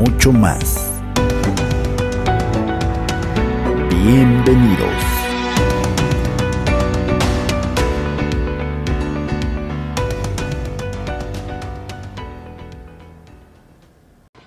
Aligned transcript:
mucho 0.00 0.32
más. 0.32 0.90
Bienvenidos. 3.90 4.88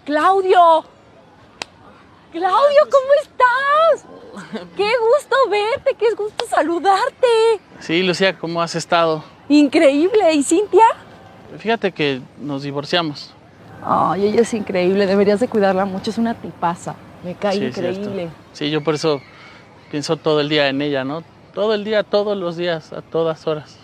Claudio. 0.06 0.86
Claudio, 2.32 2.82
¿cómo 2.90 3.14
estás? 3.22 4.06
Qué 4.76 4.90
gusto 4.98 5.36
verte, 5.52 5.96
qué 6.00 6.16
gusto 6.16 6.48
saludarte. 6.48 7.28
Sí, 7.80 8.02
Lucía, 8.02 8.40
¿cómo 8.40 8.60
has 8.60 8.74
estado? 8.74 9.24
Increíble. 9.50 10.34
¿Y 10.34 10.42
Cintia? 10.42 10.86
Fíjate 11.60 11.92
que 11.92 12.22
nos 12.40 12.64
divorciamos. 12.64 13.36
Ay, 13.86 14.28
ella 14.28 14.42
es 14.42 14.54
increíble, 14.54 15.06
deberías 15.06 15.40
de 15.40 15.48
cuidarla 15.48 15.86
mucho, 15.86 16.10
es 16.12 16.18
una 16.18 16.34
tipaza. 16.36 16.96
Me 17.24 17.36
cae 17.36 17.58
Sí, 17.58 17.66
increíble. 17.66 18.30
Sí, 18.54 18.70
yo 18.70 18.84
por 18.84 18.96
eso 18.96 19.22
pienso 19.92 20.18
todo 20.18 20.42
el 20.42 20.50
día 20.50 20.68
en 20.70 20.82
ella, 20.82 21.04
¿no? 21.04 21.24
Todo 21.54 21.74
el 21.74 21.84
día, 21.84 22.04
todos 22.04 22.38
los 22.38 22.58
días, 22.58 22.94
a 22.94 23.02
todas 23.02 23.46
horas. 23.48 23.78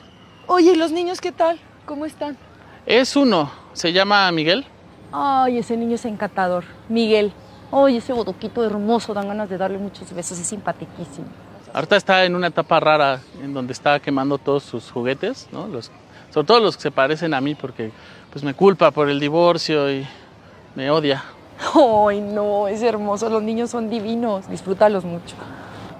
Oye, 0.47 0.71
¿y 0.71 0.75
los 0.75 0.91
niños 0.91 1.21
qué 1.21 1.31
tal? 1.31 1.59
¿Cómo 1.85 2.05
están? 2.05 2.37
Es 2.85 3.15
uno, 3.15 3.51
se 3.73 3.93
llama 3.93 4.31
Miguel. 4.31 4.65
Ay, 5.11 5.57
ese 5.59 5.77
niño 5.77 5.95
es 5.95 6.05
encantador. 6.05 6.63
Miguel. 6.87 7.31
Ay, 7.71 7.97
ese 7.97 8.13
bodoquito 8.13 8.63
hermoso, 8.65 9.13
dan 9.13 9.27
ganas 9.27 9.49
de 9.49 9.57
darle 9.57 9.77
muchos 9.77 10.11
besos, 10.13 10.39
es 10.39 10.47
simpaticísimo. 10.47 11.27
Ahorita 11.71 11.95
está 11.97 12.25
en 12.25 12.35
una 12.35 12.47
etapa 12.47 12.79
rara 12.79 13.21
en 13.43 13.53
donde 13.53 13.73
está 13.73 13.99
quemando 13.99 14.39
todos 14.39 14.63
sus 14.63 14.89
juguetes, 14.89 15.47
¿no? 15.51 15.67
Los, 15.67 15.91
sobre 16.31 16.47
todo 16.47 16.59
los 16.59 16.75
que 16.77 16.81
se 16.83 16.91
parecen 16.91 17.33
a 17.35 17.41
mí 17.41 17.53
porque 17.53 17.91
pues 18.31 18.43
me 18.43 18.53
culpa 18.53 18.91
por 18.91 19.09
el 19.09 19.19
divorcio 19.19 19.91
y 19.91 20.07
me 20.75 20.89
odia. 20.91 21.23
Ay, 21.73 22.21
no, 22.21 22.67
es 22.67 22.81
hermoso, 22.81 23.29
los 23.29 23.43
niños 23.43 23.69
son 23.69 23.89
divinos, 23.89 24.49
disfrútalos 24.49 25.03
mucho. 25.03 25.35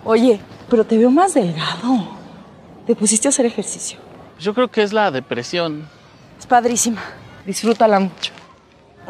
Oye, 0.06 0.40
pero 0.70 0.86
te 0.86 0.98
veo 0.98 1.12
más 1.12 1.34
delgado. 1.34 2.08
Te 2.88 2.96
pusiste 2.96 3.28
a 3.28 3.30
hacer 3.30 3.46
ejercicio. 3.46 4.00
Yo 4.40 4.54
creo 4.54 4.70
que 4.70 4.84
es 4.84 4.94
la 4.94 5.12
depresión. 5.12 5.88
Es 6.40 6.48
padrísima, 6.48 7.02
disfrútala 7.46 8.00
mucho. 8.00 8.32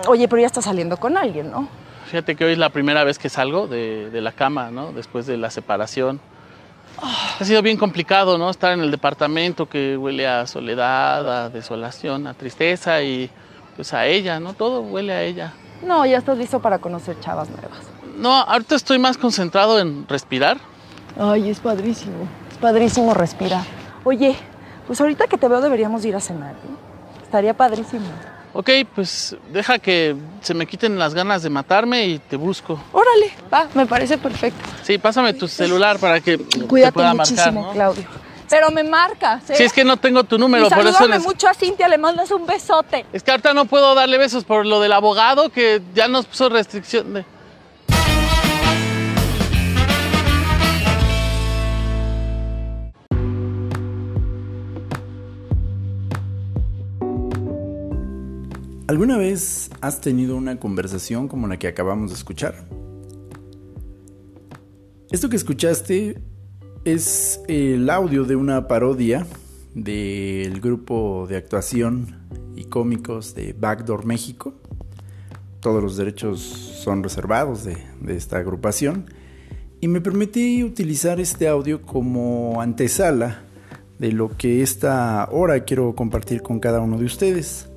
Oye, 0.08 0.28
pero 0.28 0.42
ya 0.42 0.48
estás 0.48 0.66
saliendo 0.66 0.98
con 0.98 1.18
alguien, 1.18 1.52
¿no? 1.52 1.68
Fíjate 2.06 2.36
que 2.36 2.46
hoy 2.46 2.54
es 2.54 2.58
la 2.58 2.70
primera 2.70 3.04
vez 3.04 3.20
que 3.20 3.30
salgo 3.30 3.68
de, 3.68 4.10
de 4.10 4.22
la 4.22 4.32
cama, 4.32 4.72
¿no? 4.72 4.92
Después 4.92 5.28
de 5.28 5.38
la 5.38 5.52
separación. 5.52 6.20
Ha 7.02 7.46
sido 7.46 7.62
bien 7.62 7.78
complicado, 7.78 8.38
¿no? 8.38 8.50
Estar 8.50 8.74
en 8.74 8.82
el 8.82 8.92
departamento 8.92 9.68
que 9.68 9.98
huele 9.98 10.28
a 10.28 10.46
soledad, 10.48 11.46
a 11.46 11.50
desolación, 11.50 12.28
a 12.28 12.34
tristeza 12.34 13.02
y 13.02 13.30
pues 13.76 13.94
a 13.94 14.06
ella, 14.06 14.40
¿no? 14.40 14.54
Todo 14.54 14.82
huele 14.82 15.14
a 15.14 15.24
ella. 15.24 15.54
No, 15.82 16.06
ya 16.06 16.18
estás 16.18 16.38
listo 16.38 16.60
para 16.60 16.80
conocer 16.80 17.20
chavas 17.20 17.50
nuevas. 17.50 17.80
No, 18.18 18.34
ahorita 18.34 18.76
estoy 18.76 19.00
más 19.00 19.18
concentrado 19.18 19.80
en 19.80 20.08
respirar. 20.08 20.58
Ay, 21.18 21.50
es 21.50 21.60
padrísimo. 21.60 22.28
Es 22.52 22.58
padrísimo 22.58 23.14
respirar. 23.14 23.64
Oye, 24.04 24.36
pues 24.88 25.00
ahorita 25.00 25.28
que 25.28 25.38
te 25.38 25.48
veo 25.48 25.62
deberíamos 25.62 26.04
ir 26.04 26.16
a 26.16 26.20
cenar, 26.20 26.54
¿eh? 26.56 27.24
Estaría 27.24 27.54
padrísimo. 27.54 28.08
Ok, 28.54 28.70
pues 28.96 29.36
deja 29.52 29.78
que 29.78 30.16
se 30.42 30.54
me 30.54 30.66
quiten 30.66 30.98
las 30.98 31.14
ganas 31.14 31.44
de 31.44 31.50
matarme 31.50 32.06
y 32.08 32.20
te 32.20 32.36
busco. 32.36 32.82
Órale, 32.92 33.32
va, 33.54 33.68
me 33.76 33.86
parece 33.86 34.18
perfecto. 34.18 34.60
Sí, 34.84 34.98
pásame 34.98 35.34
tu 35.34 35.48
celular 35.48 36.00
para 36.00 36.20
que 36.20 36.38
te 36.40 36.62
Cuídate 36.66 36.94
pueda 36.94 37.14
muchísimo, 37.14 37.42
marcar, 37.46 37.54
¿no? 37.54 37.72
Claudio. 37.74 38.04
Pero 38.50 38.72
me 38.72 38.84
marcas, 38.84 39.48
¿eh? 39.52 39.56
Sí, 39.56 39.64
es 39.64 39.72
que 39.74 39.84
no 39.84 39.98
tengo 39.98 40.24
tu 40.24 40.40
número, 40.40 40.66
y 40.66 40.70
por 40.72 40.88
eso 40.88 41.08
les- 41.08 41.22
mucho 41.22 41.48
a 41.48 41.54
Cintia, 41.54 41.88
le 41.88 42.00
mandas 42.00 42.32
un 42.32 42.48
besote. 42.48 43.06
Es 43.14 43.22
que 43.22 43.30
ahorita 43.30 43.54
no 43.54 43.66
puedo 43.66 43.94
darle 43.94 44.18
besos 44.18 44.44
por 44.44 44.66
lo 44.66 44.80
del 44.80 44.94
abogado 44.94 45.50
que 45.50 45.82
ya 45.94 46.08
nos 46.08 46.26
puso 46.26 46.50
restricción 46.50 47.14
de... 47.14 47.26
¿Alguna 58.90 59.20
vez 59.20 59.70
has 59.82 60.02
tenido 60.02 60.36
una 60.36 60.60
conversación 60.60 61.28
como 61.28 61.48
la 61.48 61.60
que 61.60 61.68
acabamos 61.68 62.10
de 62.10 62.16
escuchar? 62.16 62.56
Esto 65.12 65.30
que 65.30 65.36
escuchaste 65.36 66.20
es 66.86 67.40
el 67.48 67.88
audio 67.92 68.24
de 68.24 68.36
una 68.36 68.68
parodia 68.68 69.28
del 69.76 70.60
grupo 70.60 71.28
de 71.30 71.38
actuación 71.38 72.16
y 72.56 72.64
cómicos 72.64 73.36
de 73.36 73.54
Backdoor 73.54 74.08
México. 74.08 74.56
Todos 75.60 75.84
los 75.84 75.96
derechos 75.96 76.40
son 76.40 77.04
reservados 77.04 77.64
de, 77.66 77.78
de 78.02 78.18
esta 78.18 78.40
agrupación. 78.40 79.06
Y 79.82 79.88
me 79.88 80.02
permití 80.02 80.64
utilizar 80.64 81.20
este 81.20 81.48
audio 81.48 81.84
como 81.84 82.60
antesala 82.60 83.44
de 84.00 84.14
lo 84.14 84.36
que 84.36 84.64
esta 84.64 85.30
hora 85.32 85.64
quiero 85.64 85.94
compartir 85.94 86.42
con 86.42 86.60
cada 86.60 86.80
uno 86.80 86.98
de 86.98 87.06
ustedes. 87.06 87.69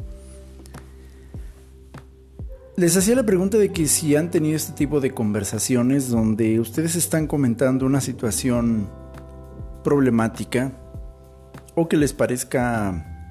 Les 2.75 2.97
hacía 2.97 3.15
la 3.15 3.23
pregunta 3.23 3.59
de 3.59 3.71
que 3.71 3.87
si 3.87 4.17
han 4.17 4.31
tenido 4.31 4.57
este 4.57 4.73
tipo 4.73 5.01
de 5.01 5.11
conversaciones 5.11 6.09
donde 6.09 6.59
ustedes 6.59 6.97
están 6.97 7.27
comentando 7.27 7.85
una 7.85 8.01
situación 8.01 8.89
problemática 9.85 10.73
o 11.75 11.87
que 11.87 11.99
les 11.99 12.15
parezca 12.15 13.29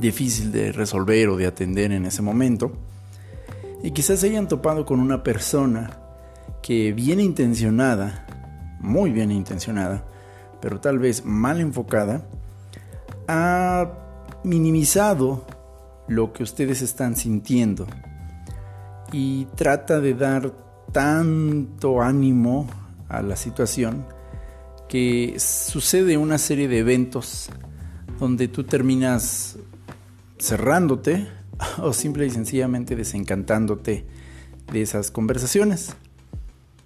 difícil 0.00 0.50
de 0.50 0.72
resolver 0.72 1.28
o 1.28 1.36
de 1.36 1.46
atender 1.46 1.92
en 1.92 2.06
ese 2.06 2.22
momento 2.22 2.72
y 3.84 3.92
quizás 3.92 4.18
se 4.18 4.26
hayan 4.26 4.48
topado 4.48 4.84
con 4.84 4.98
una 4.98 5.22
persona 5.22 6.00
que 6.60 6.92
bien 6.92 7.20
intencionada, 7.20 8.26
muy 8.80 9.12
bien 9.12 9.30
intencionada, 9.30 10.04
pero 10.60 10.80
tal 10.80 10.98
vez 10.98 11.24
mal 11.24 11.60
enfocada, 11.60 12.26
ha 13.28 13.92
minimizado 14.42 15.46
lo 16.08 16.32
que 16.32 16.42
ustedes 16.42 16.82
están 16.82 17.14
sintiendo 17.14 17.86
y 19.12 19.46
trata 19.56 20.00
de 20.00 20.14
dar 20.14 20.52
tanto 20.92 22.02
ánimo 22.02 22.68
a 23.08 23.22
la 23.22 23.36
situación 23.36 24.06
que 24.88 25.36
sucede 25.38 26.16
una 26.16 26.38
serie 26.38 26.68
de 26.68 26.78
eventos 26.78 27.50
donde 28.18 28.48
tú 28.48 28.64
terminas 28.64 29.58
cerrándote 30.38 31.28
o 31.78 31.92
simple 31.92 32.26
y 32.26 32.30
sencillamente 32.30 32.96
desencantándote 32.96 34.06
de 34.72 34.82
esas 34.82 35.10
conversaciones. 35.10 35.94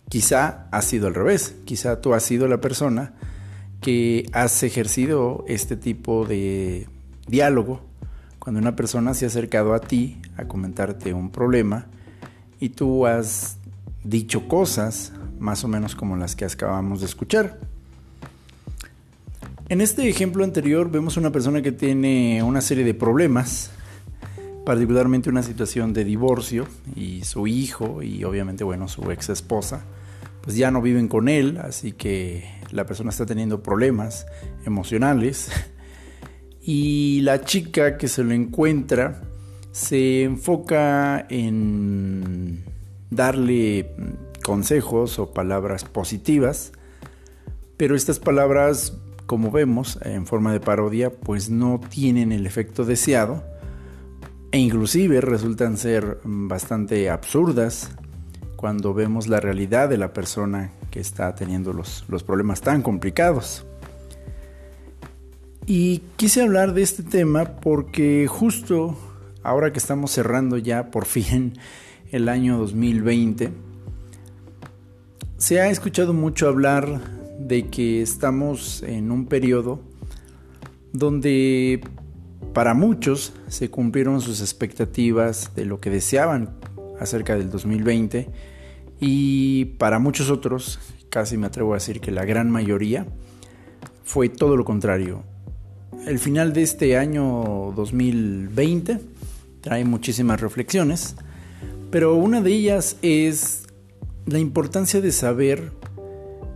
Quizá 0.09 0.67
ha 0.71 0.83
sido 0.83 1.07
al 1.07 1.15
revés, 1.15 1.55
quizá 1.65 2.01
tú 2.01 2.15
has 2.15 2.25
sido 2.25 2.49
la 2.49 2.61
persona 2.61 3.15
que 3.81 4.27
has 4.33 4.63
ejercido 4.63 5.45
este 5.47 5.77
tipo 5.77 6.27
de 6.27 6.89
diálogo 7.29 7.83
cuando 8.39 8.61
una 8.61 8.75
persona 8.75 9.15
se 9.15 9.25
ha 9.25 9.29
acercado 9.29 9.73
a 9.73 9.81
ti 9.81 10.21
a 10.37 10.47
comentarte 10.47 11.15
un 11.15 11.31
problema 11.31 11.87
y 12.61 12.69
tú 12.69 13.07
has 13.07 13.57
dicho 14.05 14.47
cosas 14.47 15.13
más 15.39 15.65
o 15.65 15.69
menos 15.69 15.95
como 15.95 16.17
las 16.17 16.37
que 16.37 16.45
acabamos 16.45 17.01
de 17.01 17.07
escuchar. 17.07 17.59
En 19.69 19.81
este 19.81 20.09
ejemplo 20.09 20.45
anterior 20.45 20.91
vemos 20.91 21.17
una 21.17 21.31
persona 21.31 21.63
que 21.63 21.73
tiene 21.73 22.43
una 22.43 22.61
serie 22.61 22.85
de 22.85 22.93
problemas, 22.93 23.71
particularmente 24.65 25.31
una 25.31 25.43
situación 25.43 25.93
de 25.93 26.05
divorcio 26.05 26.67
y 26.95 27.25
su 27.25 27.47
hijo 27.47 28.03
y 28.03 28.25
obviamente 28.25 28.65
bueno 28.65 28.89
su 28.89 29.11
ex 29.11 29.31
esposa 29.31 29.85
pues 30.43 30.57
ya 30.57 30.71
no 30.71 30.81
viven 30.81 31.09
con 31.09 31.29
él, 31.29 31.59
así 31.59 31.93
que 31.93 32.45
la 32.71 32.87
persona 32.87 33.11
está 33.11 33.27
teniendo 33.27 33.63
problemas 33.63 34.27
emocionales 34.65 35.51
y 36.63 37.21
la 37.23 37.43
chica 37.43 37.99
que 37.99 38.09
se 38.09 38.25
lo 38.25 38.33
encuentra 38.33 39.23
se 39.73 40.25
enfoca 40.25 41.27
en 41.29 42.65
darle 43.11 43.91
consejos 44.43 45.19
o 45.19 45.33
palabras 45.33 45.85
positivas, 45.85 46.73
pero 47.77 47.95
estas 47.95 48.19
palabras, 48.19 48.97
como 49.27 49.51
vemos 49.51 49.99
en 50.03 50.27
forma 50.27 50.53
de 50.53 50.61
parodia, 50.61 51.11
pues 51.11 51.51
no 51.51 51.81
tienen 51.89 52.33
el 52.33 52.47
efecto 52.47 52.85
deseado 52.85 53.43
e 54.53 54.59
inclusive 54.59 55.21
resultan 55.21 55.77
ser 55.77 56.19
bastante 56.25 57.09
absurdas 57.09 57.91
cuando 58.57 58.93
vemos 58.93 59.29
la 59.29 59.41
realidad 59.41 59.89
de 59.89 59.97
la 59.97 60.13
persona 60.13 60.73
que 60.91 61.01
está 61.01 61.35
teniendo 61.35 61.73
los, 61.73 62.05
los 62.09 62.25
problemas 62.25 62.61
tan 62.61 62.83
complicados. 62.83 63.65
Y 65.67 66.03
quise 66.17 66.43
hablar 66.43 66.75
de 66.75 66.83
este 66.83 67.05
tema 67.05 67.45
porque 67.61 68.27
justo 68.27 68.99
ahora 69.43 69.73
que 69.73 69.79
estamos 69.79 70.11
cerrando 70.11 70.59
ya 70.59 70.91
por 70.91 71.07
fin 71.07 71.55
el 72.11 72.29
año 72.29 72.59
2020, 72.59 73.51
se 75.37 75.61
ha 75.61 75.71
escuchado 75.71 76.13
mucho 76.13 76.49
hablar 76.49 77.01
de 77.39 77.69
que 77.69 78.03
estamos 78.03 78.83
en 78.83 79.11
un 79.11 79.27
periodo 79.27 79.81
donde 80.93 81.81
para 82.53 82.75
muchos 82.75 83.33
se 83.49 83.71
cumplieron 83.71 84.21
sus 84.21 84.41
expectativas 84.41 85.55
de 85.55 85.65
lo 85.65 85.81
que 85.81 85.91
deseaban 85.91 86.51
acerca 86.99 87.37
del 87.37 87.51
2020 87.51 88.29
y 89.01 89.65
para 89.79 89.99
muchos 89.99 90.31
otros, 90.31 90.79
casi 91.09 91.39
me 91.39 91.47
atrevo 91.47 91.73
a 91.73 91.77
decir 91.77 92.01
que 92.01 92.11
la 92.11 92.25
gran 92.25 92.51
mayoría, 92.51 93.07
fue 94.05 94.29
todo 94.29 94.57
lo 94.57 94.65
contrario. 94.65 95.23
El 96.07 96.19
final 96.19 96.53
de 96.53 96.63
este 96.63 96.99
año 96.99 97.73
2020 97.75 98.99
trae 99.61 99.85
muchísimas 99.85 100.41
reflexiones, 100.41 101.17
pero 101.91 102.15
una 102.15 102.41
de 102.41 102.53
ellas 102.53 102.97
es 103.03 103.65
la 104.27 104.39
importancia 104.39 105.01
de 105.01 105.13
saber 105.13 105.73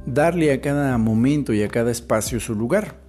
darle 0.07 0.53
a 0.53 0.61
cada 0.61 0.97
momento 0.99 1.53
y 1.53 1.63
a 1.63 1.69
cada 1.69 1.91
espacio 1.91 2.41
su 2.41 2.55
lugar. 2.55 3.01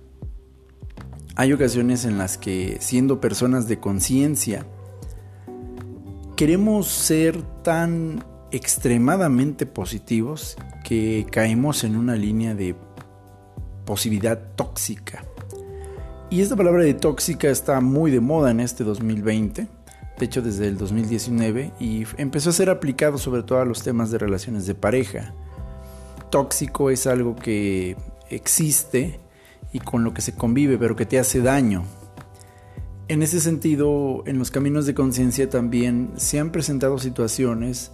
Hay 1.35 1.51
ocasiones 1.51 2.05
en 2.05 2.17
las 2.17 2.37
que, 2.37 2.77
siendo 2.79 3.19
personas 3.19 3.67
de 3.67 3.79
conciencia, 3.79 4.65
queremos 6.35 6.87
ser 6.87 7.41
tan 7.63 8.23
extremadamente 8.51 9.65
positivos 9.65 10.57
que 10.83 11.25
caemos 11.29 11.83
en 11.83 11.97
una 11.97 12.15
línea 12.15 12.55
de 12.55 12.75
posibilidad 13.85 14.39
tóxica. 14.55 15.25
Y 16.29 16.41
esta 16.41 16.55
palabra 16.55 16.83
de 16.83 16.93
tóxica 16.93 17.49
está 17.49 17.81
muy 17.81 18.11
de 18.11 18.19
moda 18.19 18.51
en 18.51 18.59
este 18.59 18.83
2020, 18.83 19.67
de 20.17 20.25
hecho 20.25 20.41
desde 20.41 20.67
el 20.67 20.77
2019, 20.77 21.71
y 21.79 22.05
empezó 22.17 22.49
a 22.49 22.53
ser 22.53 22.69
aplicado 22.69 23.17
sobre 23.17 23.43
todo 23.43 23.59
a 23.59 23.65
los 23.65 23.83
temas 23.83 24.11
de 24.11 24.17
relaciones 24.17 24.65
de 24.65 24.75
pareja. 24.75 25.33
Tóxico 26.29 26.89
es 26.89 27.07
algo 27.07 27.35
que 27.35 27.95
existe 28.29 29.19
y 29.73 29.79
con 29.79 30.03
lo 30.03 30.13
que 30.13 30.21
se 30.21 30.33
convive, 30.33 30.77
pero 30.77 30.95
que 30.95 31.05
te 31.05 31.19
hace 31.19 31.41
daño. 31.41 31.83
En 33.07 33.21
ese 33.21 33.39
sentido, 33.39 34.23
en 34.25 34.39
los 34.39 34.49
caminos 34.49 34.85
de 34.85 34.95
conciencia 34.95 35.49
también 35.49 36.11
se 36.17 36.39
han 36.39 36.51
presentado 36.51 36.97
situaciones 36.97 37.91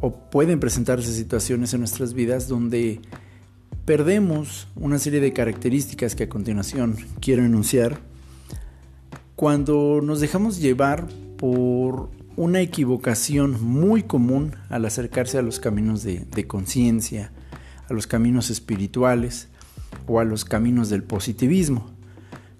o 0.00 0.14
pueden 0.14 0.60
presentarse 0.60 1.12
situaciones 1.12 1.74
en 1.74 1.80
nuestras 1.80 2.14
vidas 2.14 2.48
donde 2.48 3.00
perdemos 3.84 4.68
una 4.76 4.98
serie 4.98 5.20
de 5.20 5.32
características 5.32 6.14
que 6.14 6.24
a 6.24 6.28
continuación 6.28 6.96
quiero 7.20 7.44
enunciar 7.44 7.98
cuando 9.36 10.00
nos 10.02 10.20
dejamos 10.20 10.60
llevar 10.60 11.08
por 11.40 12.10
una 12.36 12.60
equivocación 12.60 13.64
muy 13.64 14.02
común 14.02 14.56
al 14.68 14.84
acercarse 14.84 15.38
a 15.38 15.42
los 15.42 15.58
caminos 15.58 16.02
de, 16.02 16.46
conciencia, 16.46 17.32
a 17.88 17.94
los 17.94 18.06
caminos 18.06 18.50
espirituales, 18.50 19.48
o 20.06 20.20
a 20.20 20.24
los 20.24 20.44
caminos 20.44 20.90
del 20.90 21.02
positivismo. 21.02 21.90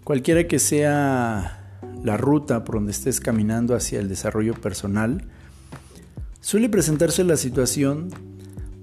Cualquiera 0.02 0.48
que 0.48 0.58
sea 0.58 1.78
la 2.02 2.16
ruta 2.16 2.64
por 2.64 2.76
donde 2.76 2.92
estés 2.92 3.20
caminando 3.20 3.76
hacia 3.76 4.00
el 4.00 4.08
desarrollo 4.08 4.54
personal, 4.54 5.28
suele 6.40 6.70
presentarse 6.70 7.22
la 7.22 7.36
situación 7.36 8.08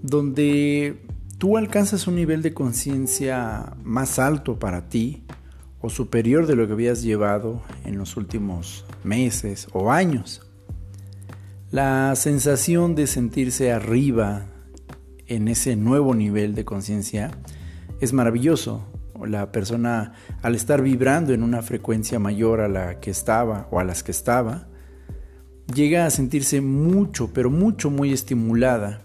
donde 0.03 1.01
tú 1.39 1.57
alcanzas 1.57 2.05
un 2.05 2.15
nivel 2.15 2.44
de 2.44 2.53
conciencia 2.53 3.73
más 3.83 4.19
alto 4.19 4.59
para 4.59 4.89
ti 4.89 5.23
o 5.81 5.89
superior 5.89 6.45
de 6.45 6.55
lo 6.55 6.67
que 6.67 6.73
habías 6.73 7.01
llevado 7.01 7.63
en 7.83 7.97
los 7.97 8.15
últimos 8.15 8.85
meses 9.07 9.68
o 9.74 9.92
años. 9.92 10.42
La 11.71 12.15
sensación 12.15 12.95
de 12.95 13.07
sentirse 13.07 13.71
arriba 13.71 14.45
en 15.25 15.48
ese 15.48 15.75
nuevo 15.75 16.15
nivel 16.15 16.56
de 16.56 16.65
conciencia 16.65 17.31
es 18.00 18.13
maravilloso. 18.13 18.86
La 19.25 19.51
persona 19.51 20.13
al 20.42 20.56
estar 20.56 20.81
vibrando 20.81 21.33
en 21.33 21.44
una 21.44 21.62
frecuencia 21.62 22.19
mayor 22.19 22.62
a 22.62 22.68
la 22.68 23.00
que 23.00 23.09
estaba 23.09 23.68
o 23.71 23.80
a 23.80 23.83
las 23.83 24.04
que 24.04 24.12
estaba, 24.12 24.68
llega 25.74 26.06
a 26.06 26.09
sentirse 26.09 26.62
mucho, 26.62 27.33
pero 27.33 27.50
mucho, 27.50 27.89
muy 27.89 28.13
estimulada, 28.13 29.01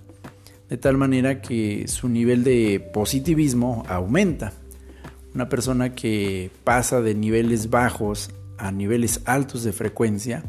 de 0.68 0.76
tal 0.76 0.96
manera 0.96 1.40
que 1.40 1.88
su 1.88 2.08
nivel 2.08 2.44
de 2.44 2.90
positivismo 2.92 3.84
aumenta. 3.88 4.52
Una 5.34 5.48
persona 5.48 5.94
que 5.94 6.50
pasa 6.62 7.00
de 7.00 7.14
niveles 7.14 7.70
bajos 7.70 8.30
a 8.62 8.70
niveles 8.70 9.20
altos 9.24 9.64
de 9.64 9.72
frecuencia, 9.72 10.44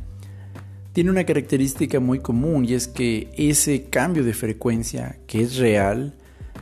tiene 0.94 1.10
una 1.10 1.25
característica 1.25 2.00
muy 2.00 2.19
común 2.19 2.63
y 2.63 2.75
es 2.75 2.88
que 2.88 3.31
ese 3.36 3.86
cambio 3.86 4.24
de 4.24 4.36
frecuencia 4.36 5.18
que 5.25 5.42
es 5.42 5.57
real, 5.57 6.13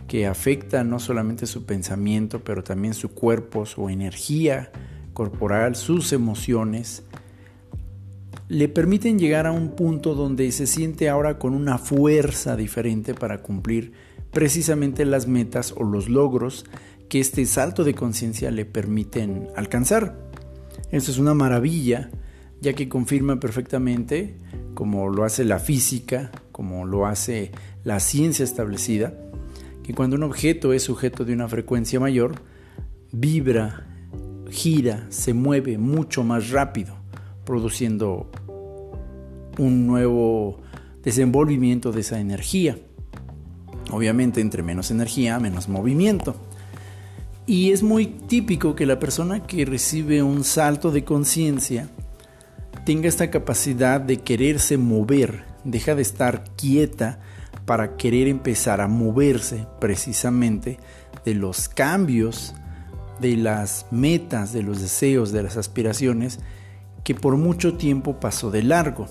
que 0.08 0.28
afecta 0.28 0.86
no 0.86 1.00
solamente 1.00 1.46
su 1.46 1.66
pensamiento, 1.66 2.42
pero 2.42 2.64
también 2.64 2.94
su 2.94 3.10
cuerpo, 3.10 3.66
su 3.66 3.90
energía 3.90 4.72
corporal, 5.14 5.76
sus 5.76 6.14
emociones, 6.14 7.04
le 8.48 8.70
permiten 8.70 9.20
llegar 9.20 9.46
a 9.46 9.52
un 9.52 9.76
punto 9.76 10.16
donde 10.16 10.50
se 10.54 10.68
siente 10.68 11.10
ahora 11.10 11.38
con 11.38 11.54
una 11.54 11.78
fuerza 11.78 12.56
diferente 12.56 13.14
para 13.14 13.42
cumplir 13.42 13.92
precisamente 14.32 15.04
las 15.04 15.28
metas 15.28 15.74
o 15.76 15.84
los 15.84 16.08
logros 16.08 16.66
que 17.10 17.20
este 17.20 17.46
salto 17.46 17.84
de 17.84 17.94
conciencia 17.94 18.52
le 18.52 18.64
permiten 18.64 19.50
alcanzar. 19.58 20.31
Esto 20.92 21.12
es 21.12 21.18
una 21.18 21.34
maravilla, 21.34 22.10
ya 22.60 22.74
que 22.74 22.90
confirma 22.90 23.40
perfectamente, 23.40 24.36
como 24.74 25.10
lo 25.10 25.24
hace 25.24 25.46
la 25.46 25.60
física, 25.60 26.32
como 26.52 26.86
lo 26.86 27.06
hace 27.06 27.52
la 27.86 28.00
ciencia 28.00 28.44
establecida, 28.44 29.14
que 29.84 29.94
cuando 29.94 30.18
un 30.18 30.24
objeto 30.24 30.74
es 30.74 30.84
sujeto 30.84 31.24
de 31.24 31.34
una 31.34 31.48
frecuencia 31.48 32.00
mayor, 32.00 32.36
vibra, 33.12 33.88
gira, 34.50 35.08
se 35.10 35.34
mueve 35.34 35.78
mucho 35.78 36.24
más 36.24 36.50
rápido, 36.50 36.96
produciendo 37.46 38.30
un 39.58 39.88
nuevo 39.88 40.60
desenvolvimiento 41.04 41.94
de 41.94 42.02
esa 42.02 42.20
energía. 42.20 42.78
Obviamente 43.92 44.42
entre 44.42 44.62
menos 44.62 44.92
energía, 44.92 45.40
menos 45.40 45.70
movimiento. 45.70 46.36
Y 47.52 47.74
es 47.74 47.84
muy 47.84 48.06
típico 48.06 48.76
que 48.76 48.86
la 48.86 48.98
persona 48.98 49.46
que 49.46 49.66
recibe 49.66 50.24
un 50.24 50.46
salto 50.46 50.90
de 50.90 51.04
conciencia 51.04 51.90
tenga 52.86 53.10
esta 53.10 53.30
capacidad 53.30 54.00
de 54.00 54.22
quererse 54.22 54.78
mover, 54.78 55.44
deja 55.66 55.94
de 55.94 56.02
estar 56.02 56.46
quieta 56.56 57.20
para 57.66 57.98
querer 57.98 58.30
empezar 58.30 58.80
a 58.80 58.88
moverse 58.88 59.68
precisamente 59.82 60.80
de 61.26 61.34
los 61.34 61.68
cambios, 61.68 62.56
de 63.20 63.36
las 63.36 63.86
metas, 63.92 64.54
de 64.54 64.64
los 64.64 64.80
deseos, 64.80 65.34
de 65.34 65.44
las 65.44 65.58
aspiraciones 65.58 66.40
que 67.04 67.16
por 67.16 67.36
mucho 67.36 67.74
tiempo 67.74 68.18
pasó 68.22 68.50
de 68.50 68.64
largo. 68.64 69.08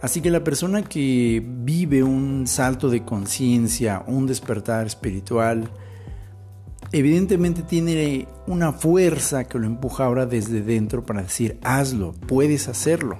Así 0.00 0.22
que 0.22 0.30
la 0.30 0.42
persona 0.42 0.80
que 0.80 1.44
vive 1.46 2.02
un 2.04 2.46
salto 2.46 2.88
de 2.88 3.04
conciencia, 3.04 4.02
un 4.06 4.26
despertar 4.26 4.86
espiritual, 4.86 5.70
evidentemente 6.92 7.62
tiene 7.62 8.26
una 8.46 8.72
fuerza 8.72 9.44
que 9.44 9.58
lo 9.58 9.66
empuja 9.66 10.04
ahora 10.04 10.26
desde 10.26 10.62
dentro 10.62 11.04
para 11.04 11.22
decir, 11.22 11.58
hazlo, 11.62 12.14
puedes 12.26 12.68
hacerlo. 12.68 13.18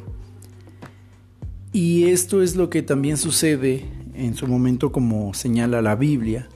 Y 1.72 2.08
esto 2.08 2.42
es 2.42 2.56
lo 2.56 2.68
que 2.68 2.82
también 2.82 3.16
sucede 3.16 3.84
en 4.14 4.34
su 4.34 4.46
momento 4.46 4.90
como 4.90 5.32
señala 5.34 5.82
la 5.82 5.94
Biblia 5.94 6.48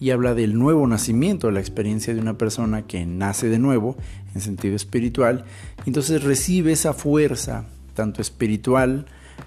y 0.00 0.10
habla 0.10 0.34
del 0.34 0.58
nuevo 0.58 0.86
nacimiento, 0.86 1.50
la 1.50 1.60
experiencia 1.60 2.14
de 2.14 2.20
una 2.20 2.36
persona 2.36 2.82
que 2.82 3.06
nace 3.06 3.48
de 3.48 3.58
nuevo 3.58 3.96
en 4.34 4.40
sentido 4.40 4.76
espiritual, 4.76 5.44
entonces 5.86 6.22
recibe 6.22 6.72
esa 6.72 6.92
fuerza, 6.92 7.64
tanto 7.94 8.20
espiritual, 8.20 9.06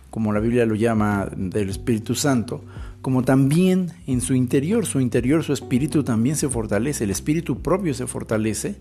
como 0.09 0.33
la 0.33 0.39
Biblia 0.39 0.65
lo 0.65 0.75
llama, 0.75 1.29
del 1.35 1.69
Espíritu 1.69 2.15
Santo, 2.15 2.63
como 3.01 3.23
también 3.23 3.91
en 4.07 4.21
su 4.21 4.33
interior, 4.33 4.85
su 4.85 4.99
interior, 4.99 5.43
su 5.43 5.53
espíritu 5.53 6.03
también 6.03 6.35
se 6.35 6.49
fortalece, 6.49 7.05
el 7.05 7.11
espíritu 7.11 7.61
propio 7.61 7.93
se 7.93 8.07
fortalece, 8.07 8.75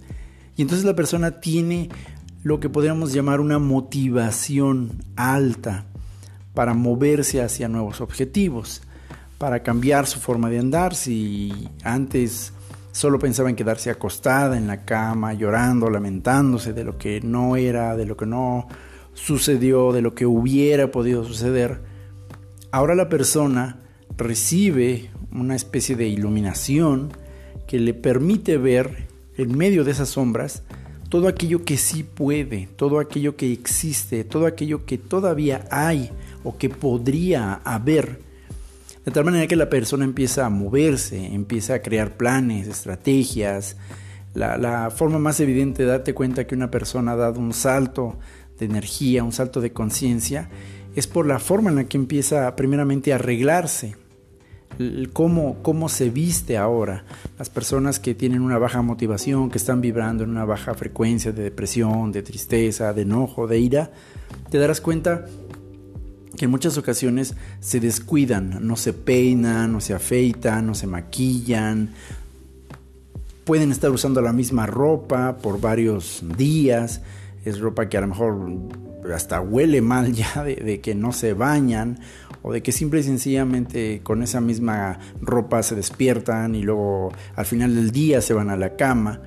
y 0.56 0.62
entonces 0.62 0.84
la 0.84 0.96
persona 0.96 1.40
tiene 1.40 1.88
lo 2.42 2.60
que 2.60 2.68
podríamos 2.68 3.12
llamar 3.12 3.40
una 3.40 3.58
motivación 3.58 5.02
alta, 5.16 5.86
para 6.58 6.74
moverse 6.74 7.40
hacia 7.40 7.68
nuevos 7.68 8.00
objetivos, 8.00 8.82
para 9.38 9.62
cambiar 9.62 10.08
su 10.08 10.18
forma 10.18 10.50
de 10.50 10.58
andar. 10.58 10.96
Si 10.96 11.68
antes 11.84 12.52
solo 12.90 13.20
pensaba 13.20 13.48
en 13.48 13.54
quedarse 13.54 13.90
acostada 13.90 14.58
en 14.58 14.66
la 14.66 14.84
cama, 14.84 15.34
llorando, 15.34 15.88
lamentándose 15.88 16.72
de 16.72 16.82
lo 16.82 16.98
que 16.98 17.20
no 17.20 17.54
era, 17.54 17.94
de 17.94 18.06
lo 18.06 18.16
que 18.16 18.26
no 18.26 18.66
sucedió, 19.14 19.92
de 19.92 20.02
lo 20.02 20.16
que 20.16 20.26
hubiera 20.26 20.90
podido 20.90 21.22
suceder, 21.22 21.80
ahora 22.72 22.96
la 22.96 23.08
persona 23.08 23.78
recibe 24.18 25.10
una 25.32 25.56
especie 25.56 25.96
de 25.96 26.08
iluminación 26.08 27.12
que 27.66 27.78
le 27.78 27.94
permite 27.94 28.58
ver 28.58 29.06
en 29.36 29.56
medio 29.56 29.84
de 29.84 29.92
esas 29.92 30.10
sombras 30.10 30.64
todo 31.08 31.28
aquello 31.28 31.64
que 31.64 31.78
sí 31.78 32.02
puede, 32.02 32.68
todo 32.76 32.98
aquello 33.00 33.36
que 33.36 33.52
existe, 33.52 34.24
todo 34.24 34.46
aquello 34.46 34.84
que 34.84 34.98
todavía 34.98 35.64
hay 35.70 36.10
o 36.44 36.58
que 36.58 36.68
podría 36.68 37.54
haber. 37.64 38.20
De 39.04 39.12
tal 39.12 39.24
manera 39.24 39.46
que 39.46 39.56
la 39.56 39.70
persona 39.70 40.04
empieza 40.04 40.44
a 40.44 40.50
moverse, 40.50 41.24
empieza 41.26 41.74
a 41.74 41.82
crear 41.82 42.16
planes, 42.16 42.68
estrategias. 42.68 43.76
La, 44.34 44.92
forma 44.94 45.18
más 45.18 45.40
evidente 45.40 45.82
de 45.82 45.88
darte 45.88 46.12
cuenta 46.12 46.46
que 46.46 46.54
una 46.54 46.70
persona 46.70 47.12
ha 47.12 47.16
dado 47.16 47.40
un 47.40 47.54
salto 47.54 48.18
de 48.58 48.66
energía, 48.66 49.24
un 49.24 49.32
salto 49.32 49.60
de 49.62 49.72
conciencia, 49.72 50.50
es 50.94 51.06
por 51.06 51.26
la 51.26 51.38
forma 51.38 51.70
en 51.70 51.76
la 51.76 51.84
que 51.84 51.96
empieza 51.96 52.54
primeramente 52.54 53.12
a 53.12 53.16
arreglarse, 53.16 53.96
cómo, 55.12 55.56
cómo 55.62 55.88
se 55.88 56.10
viste 56.10 56.56
ahora. 56.56 57.04
Las 57.38 57.50
personas 57.50 57.98
que 57.98 58.14
tienen 58.14 58.42
una 58.42 58.58
baja 58.58 58.82
motivación, 58.82 59.50
que 59.50 59.58
están 59.58 59.80
vibrando 59.80 60.24
en 60.24 60.30
una 60.30 60.44
baja 60.44 60.74
frecuencia 60.74 61.32
de 61.32 61.42
depresión, 61.42 62.12
de 62.12 62.22
tristeza, 62.22 62.92
de 62.92 63.02
enojo, 63.02 63.46
de 63.46 63.58
ira, 63.58 63.90
te 64.50 64.58
darás 64.58 64.80
cuenta 64.80 65.26
que 66.36 66.44
en 66.44 66.50
muchas 66.50 66.78
ocasiones 66.78 67.34
se 67.60 67.80
descuidan, 67.80 68.66
no 68.66 68.76
se 68.76 68.92
peinan, 68.92 69.72
no 69.72 69.80
se 69.80 69.94
afeitan, 69.94 70.66
no 70.66 70.74
se 70.74 70.86
maquillan, 70.86 71.90
pueden 73.44 73.72
estar 73.72 73.90
usando 73.90 74.20
la 74.20 74.32
misma 74.32 74.66
ropa 74.66 75.38
por 75.38 75.60
varios 75.60 76.22
días, 76.36 77.00
es 77.44 77.58
ropa 77.58 77.88
que 77.88 77.96
a 77.96 78.02
lo 78.02 78.08
mejor 78.08 78.36
hasta 79.14 79.40
huele 79.40 79.80
mal 79.80 80.12
ya 80.12 80.44
de, 80.44 80.80
que 80.80 80.94
no 80.94 81.12
se 81.12 81.32
bañan 81.32 81.98
o 82.48 82.52
de 82.54 82.62
que 82.62 82.72
simple 82.72 83.00
y 83.00 83.02
sencillamente 83.02 84.00
con 84.02 84.22
esa 84.22 84.40
misma 84.40 84.98
ropa 85.20 85.62
se 85.62 85.74
despiertan 85.74 86.54
y 86.54 86.62
luego 86.62 87.12
al 87.36 87.44
final 87.44 87.74
del 87.74 87.90
día 87.90 88.22
se 88.22 88.32
van 88.32 88.48
a 88.48 88.56
la 88.56 88.74
cama. 88.74 89.20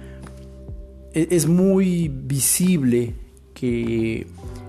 E, 1.13 1.28
es 1.30 1.48
muy 1.48 2.08
visible 2.08 3.13
que 3.54 4.25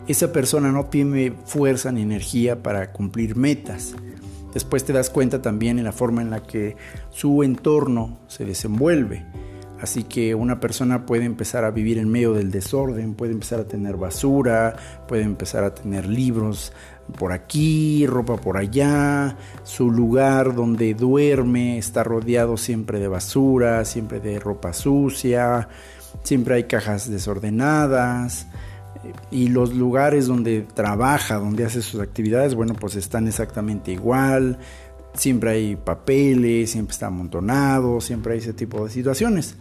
esa 0.07 0.33
persona 0.33 0.71
no 0.71 0.85
tiene 0.85 1.33
fuerza 1.47 1.93
ni 1.93 2.03
energía 2.03 2.63
para 2.63 2.93
cumplir 2.93 3.37
metas. 3.37 3.95
Después 4.53 4.85
te 4.85 4.93
das 4.93 5.09
cuenta 5.09 5.41
también 5.41 5.79
en 5.79 5.85
la 5.85 5.93
forma 5.93 6.21
en 6.21 6.29
la 6.29 6.43
que 6.43 6.77
su 7.09 7.43
entorno 7.43 8.21
se 8.29 8.45
desenvuelve. 8.45 9.25
Así 9.83 10.05
que 10.05 10.33
una 10.37 10.61
persona 10.61 11.07
puede 11.07 11.25
empezar 11.25 11.65
a 11.65 11.73
vivir 11.73 11.99
en 11.99 12.09
medio 12.09 12.35
del 12.35 12.53
desorden, 12.53 13.15
puede 13.15 13.33
empezar 13.33 13.59
a 13.59 13.65
tener 13.65 13.97
basura, 13.97 14.77
puede 15.09 15.23
empezar 15.23 15.65
a 15.65 15.75
tener 15.75 16.07
libros 16.07 16.73
por 17.19 17.33
aquí, 17.33 18.07
ropa 18.07 18.37
por 18.37 18.59
allá, 18.59 19.37
su 19.65 19.91
lugar 19.91 20.55
donde 20.55 20.95
duerme 20.95 21.79
está 21.79 22.05
rodeado 22.05 22.57
siempre 22.57 23.01
de 23.01 23.09
basura, 23.09 23.85
siempre 23.85 24.21
de 24.21 24.39
ropa 24.39 24.73
sucia, 24.73 25.69
siempre 26.23 26.55
hay 26.55 26.65
cajas 26.65 27.11
desordenadas 27.11 28.47
y 29.33 29.49
los 29.49 29.75
lugares 29.75 30.29
donde 30.29 30.61
trabaja, 30.61 31.39
donde 31.39 31.65
hace 31.65 31.83
sus 31.83 32.01
actividades, 32.01 32.55
bueno, 32.55 32.75
pues 32.75 32.95
están 32.95 33.27
exactamente 33.27 33.91
igual, 33.91 34.59
siempre 35.13 35.51
hay 35.51 35.75
papeles, 35.75 36.71
siempre 36.71 36.93
está 36.93 37.09
amontonado, 37.09 38.01
siempre 38.01 38.35
hay 38.35 38.39
ese 38.39 38.53
tipo 38.53 38.85
de 38.85 38.93
situaciones. 38.93 39.57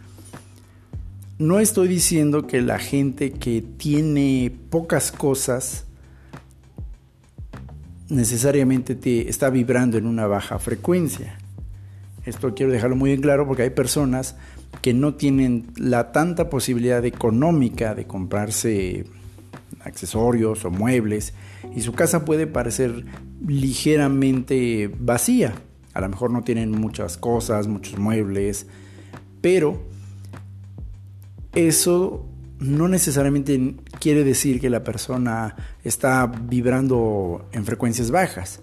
No 1.41 1.59
estoy 1.59 1.87
diciendo 1.87 2.45
que 2.45 2.61
la 2.61 2.77
gente 2.77 3.31
que 3.31 3.63
tiene 3.63 4.55
pocas 4.69 5.11
cosas 5.11 5.85
necesariamente 8.09 8.93
te 8.93 9.27
está 9.27 9.49
vibrando 9.49 9.97
en 9.97 10.05
una 10.05 10.27
baja 10.27 10.59
frecuencia. 10.59 11.39
Esto 12.27 12.53
quiero 12.53 12.71
dejarlo 12.71 12.95
muy 12.95 13.11
en 13.11 13.21
claro 13.21 13.47
porque 13.47 13.63
hay 13.63 13.71
personas 13.71 14.35
que 14.83 14.93
no 14.93 15.15
tienen 15.15 15.65
la 15.77 16.11
tanta 16.11 16.47
posibilidad 16.51 17.03
económica 17.05 17.95
de 17.95 18.05
comprarse 18.05 19.05
accesorios 19.79 20.63
o 20.63 20.69
muebles 20.69 21.33
y 21.75 21.81
su 21.81 21.93
casa 21.93 22.23
puede 22.23 22.45
parecer 22.45 23.03
ligeramente 23.47 24.91
vacía. 24.99 25.55
A 25.95 26.01
lo 26.01 26.09
mejor 26.09 26.29
no 26.29 26.43
tienen 26.43 26.69
muchas 26.69 27.17
cosas, 27.17 27.65
muchos 27.65 27.97
muebles, 27.97 28.67
pero 29.41 29.89
eso 31.53 32.25
no 32.59 32.87
necesariamente 32.87 33.75
quiere 33.99 34.23
decir 34.23 34.61
que 34.61 34.69
la 34.69 34.83
persona 34.83 35.55
está 35.83 36.27
vibrando 36.27 37.47
en 37.51 37.65
frecuencias 37.65 38.11
bajas. 38.11 38.61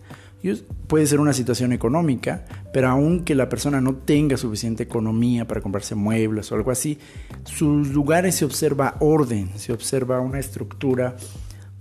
Puede 0.86 1.06
ser 1.06 1.18
una 1.18 1.32
situación 1.32 1.72
económica, 1.72 2.44
pero 2.72 2.88
aunque 2.88 3.34
la 3.34 3.48
persona 3.48 3.80
no 3.80 3.96
tenga 3.96 4.36
suficiente 4.36 4.84
economía 4.84 5.48
para 5.48 5.60
comprarse 5.60 5.96
muebles 5.96 6.50
o 6.52 6.54
algo 6.54 6.70
así, 6.70 6.98
sus 7.44 7.88
lugares 7.88 8.36
se 8.36 8.44
observa 8.44 8.96
orden, 9.00 9.50
se 9.56 9.72
observa 9.72 10.20
una 10.20 10.38
estructura 10.38 11.16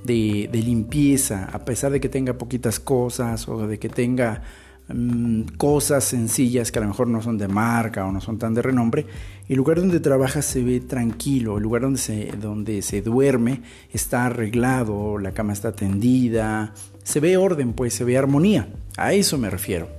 de, 0.03 0.49
de 0.51 0.61
limpieza, 0.63 1.45
a 1.53 1.63
pesar 1.65 1.91
de 1.91 2.01
que 2.01 2.09
tenga 2.09 2.33
poquitas 2.33 2.79
cosas 2.79 3.47
o 3.47 3.67
de 3.67 3.77
que 3.77 3.89
tenga 3.89 4.41
Mm, 4.89 5.41
cosas 5.57 6.05
sencillas 6.05 6.71
que 6.71 6.79
a 6.79 6.81
lo 6.81 6.87
mejor 6.87 7.09
no 7.09 7.21
son 7.21 7.37
de 7.37 7.49
marca 7.49 8.05
o 8.05 8.11
no 8.13 8.21
son 8.21 8.37
tan 8.37 8.53
de 8.53 8.61
renombre, 8.61 9.05
el 9.49 9.57
lugar 9.57 9.79
donde 9.79 9.99
trabaja 9.99 10.41
se 10.41 10.63
ve 10.63 10.79
tranquilo, 10.79 11.57
el 11.57 11.63
lugar 11.63 11.81
donde 11.81 11.99
se, 11.99 12.31
donde 12.39 12.81
se 12.81 13.01
duerme 13.01 13.63
está 13.91 14.27
arreglado, 14.27 15.17
la 15.17 15.33
cama 15.33 15.51
está 15.51 15.73
tendida, 15.73 16.73
se 17.03 17.19
ve 17.19 17.35
orden, 17.35 17.73
pues 17.73 17.95
se 17.95 18.05
ve 18.05 18.17
armonía, 18.17 18.69
a 18.95 19.11
eso 19.11 19.37
me 19.37 19.49
refiero. 19.49 19.89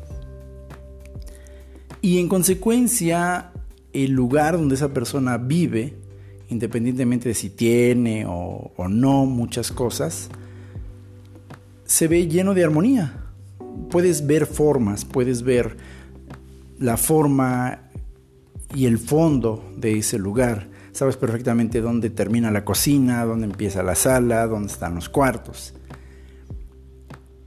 Y 2.01 2.19
en 2.19 2.29
consecuencia, 2.29 3.51
el 3.93 4.13
lugar 4.13 4.57
donde 4.57 4.77
esa 4.77 4.95
persona 4.95 5.37
vive, 5.37 5.97
independientemente 6.49 7.29
de 7.29 7.35
si 7.35 7.51
tiene 7.51 8.25
o, 8.25 8.73
o 8.75 8.89
no 8.89 9.27
muchas 9.27 9.71
cosas, 9.71 10.31
se 11.85 12.09
ve 12.09 12.27
lleno 12.27 12.55
de 12.55 12.65
armonía 12.65 13.28
puedes 13.91 14.27
ver 14.27 14.47
formas, 14.47 15.05
puedes 15.05 15.43
ver 15.43 15.77
la 16.79 16.97
forma 16.97 17.89
y 18.75 18.87
el 18.87 18.99
fondo 18.99 19.65
de 19.77 19.99
ese 19.99 20.19
lugar. 20.19 20.69
Sabes 20.93 21.17
perfectamente 21.17 21.81
dónde 21.81 22.11
termina 22.11 22.51
la 22.51 22.65
cocina, 22.65 23.25
dónde 23.25 23.47
empieza 23.47 23.83
la 23.83 23.95
sala, 23.95 24.47
dónde 24.47 24.73
están 24.73 24.95
los 24.95 25.09
cuartos. 25.09 25.75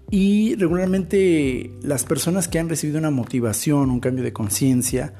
Y 0.09 0.55
regularmente 0.55 1.71
las 1.81 2.03
personas 2.03 2.47
que 2.47 2.59
han 2.59 2.69
recibido 2.69 2.99
una 2.99 3.11
motivación, 3.11 3.89
un 3.89 3.99
cambio 4.01 4.23
de 4.23 4.33
conciencia, 4.33 5.13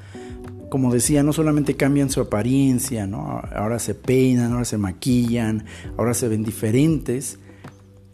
como 0.68 0.92
decía, 0.92 1.22
no 1.22 1.32
solamente 1.32 1.76
cambian 1.76 2.10
su 2.10 2.20
apariencia, 2.20 3.06
¿no? 3.06 3.42
ahora 3.54 3.78
se 3.78 3.94
peinan, 3.94 4.52
ahora 4.52 4.64
se 4.64 4.78
maquillan, 4.78 5.64
ahora 5.96 6.14
se 6.14 6.28
ven 6.28 6.44
diferentes, 6.44 7.38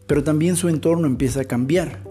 pero 0.07 0.25
también 0.25 0.57
su 0.57 0.69
entorno 0.69 1.07
empieza 1.07 1.43
a 1.43 1.45
cambiar 1.45 2.02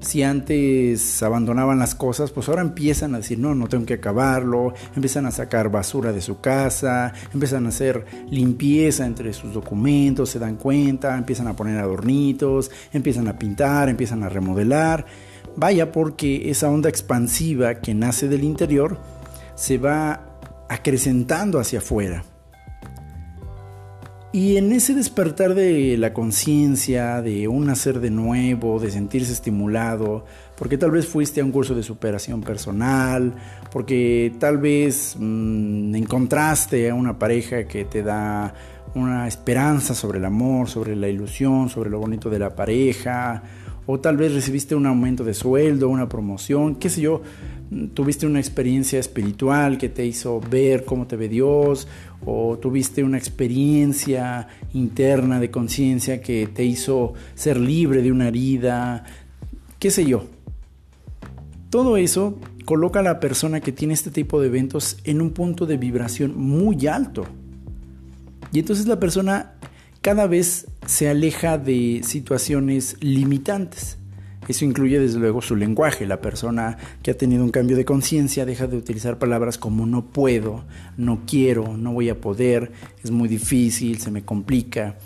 si 0.00 0.22
antes 0.22 1.22
abandonaban 1.22 1.78
las 1.78 1.94
cosas, 1.94 2.30
pues 2.30 2.48
ahora 2.48 2.62
empiezan 2.62 3.14
a 3.14 3.18
decir, 3.18 3.38
no, 3.38 3.54
no 3.54 3.68
tengo 3.68 3.86
que 3.86 3.94
acabarlo, 3.94 4.72
empiezan 4.96 5.26
a 5.26 5.30
sacar 5.30 5.70
basura 5.70 6.12
de 6.12 6.20
su 6.20 6.40
casa, 6.40 7.12
empiezan 7.32 7.66
a 7.66 7.68
hacer 7.68 8.04
limpieza 8.30 9.06
entre 9.06 9.32
sus 9.32 9.52
documentos, 9.52 10.30
se 10.30 10.38
dan 10.38 10.56
cuenta, 10.56 11.16
empiezan 11.16 11.48
a 11.48 11.56
poner 11.56 11.78
adornitos, 11.78 12.70
empiezan 12.92 13.28
a 13.28 13.38
pintar, 13.38 13.88
empiezan 13.88 14.22
a 14.22 14.28
remodelar. 14.28 15.04
Vaya 15.56 15.92
porque 15.92 16.50
esa 16.50 16.70
onda 16.70 16.88
expansiva 16.88 17.76
que 17.76 17.94
nace 17.94 18.28
del 18.28 18.44
interior 18.44 18.98
se 19.54 19.78
va 19.78 20.26
acrecentando 20.68 21.58
hacia 21.58 21.80
afuera. 21.80 22.24
Y 24.32 24.58
en 24.58 24.70
ese 24.70 24.94
despertar 24.94 25.54
de 25.54 25.96
la 25.96 26.12
conciencia, 26.12 27.20
de 27.20 27.48
un 27.48 27.66
nacer 27.66 27.98
de 27.98 28.10
nuevo, 28.10 28.78
de 28.78 28.92
sentirse 28.92 29.32
estimulado, 29.32 30.24
porque 30.56 30.78
tal 30.78 30.92
vez 30.92 31.08
fuiste 31.08 31.40
a 31.40 31.44
un 31.44 31.50
curso 31.50 31.74
de 31.74 31.82
superación 31.82 32.40
personal, 32.40 33.34
porque 33.72 34.32
tal 34.38 34.58
vez 34.58 35.16
mm, 35.18 35.96
encontraste 35.96 36.90
a 36.90 36.94
una 36.94 37.18
pareja 37.18 37.64
que 37.64 37.84
te 37.84 38.04
da 38.04 38.54
una 38.94 39.26
esperanza 39.26 39.94
sobre 39.94 40.18
el 40.18 40.24
amor, 40.24 40.68
sobre 40.68 40.94
la 40.94 41.08
ilusión, 41.08 41.68
sobre 41.68 41.90
lo 41.90 41.98
bonito 41.98 42.30
de 42.30 42.38
la 42.38 42.54
pareja, 42.54 43.42
o 43.92 43.98
tal 43.98 44.16
vez 44.16 44.32
recibiste 44.32 44.76
un 44.76 44.86
aumento 44.86 45.24
de 45.24 45.34
sueldo, 45.34 45.88
una 45.88 46.08
promoción, 46.08 46.76
qué 46.76 46.88
sé 46.88 47.00
yo, 47.00 47.22
tuviste 47.92 48.24
una 48.24 48.38
experiencia 48.38 49.00
espiritual 49.00 49.78
que 49.78 49.88
te 49.88 50.06
hizo 50.06 50.40
ver 50.40 50.84
cómo 50.84 51.08
te 51.08 51.16
ve 51.16 51.28
Dios, 51.28 51.88
o 52.24 52.56
tuviste 52.58 53.02
una 53.02 53.18
experiencia 53.18 54.46
interna 54.74 55.40
de 55.40 55.50
conciencia 55.50 56.22
que 56.22 56.46
te 56.46 56.64
hizo 56.64 57.14
ser 57.34 57.58
libre 57.58 58.00
de 58.00 58.12
una 58.12 58.28
herida, 58.28 59.02
qué 59.80 59.90
sé 59.90 60.04
yo. 60.04 60.24
Todo 61.68 61.96
eso 61.96 62.38
coloca 62.64 63.00
a 63.00 63.02
la 63.02 63.18
persona 63.18 63.60
que 63.60 63.72
tiene 63.72 63.94
este 63.94 64.12
tipo 64.12 64.40
de 64.40 64.46
eventos 64.46 64.98
en 65.02 65.20
un 65.20 65.30
punto 65.30 65.66
de 65.66 65.76
vibración 65.76 66.38
muy 66.38 66.86
alto. 66.86 67.24
Y 68.52 68.60
entonces 68.60 68.86
la 68.86 69.00
persona 69.00 69.54
cada 70.00 70.26
vez 70.26 70.66
se 70.86 71.08
aleja 71.08 71.58
de 71.58 72.00
situaciones 72.04 72.96
limitantes. 73.00 73.98
Eso 74.48 74.64
incluye 74.64 74.98
desde 74.98 75.18
luego 75.18 75.42
su 75.42 75.54
lenguaje. 75.54 76.06
La 76.06 76.20
persona 76.20 76.78
que 77.02 77.10
ha 77.10 77.16
tenido 77.16 77.44
un 77.44 77.50
cambio 77.50 77.76
de 77.76 77.84
conciencia 77.84 78.46
deja 78.46 78.66
de 78.66 78.76
utilizar 78.76 79.18
palabras 79.18 79.58
como 79.58 79.86
no 79.86 80.06
puedo, 80.06 80.64
no 80.96 81.22
quiero, 81.26 81.76
no 81.76 81.92
voy 81.92 82.08
a 82.08 82.20
poder, 82.20 82.72
es 83.04 83.10
muy 83.10 83.28
difícil, 83.28 84.00
se 84.00 84.10
me 84.10 84.24
complica. 84.24 84.96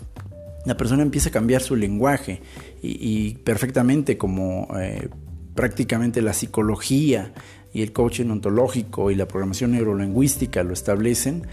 La 0.64 0.76
persona 0.76 1.02
empieza 1.02 1.28
a 1.28 1.32
cambiar 1.32 1.60
su 1.60 1.76
lenguaje 1.76 2.40
y, 2.80 3.34
perfectamente 3.44 4.16
como 4.16 4.68
eh, 4.80 5.08
prácticamente 5.54 6.22
la 6.22 6.32
psicología 6.32 7.34
y 7.74 7.82
el 7.82 7.92
coaching 7.92 8.30
ontológico 8.30 9.10
y 9.10 9.14
la 9.14 9.26
programación 9.26 9.72
neurolingüística 9.72 10.62
lo 10.62 10.72
establecen, 10.72 11.46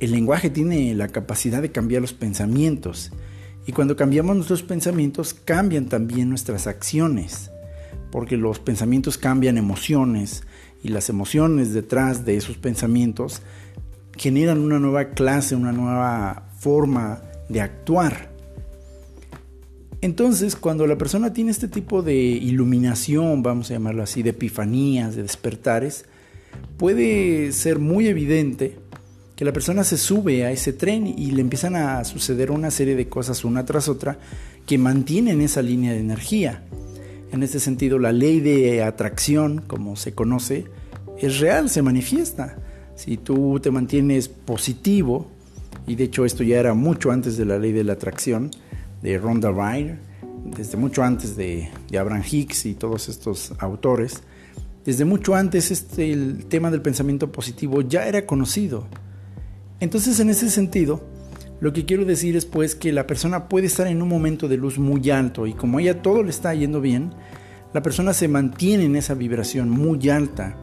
el 0.00 0.12
lenguaje 0.12 0.50
tiene 0.50 0.94
la 0.94 1.08
capacidad 1.08 1.60
de 1.60 1.70
cambiar 1.70 2.02
los 2.02 2.14
pensamientos. 2.14 3.12
Y 3.66 3.72
cuando 3.72 3.96
cambiamos 3.96 4.34
nuestros 4.34 4.62
pensamientos, 4.62 5.34
cambian 5.34 5.86
también 5.86 6.30
nuestras 6.30 6.66
acciones. 6.66 7.50
Porque 8.10 8.36
los 8.36 8.58
pensamientos 8.58 9.18
cambian 9.18 9.58
emociones 9.58 10.42
y 10.82 10.88
las 10.88 11.10
emociones 11.10 11.74
detrás 11.74 12.24
de 12.24 12.36
esos 12.36 12.56
pensamientos 12.56 13.42
generan 14.16 14.58
una 14.58 14.78
nueva 14.78 15.10
clase, 15.10 15.54
una 15.54 15.72
nueva 15.72 16.48
forma 16.58 17.22
de 17.48 17.60
actuar. 17.60 18.30
Entonces, 20.00 20.56
cuando 20.56 20.86
la 20.86 20.96
persona 20.96 21.34
tiene 21.34 21.50
este 21.50 21.68
tipo 21.68 22.02
de 22.02 22.14
iluminación, 22.14 23.42
vamos 23.42 23.70
a 23.70 23.74
llamarlo 23.74 24.02
así, 24.02 24.22
de 24.22 24.30
epifanías, 24.30 25.14
de 25.14 25.22
despertares, 25.22 26.06
puede 26.78 27.52
ser 27.52 27.78
muy 27.78 28.08
evidente 28.08 28.78
que 29.40 29.46
la 29.46 29.54
persona 29.54 29.84
se 29.84 29.96
sube 29.96 30.44
a 30.44 30.52
ese 30.52 30.74
tren 30.74 31.06
y 31.06 31.30
le 31.30 31.40
empiezan 31.40 31.74
a 31.74 32.04
suceder 32.04 32.50
una 32.50 32.70
serie 32.70 32.94
de 32.94 33.08
cosas 33.08 33.42
una 33.42 33.64
tras 33.64 33.88
otra 33.88 34.18
que 34.66 34.76
mantienen 34.76 35.40
esa 35.40 35.62
línea 35.62 35.92
de 35.92 36.00
energía. 36.00 36.62
En 37.32 37.42
este 37.42 37.58
sentido, 37.58 37.98
la 37.98 38.12
ley 38.12 38.40
de 38.40 38.82
atracción, 38.82 39.62
como 39.66 39.96
se 39.96 40.12
conoce, 40.12 40.66
es 41.18 41.40
real, 41.40 41.70
se 41.70 41.80
manifiesta. 41.80 42.58
Si 42.96 43.16
tú 43.16 43.58
te 43.60 43.70
mantienes 43.70 44.28
positivo, 44.28 45.30
y 45.86 45.94
de 45.94 46.04
hecho 46.04 46.26
esto 46.26 46.42
ya 46.42 46.60
era 46.60 46.74
mucho 46.74 47.10
antes 47.10 47.38
de 47.38 47.46
la 47.46 47.58
ley 47.58 47.72
de 47.72 47.84
la 47.84 47.94
atracción, 47.94 48.50
de 49.00 49.16
Rhonda 49.16 49.50
Rhimes, 49.50 50.00
desde 50.54 50.76
mucho 50.76 51.02
antes 51.02 51.34
de, 51.34 51.70
Abraham 51.98 52.24
Hicks 52.30 52.66
y 52.66 52.74
todos 52.74 53.08
estos 53.08 53.54
autores, 53.58 54.20
desde 54.84 55.06
mucho 55.06 55.34
antes 55.34 55.70
este, 55.70 56.12
el 56.12 56.44
tema 56.44 56.70
del 56.70 56.82
pensamiento 56.82 57.32
positivo 57.32 57.80
ya 57.80 58.06
era 58.06 58.26
conocido. 58.26 58.86
Entonces 59.80 60.20
en 60.20 60.30
ese 60.30 60.50
sentido, 60.50 61.02
lo 61.60 61.72
que 61.72 61.84
quiero 61.84 62.04
decir 62.04 62.36
es 62.36 62.46
pues 62.46 62.74
que 62.74 62.92
la 62.92 63.06
persona 63.06 63.48
puede 63.48 63.66
estar 63.66 63.86
en 63.86 64.02
un 64.02 64.08
momento 64.08 64.48
de 64.48 64.56
luz 64.56 64.78
muy 64.78 65.10
alto 65.10 65.46
y 65.46 65.54
como 65.54 65.78
a 65.78 65.82
ella 65.82 66.02
todo 66.02 66.22
le 66.22 66.30
está 66.30 66.54
yendo 66.54 66.80
bien, 66.80 67.12
la 67.72 67.82
persona 67.82 68.12
se 68.12 68.28
mantiene 68.28 68.84
en 68.84 68.96
esa 68.96 69.14
vibración 69.14 69.70
muy 69.70 70.08
alta, 70.10 70.56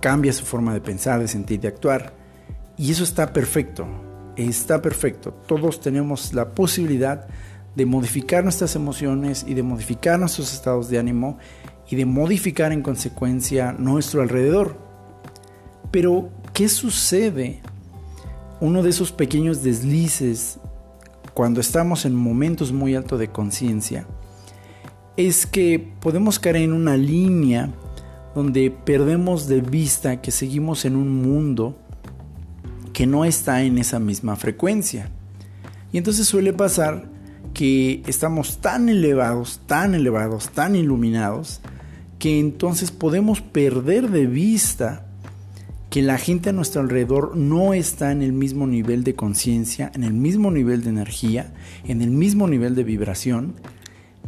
cambia 0.00 0.32
su 0.32 0.44
forma 0.44 0.74
de 0.74 0.80
pensar, 0.80 1.20
de 1.20 1.28
sentir, 1.28 1.60
de 1.60 1.68
actuar. 1.68 2.14
Y 2.76 2.90
eso 2.90 3.04
está 3.04 3.32
perfecto, 3.32 3.86
está 4.36 4.82
perfecto. 4.82 5.32
Todos 5.46 5.80
tenemos 5.80 6.34
la 6.34 6.50
posibilidad 6.50 7.28
de 7.76 7.86
modificar 7.86 8.42
nuestras 8.42 8.74
emociones 8.74 9.44
y 9.46 9.54
de 9.54 9.62
modificar 9.62 10.18
nuestros 10.18 10.52
estados 10.52 10.88
de 10.88 10.98
ánimo 10.98 11.38
y 11.88 11.96
de 11.96 12.06
modificar 12.06 12.72
en 12.72 12.82
consecuencia 12.82 13.72
nuestro 13.72 14.22
alrededor. 14.22 14.76
Pero, 15.90 16.30
¿qué 16.52 16.68
sucede? 16.68 17.62
Uno 18.62 18.84
de 18.84 18.90
esos 18.90 19.10
pequeños 19.10 19.64
deslices 19.64 20.60
cuando 21.34 21.60
estamos 21.60 22.04
en 22.04 22.14
momentos 22.14 22.70
muy 22.70 22.94
altos 22.94 23.18
de 23.18 23.26
conciencia 23.26 24.06
es 25.16 25.46
que 25.46 25.80
podemos 25.98 26.38
caer 26.38 26.54
en 26.58 26.72
una 26.72 26.96
línea 26.96 27.74
donde 28.36 28.70
perdemos 28.70 29.48
de 29.48 29.62
vista 29.62 30.20
que 30.20 30.30
seguimos 30.30 30.84
en 30.84 30.94
un 30.94 31.22
mundo 31.22 31.76
que 32.92 33.04
no 33.04 33.24
está 33.24 33.64
en 33.64 33.78
esa 33.78 33.98
misma 33.98 34.36
frecuencia. 34.36 35.10
Y 35.90 35.98
entonces 35.98 36.28
suele 36.28 36.52
pasar 36.52 37.10
que 37.54 38.04
estamos 38.06 38.58
tan 38.58 38.88
elevados, 38.88 39.60
tan 39.66 39.96
elevados, 39.96 40.50
tan 40.50 40.76
iluminados, 40.76 41.60
que 42.20 42.38
entonces 42.38 42.92
podemos 42.92 43.40
perder 43.40 44.08
de 44.08 44.28
vista 44.28 45.08
que 45.92 46.00
la 46.00 46.16
gente 46.16 46.48
a 46.48 46.52
nuestro 46.54 46.80
alrededor 46.80 47.36
no 47.36 47.74
está 47.74 48.12
en 48.12 48.22
el 48.22 48.32
mismo 48.32 48.66
nivel 48.66 49.04
de 49.04 49.14
conciencia, 49.14 49.92
en 49.94 50.04
el 50.04 50.14
mismo 50.14 50.50
nivel 50.50 50.82
de 50.82 50.88
energía, 50.88 51.52
en 51.84 52.00
el 52.00 52.10
mismo 52.10 52.48
nivel 52.48 52.74
de 52.74 52.82
vibración. 52.82 53.56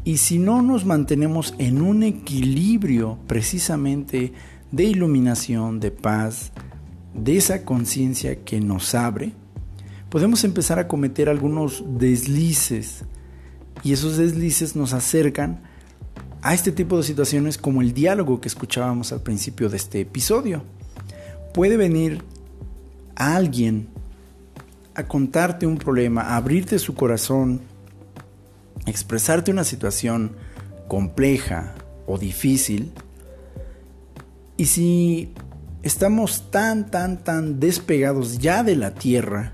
Y 0.05 0.18
si 0.18 0.38
no 0.38 0.61
nos 0.61 0.85
mantenemos 0.85 1.55
en 1.57 1.81
un 1.81 2.03
equilibrio 2.03 3.18
precisamente 3.27 4.35
de 4.72 4.85
iluminación, 4.85 5.81
de 5.81 5.90
paz, 5.90 6.53
de 7.14 7.38
esa 7.38 7.64
conciencia 7.64 8.44
que 8.44 8.61
nos 8.61 8.94
abre, 8.94 9.33
podemos 10.11 10.44
empezar 10.44 10.79
a 10.79 10.87
cometer 10.87 11.31
algunos 11.31 11.83
deslices 11.98 13.07
y 13.83 13.94
esos 13.94 14.18
deslices 14.18 14.77
nos 14.77 14.92
acercan 14.92 15.62
a 16.42 16.53
este 16.53 16.72
tipo 16.72 16.98
de 16.98 17.05
situaciones 17.05 17.57
como 17.57 17.81
el 17.81 17.94
diálogo 17.94 18.42
que 18.42 18.48
escuchábamos 18.48 19.14
al 19.14 19.22
principio 19.22 19.70
de 19.70 19.79
este 19.79 20.03
episodio. 20.03 20.62
Puede 21.55 21.77
venir 21.77 22.25
alguien 23.14 23.87
a 24.97 25.05
contarte 25.05 25.69
un 25.69 25.79
problema, 25.79 26.23
a 26.23 26.37
abrirte 26.37 26.81
su 26.81 26.97
corazón, 26.97 27.61
expresarte 28.87 29.53
una 29.53 29.62
situación 29.62 30.33
compleja 30.88 31.77
o 32.09 32.19
difícil. 32.19 32.90
Y 34.57 34.64
si 34.64 35.33
estamos 35.85 36.51
tan, 36.51 36.90
tan, 36.90 37.23
tan 37.23 37.61
despegados 37.61 38.38
ya 38.38 38.64
de 38.64 38.75
la 38.75 38.93
tierra, 38.95 39.53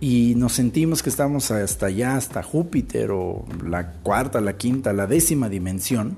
y 0.00 0.36
nos 0.36 0.54
sentimos 0.54 1.02
que 1.02 1.10
estamos 1.10 1.50
hasta 1.50 1.86
allá, 1.86 2.16
hasta 2.16 2.42
Júpiter 2.42 3.10
o 3.10 3.44
la 3.62 3.92
cuarta, 3.92 4.40
la 4.40 4.56
quinta, 4.56 4.94
la 4.94 5.06
décima 5.06 5.50
dimensión, 5.50 6.16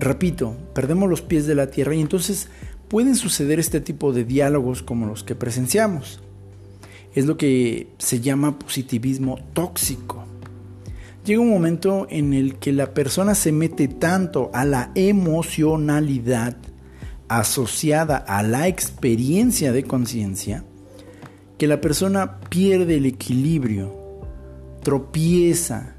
repito, 0.00 0.56
perdemos 0.74 1.08
los 1.08 1.22
pies 1.22 1.46
de 1.46 1.54
la 1.54 1.68
Tierra 1.68 1.94
y 1.94 2.00
entonces 2.00 2.48
pueden 2.88 3.14
suceder 3.14 3.60
este 3.60 3.80
tipo 3.80 4.12
de 4.12 4.24
diálogos 4.24 4.82
como 4.82 5.06
los 5.06 5.22
que 5.22 5.34
presenciamos. 5.34 6.20
Es 7.14 7.26
lo 7.26 7.36
que 7.36 7.88
se 7.98 8.20
llama 8.20 8.58
positivismo 8.58 9.38
tóxico. 9.52 10.24
Llega 11.24 11.40
un 11.40 11.50
momento 11.50 12.06
en 12.10 12.32
el 12.32 12.56
que 12.56 12.72
la 12.72 12.94
persona 12.94 13.34
se 13.34 13.52
mete 13.52 13.88
tanto 13.88 14.50
a 14.54 14.64
la 14.64 14.90
emocionalidad 14.94 16.56
asociada 17.28 18.16
a 18.16 18.42
la 18.42 18.66
experiencia 18.66 19.70
de 19.70 19.84
conciencia 19.84 20.64
que 21.58 21.66
la 21.66 21.80
persona 21.80 22.40
pierde 22.48 22.96
el 22.96 23.04
equilibrio, 23.04 23.94
tropieza 24.82 25.94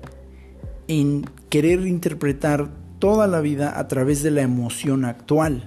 en 0.88 1.24
querer 1.50 1.86
interpretar 1.86 2.81
toda 3.02 3.26
la 3.26 3.42
vida 3.42 3.78
a 3.80 3.88
través 3.88 4.22
de 4.22 4.30
la 4.30 4.44
emoción 4.44 5.04
actual. 5.06 5.64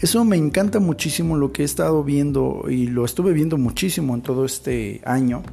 Eso 0.00 0.24
me 0.24 0.36
encanta 0.36 0.80
muchísimo 0.80 1.36
lo 1.36 1.52
que 1.52 1.62
he 1.62 1.64
estado 1.64 2.02
viendo 2.02 2.64
y 2.68 2.88
lo 2.88 3.04
estuve 3.04 3.32
viendo 3.32 3.56
muchísimo 3.56 4.12
en 4.14 4.22
todo 4.22 4.44
este 4.44 5.00
año, 5.04 5.44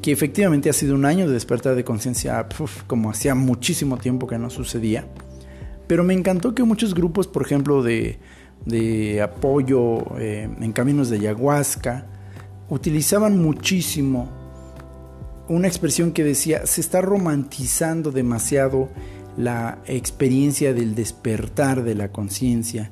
que 0.00 0.12
efectivamente 0.12 0.70
ha 0.70 0.72
sido 0.72 0.94
un 0.94 1.04
año 1.04 1.26
de 1.26 1.34
despertar 1.34 1.74
de 1.74 1.82
conciencia 1.82 2.46
como 2.86 3.10
hacía 3.10 3.34
muchísimo 3.34 3.96
tiempo 3.96 4.28
que 4.28 4.38
no 4.38 4.50
sucedía. 4.50 5.04
Pero 5.88 6.04
me 6.04 6.14
encantó 6.14 6.54
que 6.54 6.62
muchos 6.62 6.94
grupos, 6.94 7.26
por 7.26 7.42
ejemplo, 7.42 7.82
de, 7.82 8.20
apoyo 9.20 10.16
eh, 10.18 10.48
en 10.60 10.72
caminos 10.72 11.10
de 11.10 11.16
ayahuasca, 11.16 12.06
utilizaban 12.68 13.42
muchísimo 13.42 14.30
una 15.48 15.66
expresión 15.66 16.12
que 16.12 16.22
decía, 16.22 16.66
se 16.66 16.80
está 16.80 17.00
romantizando 17.00 18.12
demasiado 18.12 18.88
la 19.36 19.78
experiencia 19.86 20.72
del 20.72 20.94
despertar 20.94 21.82
de 21.82 21.94
la 21.94 22.08
conciencia 22.08 22.90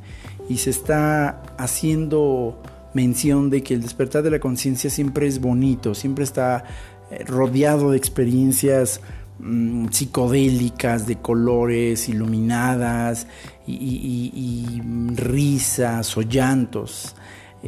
y 0.49 0.59
se 0.59 0.71
está 0.71 1.43
haciendo 1.57 2.61
mención 2.95 3.51
de 3.51 3.63
que 3.63 3.75
el 3.75 3.83
despertar 3.83 4.23
de 4.23 4.31
la 4.31 4.41
conciencia 4.41 4.91
siempre 4.91 5.27
es 5.27 5.41
bonito, 5.41 5.95
siempre 5.95 6.25
está 6.25 6.65
eh, 7.11 7.25
rodeado 7.25 7.93
de 7.93 7.97
experiencias 7.97 9.01
mm, 9.39 9.89
psicodélicas, 9.89 11.07
de 11.07 11.17
colores, 11.17 12.09
iluminadas 12.09 13.27
y 13.67 14.81
risas 15.15 16.17
o 16.17 16.23
llantos. 16.23 17.15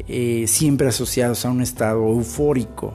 Eh, 0.09 0.47
siempre 0.49 0.89
asociados 0.89 1.45
a 1.45 1.51
un 1.51 1.63
estado 1.63 2.09
eufórico. 2.09 2.95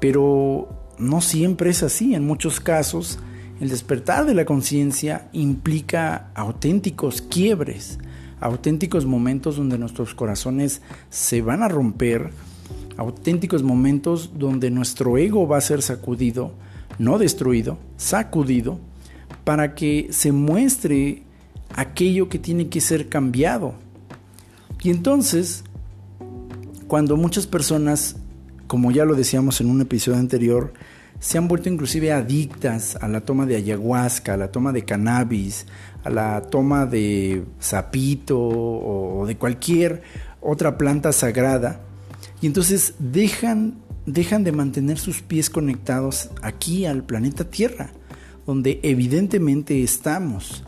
Pero 0.00 0.68
no 0.98 1.20
siempre 1.22 1.70
es 1.70 1.82
así. 1.82 2.14
En 2.14 2.26
muchos 2.26 2.60
casos, 2.60 3.18
el 3.60 3.68
despertar 3.68 4.24
de 4.24 4.34
la 4.34 4.44
conciencia 4.44 5.28
implica 5.32 6.30
auténticos 6.34 7.22
quiebres, 7.22 7.98
auténticos 8.40 9.04
momentos 9.04 9.56
donde 9.56 9.78
nuestros 9.78 10.14
corazones 10.14 10.80
se 11.10 11.42
van 11.42 11.62
a 11.62 11.68
romper, 11.68 12.30
auténticos 12.96 13.62
momentos 13.62 14.32
donde 14.38 14.70
nuestro 14.70 15.18
ego 15.18 15.48
va 15.48 15.58
a 15.58 15.62
ser 15.62 15.82
sacudido, 15.82 16.52
no 16.98 17.18
destruido, 17.18 17.78
sacudido, 17.96 18.78
para 19.44 19.74
que 19.74 20.08
se 20.10 20.30
muestre 20.30 21.22
aquello 21.74 22.28
que 22.28 22.38
tiene 22.38 22.68
que 22.68 22.80
ser 22.80 23.08
cambiado. 23.08 23.74
Y 24.82 24.90
entonces, 24.90 25.64
cuando 26.86 27.16
muchas 27.16 27.48
personas, 27.48 28.16
como 28.68 28.92
ya 28.92 29.04
lo 29.04 29.16
decíamos 29.16 29.60
en 29.60 29.70
un 29.70 29.80
episodio 29.80 30.18
anterior, 30.18 30.72
se 31.20 31.38
han 31.38 31.48
vuelto 31.48 31.68
inclusive 31.68 32.12
adictas 32.12 32.96
a 33.00 33.08
la 33.08 33.20
toma 33.20 33.46
de 33.46 33.56
ayahuasca, 33.56 34.34
a 34.34 34.36
la 34.36 34.52
toma 34.52 34.72
de 34.72 34.84
cannabis, 34.84 35.66
a 36.04 36.10
la 36.10 36.42
toma 36.42 36.86
de 36.86 37.44
sapito 37.58 38.38
o 38.38 39.26
de 39.26 39.36
cualquier 39.36 40.02
otra 40.40 40.78
planta 40.78 41.12
sagrada, 41.12 41.80
y 42.40 42.46
entonces 42.46 42.94
dejan, 42.98 43.78
dejan 44.06 44.44
de 44.44 44.52
mantener 44.52 44.98
sus 44.98 45.22
pies 45.22 45.50
conectados 45.50 46.30
aquí 46.42 46.86
al 46.86 47.02
planeta 47.04 47.44
Tierra, 47.44 47.90
donde 48.46 48.80
evidentemente 48.82 49.82
estamos. 49.82 50.64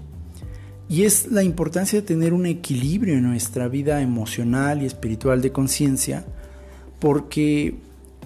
Y 0.88 1.04
es 1.04 1.28
la 1.28 1.44
importancia 1.44 2.00
de 2.00 2.06
tener 2.06 2.32
un 2.32 2.46
equilibrio 2.46 3.14
en 3.14 3.22
nuestra 3.22 3.68
vida 3.68 4.02
emocional 4.02 4.82
y 4.82 4.86
espiritual 4.86 5.40
de 5.40 5.52
conciencia, 5.52 6.24
porque 6.98 7.76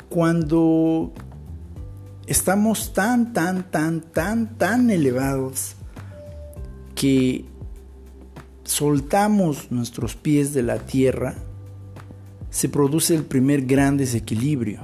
cuando 0.08 1.12
estamos 2.26 2.92
tan, 2.92 3.32
tan, 3.32 3.70
tan, 3.70 4.00
tan, 4.00 4.56
tan 4.56 4.90
elevados 4.90 5.74
que 6.94 7.44
soltamos 8.64 9.70
nuestros 9.70 10.14
pies 10.14 10.54
de 10.54 10.62
la 10.62 10.78
tierra, 10.78 11.34
se 12.50 12.68
produce 12.68 13.14
el 13.14 13.24
primer 13.24 13.66
gran 13.66 13.96
desequilibrio. 13.96 14.80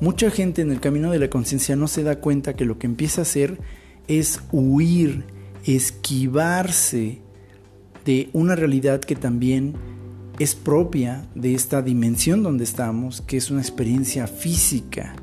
Mucha 0.00 0.30
gente 0.30 0.62
en 0.62 0.70
el 0.70 0.80
camino 0.80 1.10
de 1.10 1.18
la 1.18 1.30
conciencia 1.30 1.76
no 1.76 1.88
se 1.88 2.02
da 2.02 2.16
cuenta 2.16 2.54
que 2.54 2.64
lo 2.64 2.78
que 2.78 2.86
empieza 2.86 3.20
a 3.20 3.22
hacer 3.22 3.58
es 4.08 4.40
huir 4.50 5.24
esquivarse 5.64 7.20
de 8.04 8.28
una 8.32 8.56
realidad 8.56 9.00
que 9.00 9.14
también 9.14 9.74
es 10.38 10.54
propia 10.54 11.24
de 11.34 11.54
esta 11.54 11.82
dimensión 11.82 12.42
donde 12.42 12.64
estamos, 12.64 13.20
que 13.20 13.36
es 13.36 13.50
una 13.50 13.60
experiencia 13.60 14.26
física, 14.26 15.14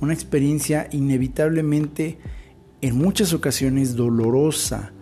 una 0.00 0.12
experiencia 0.12 0.88
inevitablemente 0.92 2.18
en 2.80 2.96
muchas 2.96 3.32
ocasiones 3.32 3.96
dolorosa, 3.96 4.92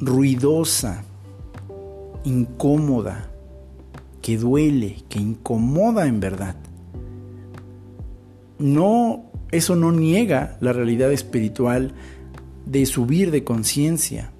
ruidosa, 0.00 1.04
incómoda, 2.24 3.30
que 4.20 4.36
duele, 4.36 5.04
que 5.08 5.18
incomoda 5.18 6.06
en 6.06 6.20
verdad. 6.20 6.56
No, 8.58 9.24
eso 9.50 9.74
no 9.74 9.90
niega 9.90 10.56
la 10.60 10.72
realidad 10.72 11.12
espiritual 11.12 11.94
de 12.66 12.86
subir 12.86 13.30
de 13.30 13.44
conciencia. 13.44 14.30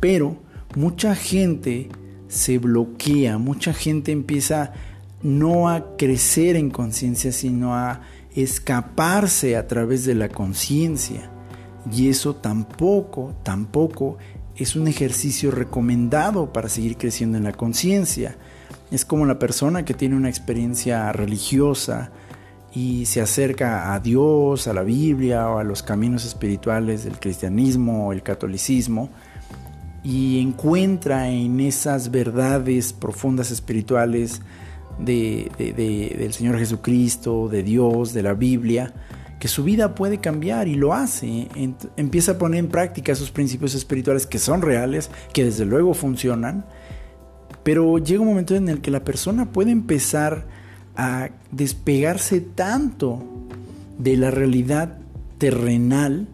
Pero 0.00 0.38
mucha 0.74 1.14
gente 1.14 1.88
se 2.28 2.58
bloquea, 2.58 3.38
mucha 3.38 3.72
gente 3.72 4.12
empieza 4.12 4.72
no 5.22 5.68
a 5.68 5.96
crecer 5.96 6.56
en 6.56 6.70
conciencia, 6.70 7.32
sino 7.32 7.74
a 7.74 8.02
escaparse 8.42 9.56
a 9.56 9.66
través 9.66 10.04
de 10.04 10.14
la 10.14 10.28
conciencia. 10.28 11.30
Y 11.92 12.08
eso 12.08 12.36
tampoco, 12.36 13.34
tampoco 13.42 14.18
es 14.56 14.76
un 14.76 14.88
ejercicio 14.88 15.50
recomendado 15.50 16.52
para 16.52 16.68
seguir 16.68 16.96
creciendo 16.96 17.38
en 17.38 17.44
la 17.44 17.52
conciencia. 17.52 18.36
Es 18.90 19.04
como 19.04 19.26
la 19.26 19.38
persona 19.38 19.84
que 19.84 19.94
tiene 19.94 20.16
una 20.16 20.28
experiencia 20.28 21.12
religiosa, 21.12 22.10
y 22.72 23.06
se 23.06 23.20
acerca 23.20 23.94
a 23.94 24.00
Dios, 24.00 24.68
a 24.68 24.72
la 24.72 24.82
Biblia 24.82 25.48
o 25.48 25.58
a 25.58 25.64
los 25.64 25.82
caminos 25.82 26.24
espirituales 26.24 27.04
del 27.04 27.18
cristianismo 27.18 28.08
o 28.08 28.12
el 28.12 28.22
catolicismo 28.22 29.10
y 30.04 30.40
encuentra 30.40 31.28
en 31.28 31.60
esas 31.60 32.10
verdades 32.10 32.92
profundas 32.92 33.50
espirituales 33.50 34.42
de, 34.98 35.50
del 36.18 36.32
Señor 36.32 36.58
Jesucristo, 36.58 37.48
de 37.48 37.62
Dios, 37.62 38.12
de 38.12 38.22
la 38.22 38.34
Biblia, 38.34 38.92
que 39.38 39.48
su 39.48 39.64
vida 39.64 39.94
puede 39.94 40.18
cambiar 40.18 40.68
y 40.68 40.74
lo 40.74 40.94
hace. 40.94 41.48
Empieza 41.96 42.32
a 42.32 42.38
poner 42.38 42.60
en 42.60 42.68
práctica 42.68 43.12
esos 43.12 43.30
principios 43.30 43.74
espirituales 43.74 44.26
que 44.26 44.38
son 44.38 44.62
reales, 44.62 45.10
que 45.32 45.44
desde 45.44 45.64
luego 45.64 45.94
funcionan, 45.94 46.64
pero 47.62 47.98
llega 47.98 48.22
un 48.22 48.28
momento 48.28 48.56
en 48.56 48.68
el 48.68 48.80
que 48.80 48.90
la 48.90 49.04
persona 49.04 49.52
puede 49.52 49.70
empezar 49.70 50.46
a 50.96 51.30
despegarse 51.52 52.40
tanto 52.40 53.22
de 53.98 54.16
la 54.16 54.30
realidad 54.30 54.98
terrenal 55.38 56.28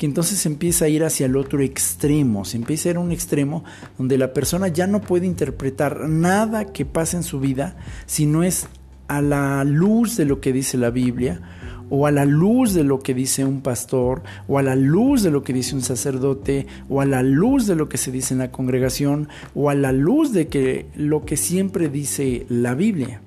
que 0.00 0.06
entonces 0.06 0.46
empieza 0.46 0.86
a 0.86 0.88
ir 0.88 1.04
hacia 1.04 1.26
el 1.26 1.36
otro 1.36 1.60
extremo, 1.60 2.46
se 2.46 2.56
empieza 2.56 2.88
a 2.88 2.92
ir 2.92 2.96
a 2.96 3.00
un 3.00 3.12
extremo 3.12 3.64
donde 3.98 4.16
la 4.16 4.32
persona 4.32 4.68
ya 4.68 4.86
no 4.86 5.02
puede 5.02 5.26
interpretar 5.26 6.08
nada 6.08 6.72
que 6.72 6.86
pase 6.86 7.18
en 7.18 7.22
su 7.22 7.38
vida 7.38 7.76
si 8.06 8.24
no 8.24 8.42
es 8.42 8.66
a 9.08 9.20
la 9.20 9.62
luz 9.62 10.16
de 10.16 10.24
lo 10.24 10.40
que 10.40 10.54
dice 10.54 10.78
la 10.78 10.88
Biblia 10.88 11.42
o 11.90 12.06
a 12.06 12.10
la 12.12 12.24
luz 12.24 12.72
de 12.72 12.82
lo 12.82 13.00
que 13.00 13.12
dice 13.12 13.44
un 13.44 13.60
pastor, 13.60 14.22
o 14.48 14.58
a 14.58 14.62
la 14.62 14.74
luz 14.74 15.22
de 15.22 15.30
lo 15.30 15.42
que 15.42 15.52
dice 15.52 15.74
un 15.74 15.82
sacerdote, 15.82 16.66
o 16.88 17.02
a 17.02 17.04
la 17.04 17.22
luz 17.22 17.66
de 17.66 17.74
lo 17.74 17.90
que 17.90 17.98
se 17.98 18.10
dice 18.10 18.32
en 18.32 18.38
la 18.38 18.52
congregación, 18.52 19.28
o 19.54 19.68
a 19.68 19.74
la 19.74 19.92
luz 19.92 20.32
de 20.32 20.46
que 20.46 20.86
lo 20.94 21.26
que 21.26 21.36
siempre 21.36 21.88
dice 21.88 22.46
la 22.48 22.74
Biblia. 22.74 23.20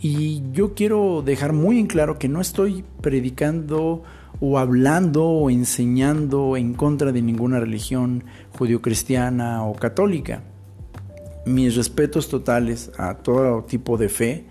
Y 0.00 0.42
yo 0.52 0.74
quiero 0.74 1.22
dejar 1.22 1.52
muy 1.52 1.80
en 1.80 1.88
claro 1.88 2.20
que 2.20 2.28
no 2.28 2.40
estoy 2.40 2.84
predicando 3.00 4.04
o 4.44 4.58
hablando 4.58 5.24
o 5.24 5.50
enseñando 5.50 6.56
en 6.56 6.74
contra 6.74 7.12
de 7.12 7.22
ninguna 7.22 7.60
religión 7.60 8.24
judio-cristiana 8.58 9.64
o 9.64 9.72
católica. 9.72 10.42
Mis 11.46 11.76
respetos 11.76 12.28
totales 12.28 12.90
a 12.98 13.14
todo 13.14 13.62
tipo 13.62 13.96
de 13.96 14.08
fe. 14.08 14.44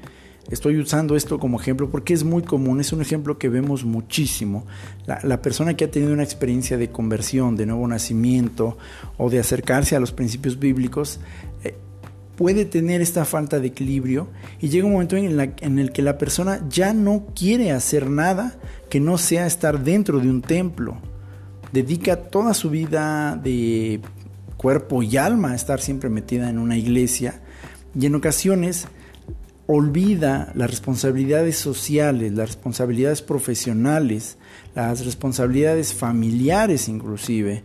Estoy 0.49 0.79
usando 0.79 1.17
esto 1.17 1.39
como 1.39 1.59
ejemplo 1.59 1.89
porque 1.89 2.13
es 2.13 2.23
muy 2.23 2.41
común, 2.41 2.79
es 2.79 2.93
un 2.93 3.01
ejemplo 3.01 3.37
que 3.37 3.49
vemos 3.49 3.83
muchísimo. 3.83 4.65
La, 5.05 5.19
la, 5.23 5.41
persona 5.41 5.75
que 5.75 5.83
ha 5.83 5.91
tenido 5.91 6.13
una 6.13 6.23
experiencia 6.23 6.77
de 6.77 6.89
conversión, 6.89 7.57
de 7.57 7.65
nuevo 7.65 7.85
nacimiento 7.85 8.77
o 9.17 9.29
de 9.29 9.39
acercarse 9.39 9.97
a 9.97 9.99
los 9.99 10.13
principios 10.13 10.57
bíblicos, 10.57 11.19
puede 12.35 12.65
tener 12.65 13.01
esta 13.01 13.25
falta 13.25 13.59
de 13.59 13.67
equilibrio 13.67 14.27
y 14.59 14.69
llega 14.69 14.85
un 14.85 14.93
momento 14.93 15.15
en, 15.15 15.79
el 15.79 15.91
que 15.91 16.01
la 16.01 16.17
persona 16.17 16.65
ya 16.69 16.93
no 16.93 17.27
quiere 17.35 17.71
hacer 17.71 18.09
nada 18.09 18.55
que 18.89 18.99
no 18.99 19.17
sea 19.17 19.45
estar 19.45 19.83
dentro 19.83 20.19
de 20.19 20.29
un 20.29 20.41
templo. 20.41 20.97
Dedica 21.71 22.15
toda 22.15 22.53
su 22.53 22.69
vida 22.69 23.35
de 23.41 24.01
cuerpo 24.57 25.03
y 25.03 25.17
alma 25.17 25.51
a 25.51 25.55
estar 25.55 25.81
siempre 25.81 26.09
metida 26.09 26.49
en 26.49 26.57
una 26.57 26.77
iglesia 26.77 27.41
y 27.99 28.05
en 28.05 28.15
ocasiones 28.15 28.87
olvida 29.67 30.51
las 30.55 30.69
responsabilidades 30.69 31.57
sociales, 31.57 32.33
las 32.33 32.49
responsabilidades 32.49 33.21
profesionales, 33.21 34.37
las 34.75 35.05
responsabilidades 35.05 35.93
familiares 35.93 36.89
inclusive. 36.89 37.63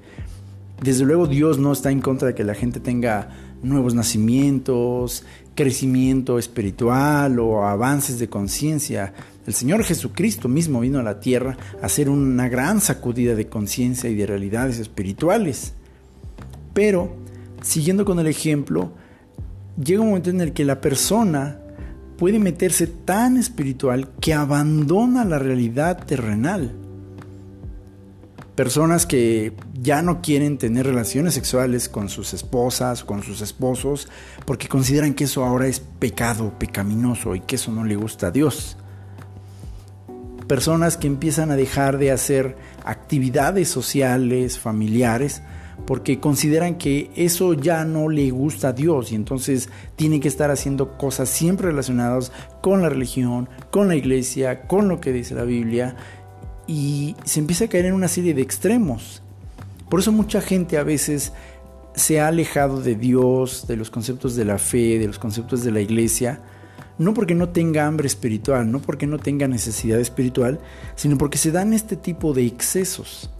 Desde 0.83 1.05
luego 1.05 1.27
Dios 1.27 1.59
no 1.59 1.73
está 1.73 1.91
en 1.91 2.01
contra 2.01 2.29
de 2.29 2.35
que 2.35 2.45
la 2.45 2.55
gente 2.55 2.81
tenga 2.81 3.46
nuevos 3.63 3.95
nacimientos, 3.95 5.25
crecimiento 5.55 6.39
espiritual 6.39 7.39
o 7.39 7.67
avances 7.67 8.19
de 8.19 8.29
conciencia. 8.29 9.15
El 9.47 9.55
Señor 9.55 9.83
Jesucristo 9.85 10.49
mismo 10.49 10.81
vino 10.81 10.99
a 10.99 11.03
la 11.03 11.21
tierra 11.21 11.57
a 11.83 11.87
hacer 11.87 12.09
una 12.09 12.49
gran 12.49 12.81
sacudida 12.81 13.35
de 13.35 13.49
conciencia 13.49 14.11
y 14.11 14.15
de 14.15 14.27
realidades 14.27 14.79
espirituales. 14.79 15.75
Pero, 16.75 17.17
siguiendo 17.63 18.05
con 18.05 18.19
el 18.19 18.27
ejemplo, 18.27 18.93
llega 19.83 20.03
un 20.03 20.09
momento 20.09 20.31
en 20.31 20.41
el 20.41 20.53
que 20.53 20.65
la 20.65 20.81
persona 20.81 21.61
puede 22.19 22.39
meterse 22.39 22.87
tan 22.87 23.37
espiritual 23.37 24.11
que 24.21 24.35
abandona 24.35 25.25
la 25.25 25.39
realidad 25.39 26.05
terrenal 26.05 26.86
personas 28.57 29.05
que 29.05 29.53
ya 29.81 30.03
no 30.03 30.23
quieren 30.23 30.57
tener 30.57 30.87
relaciones 30.87 31.35
sexuales 31.35 31.91
con 31.91 32.09
sus 32.09 32.33
esposas, 32.33 33.05
con 33.05 33.23
sus 33.23 33.43
esposos, 33.43 34.09
porque 34.47 34.67
consideran 34.67 35.15
que 35.15 35.25
eso 35.25 35.45
ahora 35.45 35.69
es 35.69 35.81
pecado, 35.81 36.59
pecaminoso 36.59 37.35
y 37.35 37.41
que 37.41 37.57
eso 37.57 37.71
no 37.71 37.85
le 37.85 37.97
gusta 37.97 38.29
a 38.29 38.31
Dios. 38.31 38.79
Personas 40.49 40.97
que 40.97 41.07
empiezan 41.07 41.51
a 41.51 41.57
dejar 41.57 41.99
de 41.99 42.13
hacer 42.13 42.57
actividades 42.85 43.69
sociales, 43.69 44.59
familiares, 44.59 45.43
porque 45.85 46.19
consideran 46.19 46.77
que 46.77 47.11
eso 47.15 47.53
ya 47.53 47.85
no 47.85 48.09
le 48.09 48.31
gusta 48.31 48.69
a 48.69 48.73
Dios 48.73 49.13
y 49.13 49.17
entonces 49.17 49.69
tienen 49.97 50.21
que 50.21 50.29
estar 50.29 50.51
haciendo 50.51 50.97
cosas 50.97 51.29
siempre 51.29 51.67
relacionadas 51.67 52.33
con 52.63 52.81
la 52.81 52.89
religión, 52.89 53.49
con 53.71 53.89
la 53.89 53.97
iglesia, 53.97 54.63
con 54.63 54.89
lo 54.89 55.01
que 55.01 55.13
dice 55.13 55.35
la 55.35 55.45
Biblia 55.45 55.97
y 56.67 57.17
se 57.25 57.41
empieza 57.41 57.67
a 57.67 57.69
caer 57.69 57.87
en 57.87 57.95
una 57.95 58.09
serie 58.09 58.35
de 58.35 58.43
extremos. 58.43 59.23
Por 59.89 60.01
eso 60.01 60.13
mucha 60.13 60.41
gente 60.41 60.79
a 60.79 60.83
veces 60.83 61.33
se 61.95 62.21
ha 62.21 62.29
alejado 62.29 62.81
de 62.81 62.95
Dios, 62.95 63.67
de 63.67 63.77
los 63.77 63.91
conceptos 63.91 64.37
de 64.37 64.45
la 64.45 64.59
fe, 64.59 64.99
de 64.99 65.07
los 65.07 65.19
conceptos 65.19 65.65
de 65.65 65.71
la 65.71 65.81
iglesia, 65.81 66.41
no 66.99 67.15
porque 67.15 67.35
no 67.35 67.51
tenga 67.51 67.87
hambre 67.87 68.07
espiritual, 68.07 68.71
no 68.71 68.81
porque 68.81 69.07
no 69.07 69.19
tenga 69.19 69.49
necesidad 69.49 70.01
espiritual, 70.01 70.61
sino 70.95 71.19
porque 71.19 71.39
se 71.39 71.53
dan 71.53 71.73
este 71.73 71.97
tipo 71.97 72.33
de 72.33 72.47
excesos. 72.47 73.31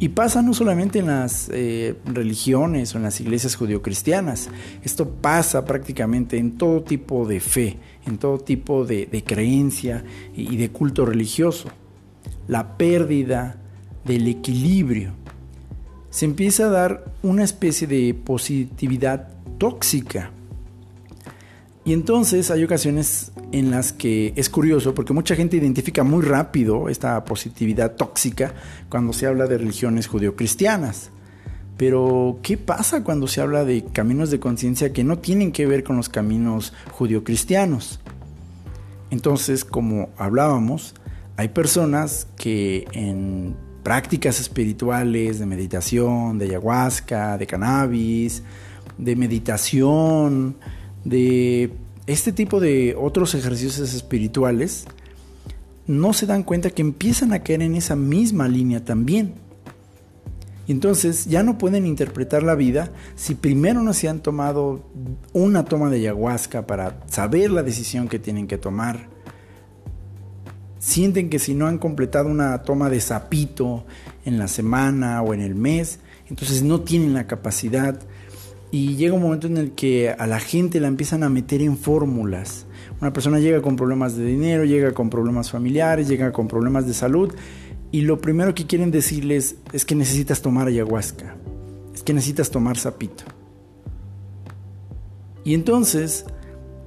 Y 0.00 0.08
pasa 0.08 0.42
no 0.42 0.54
solamente 0.54 0.98
en 0.98 1.06
las 1.06 1.48
eh, 1.52 1.94
religiones 2.04 2.94
o 2.94 2.98
en 2.98 3.04
las 3.04 3.20
iglesias 3.20 3.54
judio-cristianas, 3.54 4.50
esto 4.82 5.08
pasa 5.08 5.64
prácticamente 5.64 6.36
en 6.36 6.58
todo 6.58 6.82
tipo 6.82 7.26
de 7.26 7.40
fe, 7.40 7.78
en 8.04 8.18
todo 8.18 8.38
tipo 8.38 8.84
de, 8.84 9.06
de 9.06 9.22
creencia 9.22 10.04
y 10.34 10.56
de 10.56 10.70
culto 10.70 11.06
religioso. 11.06 11.70
La 12.48 12.76
pérdida 12.76 13.56
del 14.04 14.28
equilibrio. 14.28 15.12
Se 16.10 16.24
empieza 16.24 16.66
a 16.66 16.70
dar 16.70 17.04
una 17.22 17.44
especie 17.44 17.86
de 17.86 18.14
positividad 18.14 19.28
tóxica 19.58 20.30
y 21.86 21.92
entonces 21.92 22.50
hay 22.50 22.64
ocasiones 22.64 23.30
en 23.52 23.70
las 23.70 23.92
que 23.92 24.32
es 24.36 24.48
curioso 24.48 24.94
porque 24.94 25.12
mucha 25.12 25.36
gente 25.36 25.58
identifica 25.58 26.02
muy 26.02 26.22
rápido 26.22 26.88
esta 26.88 27.22
positividad 27.24 27.94
tóxica 27.96 28.54
cuando 28.88 29.12
se 29.12 29.26
habla 29.26 29.46
de 29.46 29.58
religiones 29.58 30.06
judeocristianas. 30.06 31.10
Pero, 31.76 32.38
¿qué 32.42 32.56
pasa 32.56 33.04
cuando 33.04 33.26
se 33.26 33.42
habla 33.42 33.64
de 33.64 33.84
caminos 33.84 34.30
de 34.30 34.40
conciencia 34.40 34.92
que 34.92 35.04
no 35.04 35.18
tienen 35.18 35.52
que 35.52 35.66
ver 35.66 35.84
con 35.84 35.96
los 35.96 36.08
caminos 36.08 36.72
judeocristianos? 36.92 38.00
Entonces, 39.10 39.64
como 39.64 40.08
hablábamos, 40.16 40.94
hay 41.36 41.48
personas 41.48 42.26
que 42.36 42.86
en 42.92 43.56
prácticas 43.82 44.40
espirituales 44.40 45.38
de 45.38 45.46
meditación, 45.46 46.38
de 46.38 46.46
ayahuasca, 46.46 47.36
de 47.38 47.46
cannabis, 47.46 48.42
de 48.98 49.16
meditación, 49.16 50.56
de 51.04 51.70
este 52.06 52.32
tipo 52.32 52.60
de 52.60 52.96
otros 52.98 53.34
ejercicios 53.34 53.94
espirituales, 53.94 54.86
no 55.86 56.12
se 56.12 56.26
dan 56.26 56.42
cuenta 56.42 56.70
que 56.70 56.82
empiezan 56.82 57.32
a 57.32 57.40
caer 57.40 57.62
en 57.62 57.74
esa 57.74 57.96
misma 57.96 58.48
línea 58.48 58.84
también. 58.84 59.34
Y 60.66 60.72
entonces 60.72 61.26
ya 61.26 61.42
no 61.42 61.58
pueden 61.58 61.84
interpretar 61.84 62.42
la 62.42 62.54
vida 62.54 62.90
si 63.16 63.34
primero 63.34 63.82
no 63.82 63.92
se 63.92 64.08
han 64.08 64.20
tomado 64.20 64.82
una 65.34 65.66
toma 65.66 65.90
de 65.90 65.98
ayahuasca 65.98 66.66
para 66.66 67.02
saber 67.06 67.50
la 67.50 67.62
decisión 67.62 68.08
que 68.08 68.18
tienen 68.18 68.46
que 68.46 68.56
tomar. 68.56 69.13
Sienten 70.84 71.30
que 71.30 71.38
si 71.38 71.54
no 71.54 71.66
han 71.66 71.78
completado 71.78 72.28
una 72.28 72.60
toma 72.60 72.90
de 72.90 73.00
sapito 73.00 73.86
en 74.26 74.38
la 74.38 74.48
semana 74.48 75.22
o 75.22 75.32
en 75.32 75.40
el 75.40 75.54
mes, 75.54 75.98
entonces 76.28 76.62
no 76.62 76.82
tienen 76.82 77.14
la 77.14 77.26
capacidad 77.26 77.98
y 78.70 78.94
llega 78.96 79.14
un 79.14 79.22
momento 79.22 79.46
en 79.46 79.56
el 79.56 79.70
que 79.70 80.10
a 80.10 80.26
la 80.26 80.40
gente 80.40 80.80
la 80.80 80.88
empiezan 80.88 81.22
a 81.22 81.30
meter 81.30 81.62
en 81.62 81.78
fórmulas. 81.78 82.66
Una 83.00 83.14
persona 83.14 83.38
llega 83.40 83.62
con 83.62 83.76
problemas 83.76 84.14
de 84.14 84.26
dinero, 84.26 84.66
llega 84.66 84.92
con 84.92 85.08
problemas 85.08 85.50
familiares, 85.50 86.06
llega 86.06 86.32
con 86.32 86.48
problemas 86.48 86.86
de 86.86 86.92
salud 86.92 87.32
y 87.90 88.02
lo 88.02 88.20
primero 88.20 88.54
que 88.54 88.66
quieren 88.66 88.90
decirles 88.90 89.56
es 89.72 89.86
que 89.86 89.94
necesitas 89.94 90.42
tomar 90.42 90.68
ayahuasca, 90.68 91.34
es 91.94 92.02
que 92.02 92.12
necesitas 92.12 92.50
tomar 92.50 92.76
sapito. 92.76 93.24
Y 95.44 95.54
entonces 95.54 96.26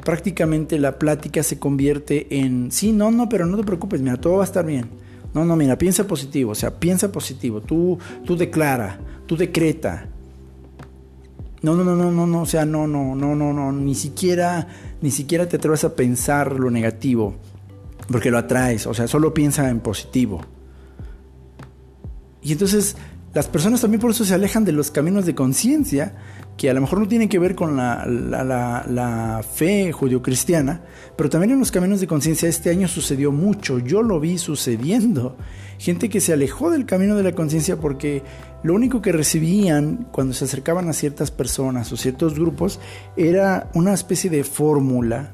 prácticamente 0.08 0.80
la 0.80 0.98
plática 0.98 1.44
se 1.44 1.60
convierte 1.60 2.40
en, 2.40 2.72
sí, 2.72 2.94
no, 2.94 3.12
no, 3.12 3.28
pero 3.28 3.46
no 3.46 3.58
te 3.58 3.66
preocupes, 3.66 4.00
mira, 4.00 4.16
todo 4.16 4.38
va 4.38 4.44
a 4.44 4.46
estar 4.46 4.66
bien. 4.66 4.86
No, 5.34 5.44
no, 5.44 5.58
mira, 5.58 5.78
piensa 5.78 6.08
positivo, 6.08 6.54
o 6.54 6.56
sea, 6.56 6.80
piensa 6.80 7.12
positivo, 7.12 7.60
tú, 7.60 8.00
tú 8.26 8.38
declara, 8.38 9.02
tú 9.26 9.36
decreta, 9.36 10.08
no, 11.62 11.76
no, 11.76 11.84
no, 11.84 11.98
no, 11.98 12.10
no, 12.10 12.26
no, 12.26 12.42
o 12.44 12.46
sea, 12.46 12.64
no, 12.64 12.88
no, 12.88 13.16
no, 13.16 13.36
no, 13.36 13.52
no, 13.52 13.74
ni 13.74 13.96
siquiera, 13.96 14.70
ni 15.02 15.12
siquiera 15.12 15.50
te 15.50 15.58
atreves 15.58 15.84
a 15.84 15.94
pensar 15.94 16.54
lo 16.54 16.72
negativo, 16.72 17.36
porque 18.10 18.32
lo 18.32 18.38
atraes, 18.38 18.88
o 18.88 18.94
sea, 18.94 19.10
solo 19.10 19.34
piensa 19.34 19.70
en 19.70 19.82
positivo. 19.82 20.40
Y 22.42 22.54
entonces 22.54 22.96
las 23.38 23.48
personas 23.48 23.82
también 23.82 24.02
por 24.02 24.10
eso 24.10 24.26
se 24.26 24.34
alejan 24.34 24.66
de 24.66 24.72
los 24.72 24.90
caminos 24.90 25.28
de 25.28 25.36
conciencia, 25.36 26.16
que 26.58 26.72
a 26.72 26.74
lo 26.74 26.82
mejor 26.82 27.00
no 27.00 27.08
tienen 27.08 27.30
que 27.30 27.38
ver 27.38 27.54
con 27.54 27.78
la, 27.78 28.04
la, 28.08 28.44
la, 28.44 28.84
la 28.90 29.44
fe 29.44 29.92
judio-cristiana, 29.92 30.82
pero 31.16 31.30
también 31.30 31.52
en 31.52 31.60
los 31.60 31.72
caminos 31.72 32.00
de 32.00 32.08
conciencia 32.08 32.50
este 32.50 32.72
año 32.72 32.88
sucedió 32.88 33.32
mucho, 33.32 33.78
yo 33.78 34.02
lo 34.02 34.20
vi 34.20 34.40
sucediendo. 34.40 35.38
Gente 35.78 36.10
que 36.10 36.20
se 36.20 36.34
alejó 36.34 36.72
del 36.72 36.88
camino 36.88 37.16
de 37.16 37.22
la 37.22 37.34
conciencia 37.34 37.80
porque 37.80 38.24
lo 38.64 38.74
único 38.74 39.04
que 39.04 39.12
recibían 39.12 40.08
cuando 40.12 40.34
se 40.34 40.46
acercaban 40.46 40.90
a 40.90 40.94
ciertas 40.94 41.30
personas 41.30 41.94
o 41.94 41.96
ciertos 41.96 42.34
grupos 42.34 42.80
era 43.18 43.70
una 43.76 43.94
especie 43.94 44.32
de 44.32 44.44
fórmula 44.44 45.34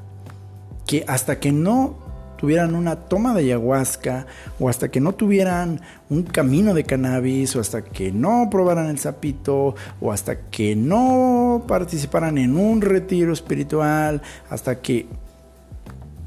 que 0.86 1.06
hasta 1.08 1.40
que 1.40 1.52
no 1.52 2.03
tuvieran 2.44 2.74
una 2.74 2.96
toma 2.96 3.32
de 3.32 3.44
ayahuasca 3.44 4.26
o 4.60 4.68
hasta 4.68 4.90
que 4.90 5.00
no 5.00 5.14
tuvieran 5.14 5.80
un 6.10 6.24
camino 6.24 6.74
de 6.74 6.84
cannabis 6.84 7.56
o 7.56 7.60
hasta 7.60 7.82
que 7.82 8.12
no 8.12 8.48
probaran 8.50 8.90
el 8.90 8.98
sapito 8.98 9.74
o 9.98 10.12
hasta 10.12 10.50
que 10.50 10.76
no 10.76 11.64
participaran 11.66 12.36
en 12.36 12.58
un 12.58 12.82
retiro 12.82 13.32
espiritual, 13.32 14.20
hasta 14.50 14.82
que... 14.82 15.06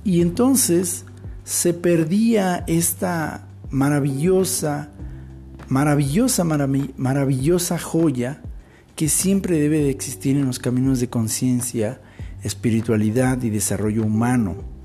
Y 0.03 0.21
entonces 0.21 1.05
se 1.43 1.75
perdía 1.75 2.63
esta 2.65 3.45
maravillosa 3.69 4.89
maravillosa, 5.67 6.43
maravillosa 6.43 7.77
joya 7.77 8.41
que 8.95 9.07
siempre 9.07 9.59
debe 9.59 9.83
de 9.83 9.91
existir 9.91 10.35
en 10.35 10.47
los 10.47 10.57
caminos 10.57 10.99
de 10.99 11.09
conciencia, 11.09 12.01
espiritualidad 12.41 13.43
y 13.43 13.51
desarrollo 13.51 14.01
humano. 14.01 14.76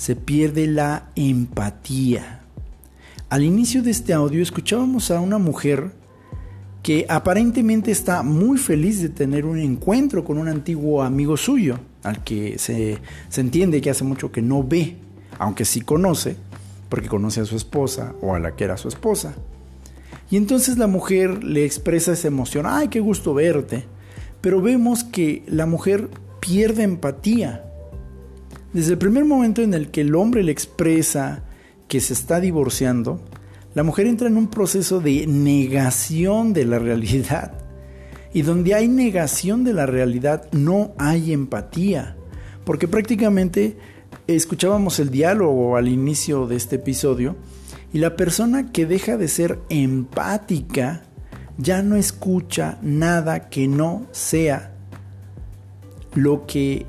Se 0.00 0.16
pierde 0.16 0.66
la 0.66 1.10
empatía. 1.14 2.40
Al 3.28 3.44
inicio 3.44 3.82
de 3.82 3.90
este 3.90 4.14
audio 4.14 4.42
escuchábamos 4.42 5.10
a 5.10 5.20
una 5.20 5.36
mujer 5.36 5.92
que 6.82 7.04
aparentemente 7.06 7.90
está 7.90 8.22
muy 8.22 8.56
feliz 8.56 9.02
de 9.02 9.10
tener 9.10 9.44
un 9.44 9.58
encuentro 9.58 10.24
con 10.24 10.38
un 10.38 10.48
antiguo 10.48 11.02
amigo 11.02 11.36
suyo, 11.36 11.80
al 12.02 12.24
que 12.24 12.58
se, 12.58 12.96
se 13.28 13.42
entiende 13.42 13.82
que 13.82 13.90
hace 13.90 14.02
mucho 14.02 14.32
que 14.32 14.40
no 14.40 14.64
ve, 14.66 14.96
aunque 15.38 15.66
sí 15.66 15.82
conoce, 15.82 16.34
porque 16.88 17.08
conoce 17.08 17.42
a 17.42 17.44
su 17.44 17.56
esposa 17.56 18.14
o 18.22 18.34
a 18.34 18.38
la 18.38 18.56
que 18.56 18.64
era 18.64 18.78
su 18.78 18.88
esposa. 18.88 19.34
Y 20.30 20.38
entonces 20.38 20.78
la 20.78 20.86
mujer 20.86 21.44
le 21.44 21.66
expresa 21.66 22.14
esa 22.14 22.28
emoción, 22.28 22.64
ay, 22.66 22.88
qué 22.88 23.00
gusto 23.00 23.34
verte. 23.34 23.84
Pero 24.40 24.62
vemos 24.62 25.04
que 25.04 25.44
la 25.46 25.66
mujer 25.66 26.08
pierde 26.40 26.84
empatía. 26.84 27.66
Desde 28.72 28.92
el 28.92 28.98
primer 28.98 29.24
momento 29.24 29.62
en 29.62 29.74
el 29.74 29.90
que 29.90 30.02
el 30.02 30.14
hombre 30.14 30.44
le 30.44 30.52
expresa 30.52 31.42
que 31.88 32.00
se 32.00 32.12
está 32.12 32.38
divorciando, 32.38 33.20
la 33.74 33.82
mujer 33.82 34.06
entra 34.06 34.28
en 34.28 34.36
un 34.36 34.48
proceso 34.48 35.00
de 35.00 35.26
negación 35.26 36.52
de 36.52 36.64
la 36.66 36.78
realidad. 36.78 37.52
Y 38.32 38.42
donde 38.42 38.74
hay 38.74 38.86
negación 38.86 39.64
de 39.64 39.72
la 39.72 39.86
realidad 39.86 40.48
no 40.52 40.92
hay 40.98 41.32
empatía. 41.32 42.16
Porque 42.64 42.86
prácticamente 42.86 43.76
escuchábamos 44.28 45.00
el 45.00 45.10
diálogo 45.10 45.76
al 45.76 45.88
inicio 45.88 46.46
de 46.46 46.54
este 46.54 46.76
episodio 46.76 47.34
y 47.92 47.98
la 47.98 48.14
persona 48.14 48.70
que 48.70 48.86
deja 48.86 49.16
de 49.16 49.26
ser 49.26 49.58
empática 49.68 51.02
ya 51.58 51.82
no 51.82 51.96
escucha 51.96 52.78
nada 52.82 53.48
que 53.48 53.66
no 53.66 54.06
sea 54.12 54.74
lo 56.14 56.46
que 56.46 56.86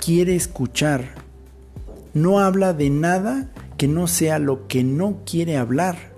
quiere 0.00 0.36
escuchar. 0.36 1.23
No 2.14 2.38
habla 2.38 2.72
de 2.72 2.90
nada 2.90 3.50
que 3.76 3.88
no 3.88 4.06
sea 4.06 4.38
lo 4.38 4.66
que 4.66 4.84
no 4.84 5.18
quiere 5.26 5.56
hablar. 5.56 6.14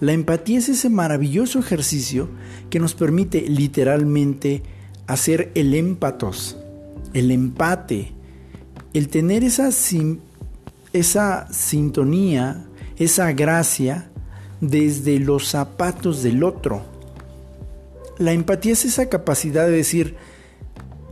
La 0.00 0.12
empatía 0.12 0.58
es 0.58 0.68
ese 0.68 0.90
maravilloso 0.90 1.58
ejercicio 1.58 2.28
que 2.70 2.80
nos 2.80 2.94
permite 2.94 3.42
literalmente 3.42 4.62
hacer 5.06 5.52
el 5.54 5.74
empatos, 5.74 6.56
el 7.12 7.30
empate, 7.30 8.12
el 8.92 9.08
tener 9.08 9.44
esa, 9.44 9.70
esa 10.92 11.52
sintonía 11.52 12.66
esa 12.96 13.32
gracia 13.32 14.10
desde 14.60 15.18
los 15.18 15.48
zapatos 15.48 16.22
del 16.22 16.44
otro. 16.44 16.82
La 18.18 18.32
empatía 18.32 18.72
es 18.72 18.84
esa 18.84 19.08
capacidad 19.08 19.66
de 19.66 19.72
decir, 19.72 20.16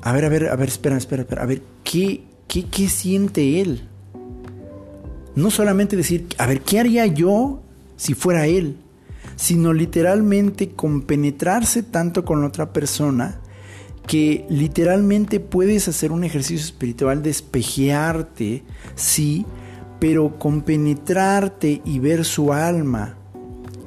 a 0.01 0.13
ver, 0.13 0.25
a 0.25 0.29
ver, 0.29 0.49
a 0.49 0.57
ver, 0.57 0.69
espera, 0.69 0.97
espera, 0.97 1.23
espera, 1.23 1.43
a 1.43 1.47
ver, 1.47 1.63
¿qué, 1.83 2.25
qué, 2.47 2.67
qué 2.67 2.89
siente 2.89 3.61
él? 3.61 3.89
No 5.35 5.51
solamente 5.51 5.97
decir, 5.97 6.27
a 6.39 6.47
ver, 6.47 6.61
¿qué 6.61 6.81
haría 6.81 7.07
yo 7.07 7.63
si 7.97 8.15
fuera 8.15 8.47
él? 8.47 8.77
Sino 9.37 9.73
literalmente 9.73 10.71
compenetrarse 10.71 11.83
tanto 11.83 12.25
con 12.25 12.41
la 12.41 12.49
otra 12.49 12.73
persona 12.73 13.41
que 14.07 14.45
literalmente 14.49 15.41
puedes 15.41 15.89
hacer 15.89 16.13
un 16.13 16.25
ejercicio 16.25 16.65
espiritual 16.65 17.23
de 17.23 17.31
espejearte, 17.31 18.63
sí, 18.95 19.47
pero 20.01 20.39
compenetrarte 20.39 21.81
y 21.85 21.99
ver 21.99 22.25
su 22.25 22.53
alma. 22.53 23.17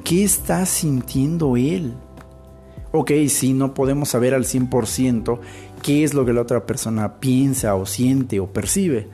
¿Qué 0.03 0.23
está 0.23 0.65
sintiendo 0.65 1.57
él? 1.57 1.93
Ok, 2.91 3.11
sí, 3.27 3.53
no 3.53 3.73
podemos 3.73 4.09
saber 4.09 4.33
al 4.33 4.45
100% 4.45 5.39
qué 5.81 6.03
es 6.03 6.13
lo 6.13 6.25
que 6.25 6.31
la 6.31 6.41
otra 6.41 6.65
persona 6.65 7.19
piensa 7.19 7.75
o 7.75 7.85
siente 7.85 8.39
o 8.39 8.47
percibe. 8.47 9.09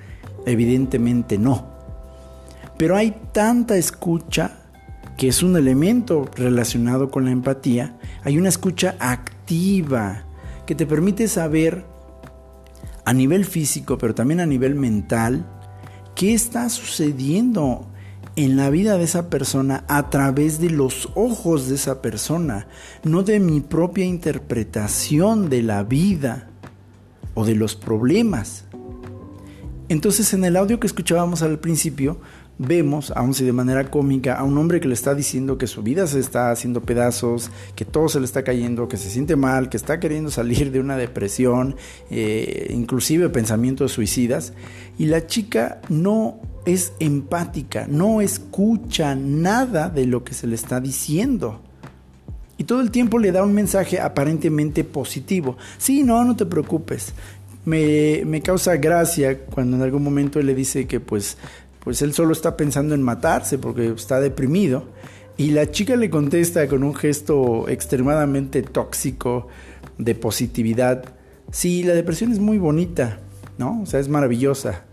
Evidentemente 0.45 1.37
no. 1.39 1.70
Pero 2.81 2.97
hay 2.97 3.13
tanta 3.31 3.77
escucha 3.77 4.53
que 5.15 5.27
es 5.27 5.43
un 5.43 5.55
elemento 5.55 6.27
relacionado 6.35 7.11
con 7.11 7.25
la 7.25 7.31
empatía. 7.31 7.95
Hay 8.23 8.39
una 8.39 8.49
escucha 8.49 8.95
activa 8.97 10.23
que 10.65 10.73
te 10.73 10.87
permite 10.87 11.27
saber 11.27 11.85
a 13.05 13.13
nivel 13.13 13.45
físico, 13.45 13.99
pero 13.99 14.15
también 14.15 14.39
a 14.39 14.47
nivel 14.47 14.73
mental, 14.73 15.45
qué 16.15 16.33
está 16.33 16.69
sucediendo 16.69 17.85
en 18.35 18.57
la 18.57 18.71
vida 18.71 18.97
de 18.97 19.03
esa 19.03 19.29
persona 19.29 19.85
a 19.87 20.09
través 20.09 20.59
de 20.59 20.71
los 20.71 21.09
ojos 21.13 21.69
de 21.69 21.75
esa 21.75 22.01
persona, 22.01 22.65
no 23.03 23.21
de 23.21 23.39
mi 23.39 23.61
propia 23.61 24.05
interpretación 24.05 25.51
de 25.51 25.61
la 25.61 25.83
vida 25.83 26.49
o 27.35 27.45
de 27.45 27.53
los 27.53 27.75
problemas. 27.75 28.65
Entonces 29.87 30.33
en 30.33 30.45
el 30.45 30.55
audio 30.55 30.79
que 30.79 30.87
escuchábamos 30.87 31.41
al 31.41 31.59
principio, 31.59 32.21
vemos, 32.61 33.11
aun 33.15 33.33
si 33.33 33.43
de 33.43 33.53
manera 33.53 33.89
cómica, 33.89 34.35
a 34.35 34.43
un 34.43 34.57
hombre 34.57 34.79
que 34.79 34.87
le 34.87 34.93
está 34.93 35.15
diciendo 35.15 35.57
que 35.57 35.67
su 35.67 35.81
vida 35.81 36.05
se 36.05 36.19
está 36.19 36.51
haciendo 36.51 36.81
pedazos, 36.81 37.49
que 37.75 37.85
todo 37.85 38.07
se 38.07 38.19
le 38.19 38.25
está 38.25 38.43
cayendo, 38.43 38.87
que 38.87 38.97
se 38.97 39.09
siente 39.09 39.35
mal, 39.35 39.69
que 39.69 39.77
está 39.77 39.99
queriendo 39.99 40.29
salir 40.29 40.71
de 40.71 40.79
una 40.79 40.95
depresión, 40.95 41.75
eh, 42.11 42.71
inclusive 42.71 43.29
pensamientos 43.29 43.91
suicidas, 43.93 44.53
y 44.99 45.05
la 45.05 45.25
chica 45.25 45.81
no 45.89 46.39
es 46.65 46.93
empática, 46.99 47.87
no 47.89 48.21
escucha 48.21 49.15
nada 49.15 49.89
de 49.89 50.05
lo 50.05 50.23
que 50.23 50.35
se 50.35 50.45
le 50.45 50.55
está 50.55 50.79
diciendo. 50.79 51.61
Y 52.57 52.65
todo 52.65 52.81
el 52.81 52.91
tiempo 52.91 53.17
le 53.17 53.31
da 53.31 53.43
un 53.43 53.53
mensaje 53.53 53.99
aparentemente 53.99 54.83
positivo. 54.83 55.57
Sí, 55.79 56.03
no, 56.03 56.23
no 56.23 56.35
te 56.35 56.45
preocupes. 56.45 57.13
Me, 57.65 58.23
me, 58.25 58.41
causa 58.41 58.75
gracia 58.77 59.39
cuando 59.45 59.77
en 59.77 59.83
algún 59.83 60.03
momento 60.03 60.41
le 60.41 60.53
dice 60.55 60.87
que 60.87 60.99
pues 60.99 61.37
pues 61.83 62.01
él 62.01 62.13
solo 62.13 62.33
está 62.33 62.57
pensando 62.57 62.95
en 62.95 63.01
matarse 63.01 63.57
porque 63.57 63.87
está 63.87 64.19
deprimido. 64.19 64.85
Y 65.37 65.51
la 65.51 65.71
chica 65.71 65.95
le 65.95 66.09
contesta 66.09 66.67
con 66.67 66.83
un 66.83 66.93
gesto 66.93 67.67
extremadamente 67.67 68.61
tóxico 68.61 69.47
de 69.97 70.13
positividad. 70.13 71.05
Sí, 71.51 71.83
la 71.83 71.93
depresión 71.93 72.31
es 72.31 72.39
muy 72.39 72.59
bonita, 72.59 73.19
¿no? 73.57 73.81
O 73.81 73.85
sea, 73.85 73.99
es 73.99 74.07
maravillosa. 74.07 74.83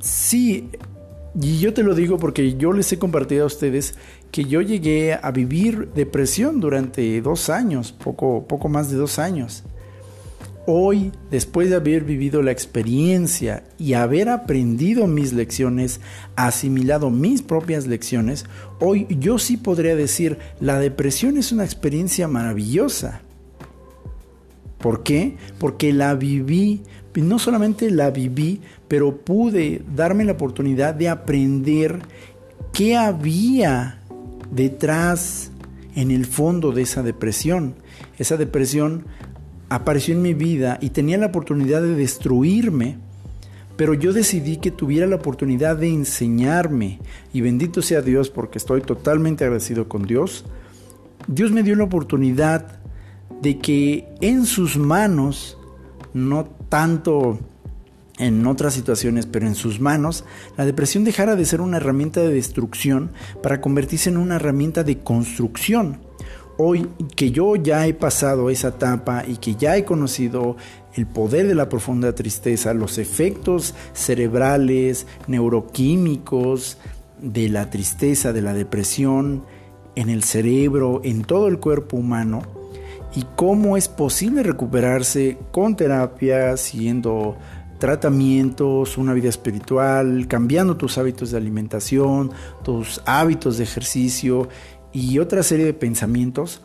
Sí, 0.00 0.70
y 1.40 1.58
yo 1.58 1.74
te 1.74 1.82
lo 1.82 1.94
digo 1.94 2.18
porque 2.18 2.56
yo 2.56 2.72
les 2.72 2.92
he 2.92 2.98
compartido 2.98 3.44
a 3.44 3.46
ustedes 3.46 3.94
que 4.30 4.44
yo 4.44 4.60
llegué 4.60 5.14
a 5.14 5.30
vivir 5.30 5.88
depresión 5.94 6.60
durante 6.60 7.20
dos 7.20 7.50
años, 7.50 7.92
poco, 7.92 8.46
poco 8.46 8.68
más 8.68 8.90
de 8.90 8.96
dos 8.96 9.18
años. 9.18 9.64
Hoy, 10.70 11.12
después 11.30 11.70
de 11.70 11.76
haber 11.76 12.04
vivido 12.04 12.42
la 12.42 12.50
experiencia 12.50 13.64
y 13.78 13.94
haber 13.94 14.28
aprendido 14.28 15.06
mis 15.06 15.32
lecciones, 15.32 15.98
asimilado 16.36 17.08
mis 17.08 17.40
propias 17.40 17.86
lecciones, 17.86 18.44
hoy 18.78 19.06
yo 19.18 19.38
sí 19.38 19.56
podría 19.56 19.96
decir, 19.96 20.36
la 20.60 20.78
depresión 20.78 21.38
es 21.38 21.52
una 21.52 21.64
experiencia 21.64 22.28
maravillosa. 22.28 23.22
¿Por 24.76 25.02
qué? 25.04 25.38
Porque 25.58 25.94
la 25.94 26.14
viví, 26.14 26.82
no 27.14 27.38
solamente 27.38 27.90
la 27.90 28.10
viví, 28.10 28.60
pero 28.88 29.16
pude 29.16 29.80
darme 29.96 30.26
la 30.26 30.32
oportunidad 30.32 30.94
de 30.94 31.08
aprender 31.08 32.00
qué 32.74 32.94
había 32.94 34.02
detrás, 34.50 35.50
en 35.98 36.12
el 36.12 36.26
fondo 36.26 36.70
de 36.70 36.82
esa 36.82 37.02
depresión. 37.02 37.74
Esa 38.18 38.36
depresión 38.36 39.06
apareció 39.68 40.14
en 40.14 40.22
mi 40.22 40.34
vida 40.34 40.78
y 40.80 40.90
tenía 40.90 41.18
la 41.18 41.26
oportunidad 41.26 41.82
de 41.82 41.94
destruirme, 41.94 42.98
pero 43.76 43.94
yo 43.94 44.12
decidí 44.12 44.56
que 44.56 44.70
tuviera 44.70 45.06
la 45.06 45.16
oportunidad 45.16 45.76
de 45.76 45.88
enseñarme 45.88 46.98
y 47.32 47.40
bendito 47.40 47.82
sea 47.82 48.02
Dios 48.02 48.30
porque 48.30 48.58
estoy 48.58 48.80
totalmente 48.80 49.44
agradecido 49.44 49.88
con 49.88 50.04
Dios. 50.04 50.44
Dios 51.26 51.52
me 51.52 51.62
dio 51.62 51.76
la 51.76 51.84
oportunidad 51.84 52.78
de 53.42 53.58
que 53.58 54.08
en 54.20 54.46
sus 54.46 54.76
manos, 54.76 55.58
no 56.12 56.44
tanto 56.68 57.38
en 58.18 58.44
otras 58.46 58.74
situaciones, 58.74 59.26
pero 59.26 59.46
en 59.46 59.54
sus 59.54 59.78
manos, 59.78 60.24
la 60.56 60.64
depresión 60.64 61.04
dejara 61.04 61.36
de 61.36 61.44
ser 61.44 61.60
una 61.60 61.76
herramienta 61.76 62.20
de 62.20 62.30
destrucción 62.30 63.12
para 63.42 63.60
convertirse 63.60 64.10
en 64.10 64.16
una 64.16 64.36
herramienta 64.36 64.82
de 64.82 64.98
construcción 64.98 65.98
hoy 66.58 66.88
que 67.16 67.30
yo 67.30 67.56
ya 67.56 67.86
he 67.86 67.94
pasado 67.94 68.50
esa 68.50 68.68
etapa 68.68 69.24
y 69.26 69.36
que 69.36 69.54
ya 69.54 69.76
he 69.76 69.84
conocido 69.84 70.56
el 70.94 71.06
poder 71.06 71.46
de 71.46 71.54
la 71.54 71.68
profunda 71.68 72.14
tristeza, 72.14 72.74
los 72.74 72.98
efectos 72.98 73.74
cerebrales, 73.94 75.06
neuroquímicos 75.28 76.76
de 77.22 77.48
la 77.48 77.70
tristeza, 77.70 78.32
de 78.32 78.42
la 78.42 78.52
depresión 78.52 79.44
en 79.94 80.10
el 80.10 80.24
cerebro, 80.24 81.00
en 81.04 81.22
todo 81.22 81.48
el 81.48 81.58
cuerpo 81.58 81.96
humano, 81.96 82.42
y 83.14 83.24
cómo 83.36 83.76
es 83.76 83.88
posible 83.88 84.42
recuperarse 84.42 85.38
con 85.50 85.76
terapia, 85.76 86.56
siguiendo 86.56 87.36
tratamientos, 87.78 88.98
una 88.98 89.14
vida 89.14 89.28
espiritual, 89.28 90.26
cambiando 90.28 90.76
tus 90.76 90.98
hábitos 90.98 91.30
de 91.30 91.38
alimentación, 91.38 92.32
tus 92.64 93.00
hábitos 93.06 93.58
de 93.58 93.64
ejercicio 93.64 94.48
y 94.98 95.18
otra 95.20 95.42
serie 95.42 95.64
de 95.64 95.74
pensamientos, 95.74 96.60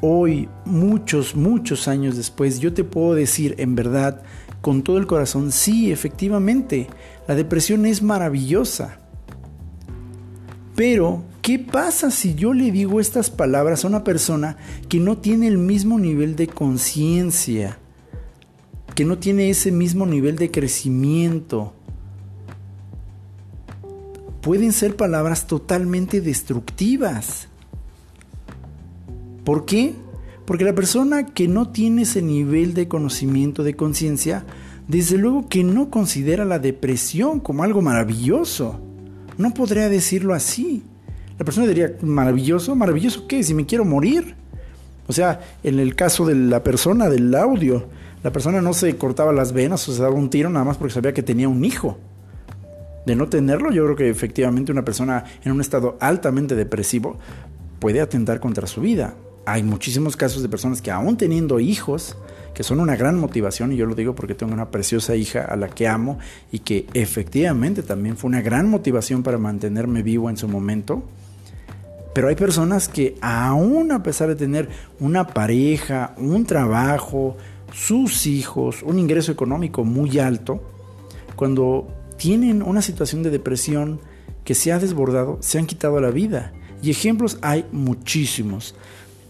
hoy, 0.00 0.48
muchos, 0.64 1.36
muchos 1.36 1.88
años 1.88 2.16
después, 2.16 2.58
yo 2.58 2.72
te 2.74 2.84
puedo 2.84 3.14
decir 3.14 3.54
en 3.58 3.74
verdad, 3.74 4.22
con 4.60 4.82
todo 4.82 4.98
el 4.98 5.06
corazón, 5.06 5.52
sí, 5.52 5.92
efectivamente, 5.92 6.88
la 7.28 7.36
depresión 7.36 7.86
es 7.86 8.02
maravillosa. 8.02 8.98
Pero, 10.74 11.22
¿qué 11.42 11.58
pasa 11.58 12.10
si 12.10 12.34
yo 12.34 12.52
le 12.52 12.72
digo 12.72 13.00
estas 13.00 13.30
palabras 13.30 13.84
a 13.84 13.88
una 13.88 14.02
persona 14.02 14.56
que 14.88 14.98
no 14.98 15.18
tiene 15.18 15.46
el 15.46 15.56
mismo 15.56 15.98
nivel 15.98 16.34
de 16.34 16.48
conciencia, 16.48 17.78
que 18.94 19.04
no 19.04 19.18
tiene 19.18 19.48
ese 19.48 19.70
mismo 19.70 20.06
nivel 20.06 20.36
de 20.36 20.50
crecimiento? 20.50 21.72
Pueden 24.42 24.72
ser 24.72 24.96
palabras 24.96 25.46
totalmente 25.46 26.20
destructivas. 26.20 27.45
¿Por 29.46 29.64
qué? 29.64 29.94
Porque 30.44 30.64
la 30.64 30.74
persona 30.74 31.26
que 31.26 31.46
no 31.46 31.68
tiene 31.68 32.02
ese 32.02 32.20
nivel 32.20 32.74
de 32.74 32.88
conocimiento, 32.88 33.62
de 33.62 33.76
conciencia, 33.76 34.44
desde 34.88 35.18
luego 35.18 35.48
que 35.48 35.62
no 35.62 35.88
considera 35.88 36.44
la 36.44 36.58
depresión 36.58 37.38
como 37.38 37.62
algo 37.62 37.80
maravilloso. 37.80 38.80
No 39.38 39.54
podría 39.54 39.88
decirlo 39.88 40.34
así. 40.34 40.82
La 41.38 41.44
persona 41.44 41.68
diría, 41.68 41.92
maravilloso, 42.02 42.74
maravilloso 42.74 43.28
qué, 43.28 43.44
si 43.44 43.54
me 43.54 43.66
quiero 43.66 43.84
morir. 43.84 44.34
O 45.06 45.12
sea, 45.12 45.40
en 45.62 45.78
el 45.78 45.94
caso 45.94 46.26
de 46.26 46.34
la 46.34 46.64
persona 46.64 47.08
del 47.08 47.32
audio, 47.36 47.86
la 48.24 48.32
persona 48.32 48.60
no 48.60 48.72
se 48.72 48.96
cortaba 48.96 49.32
las 49.32 49.52
venas 49.52 49.88
o 49.88 49.92
se 49.92 50.02
daba 50.02 50.16
un 50.16 50.28
tiro 50.28 50.50
nada 50.50 50.64
más 50.64 50.76
porque 50.76 50.94
sabía 50.94 51.14
que 51.14 51.22
tenía 51.22 51.48
un 51.48 51.64
hijo. 51.64 51.98
De 53.06 53.14
no 53.14 53.28
tenerlo, 53.28 53.70
yo 53.70 53.84
creo 53.84 53.94
que 53.94 54.10
efectivamente 54.10 54.72
una 54.72 54.84
persona 54.84 55.22
en 55.44 55.52
un 55.52 55.60
estado 55.60 55.96
altamente 56.00 56.56
depresivo 56.56 57.20
puede 57.78 58.00
atentar 58.00 58.40
contra 58.40 58.66
su 58.66 58.80
vida 58.80 59.14
hay 59.46 59.62
muchísimos 59.62 60.16
casos 60.16 60.42
de 60.42 60.48
personas 60.48 60.82
que 60.82 60.90
aún 60.90 61.16
teniendo 61.16 61.60
hijos, 61.60 62.16
que 62.52 62.64
son 62.64 62.80
una 62.80 62.96
gran 62.96 63.18
motivación, 63.18 63.72
y 63.72 63.76
yo 63.76 63.86
lo 63.86 63.94
digo 63.94 64.14
porque 64.14 64.34
tengo 64.34 64.52
una 64.52 64.70
preciosa 64.72 65.14
hija 65.14 65.44
a 65.44 65.56
la 65.56 65.68
que 65.68 65.86
amo 65.86 66.18
y 66.50 66.58
que 66.58 66.86
efectivamente 66.94 67.82
también 67.82 68.16
fue 68.16 68.28
una 68.28 68.42
gran 68.42 68.68
motivación 68.68 69.22
para 69.22 69.38
mantenerme 69.38 70.02
vivo 70.02 70.28
en 70.28 70.36
su 70.36 70.48
momento. 70.48 71.04
Pero 72.12 72.28
hay 72.28 72.34
personas 72.34 72.88
que 72.88 73.16
aún 73.20 73.92
a 73.92 74.02
pesar 74.02 74.28
de 74.28 74.34
tener 74.34 74.68
una 74.98 75.28
pareja, 75.28 76.14
un 76.16 76.44
trabajo, 76.44 77.36
sus 77.72 78.26
hijos, 78.26 78.82
un 78.82 78.98
ingreso 78.98 79.30
económico 79.30 79.84
muy 79.84 80.18
alto, 80.18 80.60
cuando 81.36 81.86
tienen 82.16 82.62
una 82.62 82.82
situación 82.82 83.22
de 83.22 83.30
depresión 83.30 84.00
que 84.44 84.54
se 84.54 84.72
ha 84.72 84.78
desbordado, 84.80 85.38
se 85.40 85.58
han 85.58 85.66
quitado 85.66 86.00
la 86.00 86.10
vida. 86.10 86.52
Y 86.82 86.90
ejemplos 86.90 87.38
hay 87.42 87.64
muchísimos. 87.70 88.74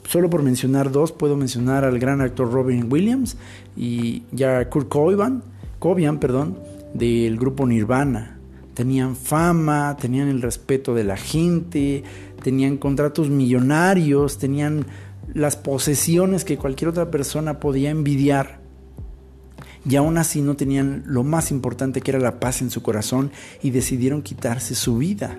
Solo 0.08 0.30
por 0.30 0.42
mencionar 0.42 0.92
dos, 0.92 1.12
puedo 1.12 1.36
mencionar 1.36 1.84
al 1.84 1.98
gran 1.98 2.20
actor 2.20 2.50
Robin 2.52 2.90
Williams 2.90 3.36
y 3.76 4.22
ya 4.30 4.68
Kurt 4.70 4.88
Cobain, 4.88 5.42
Cobain 5.78 6.18
perdón, 6.18 6.58
del 6.94 7.36
grupo 7.36 7.66
Nirvana. 7.66 8.38
Tenían 8.74 9.16
fama, 9.16 9.96
tenían 10.00 10.28
el 10.28 10.42
respeto 10.42 10.94
de 10.94 11.02
la 11.02 11.16
gente, 11.16 12.04
tenían 12.42 12.76
contratos 12.76 13.30
millonarios, 13.30 14.38
tenían 14.38 14.86
las 15.34 15.56
posesiones 15.56 16.44
que 16.44 16.56
cualquier 16.56 16.90
otra 16.90 17.10
persona 17.10 17.58
podía 17.58 17.90
envidiar. 17.90 18.60
Y 19.88 19.96
aún 19.96 20.18
así 20.18 20.40
no 20.40 20.56
tenían 20.56 21.04
lo 21.06 21.24
más 21.24 21.50
importante 21.50 22.00
que 22.00 22.10
era 22.10 22.20
la 22.20 22.38
paz 22.38 22.60
en 22.60 22.70
su 22.70 22.82
corazón 22.82 23.30
y 23.62 23.70
decidieron 23.70 24.22
quitarse 24.22 24.74
su 24.74 24.98
vida. 24.98 25.38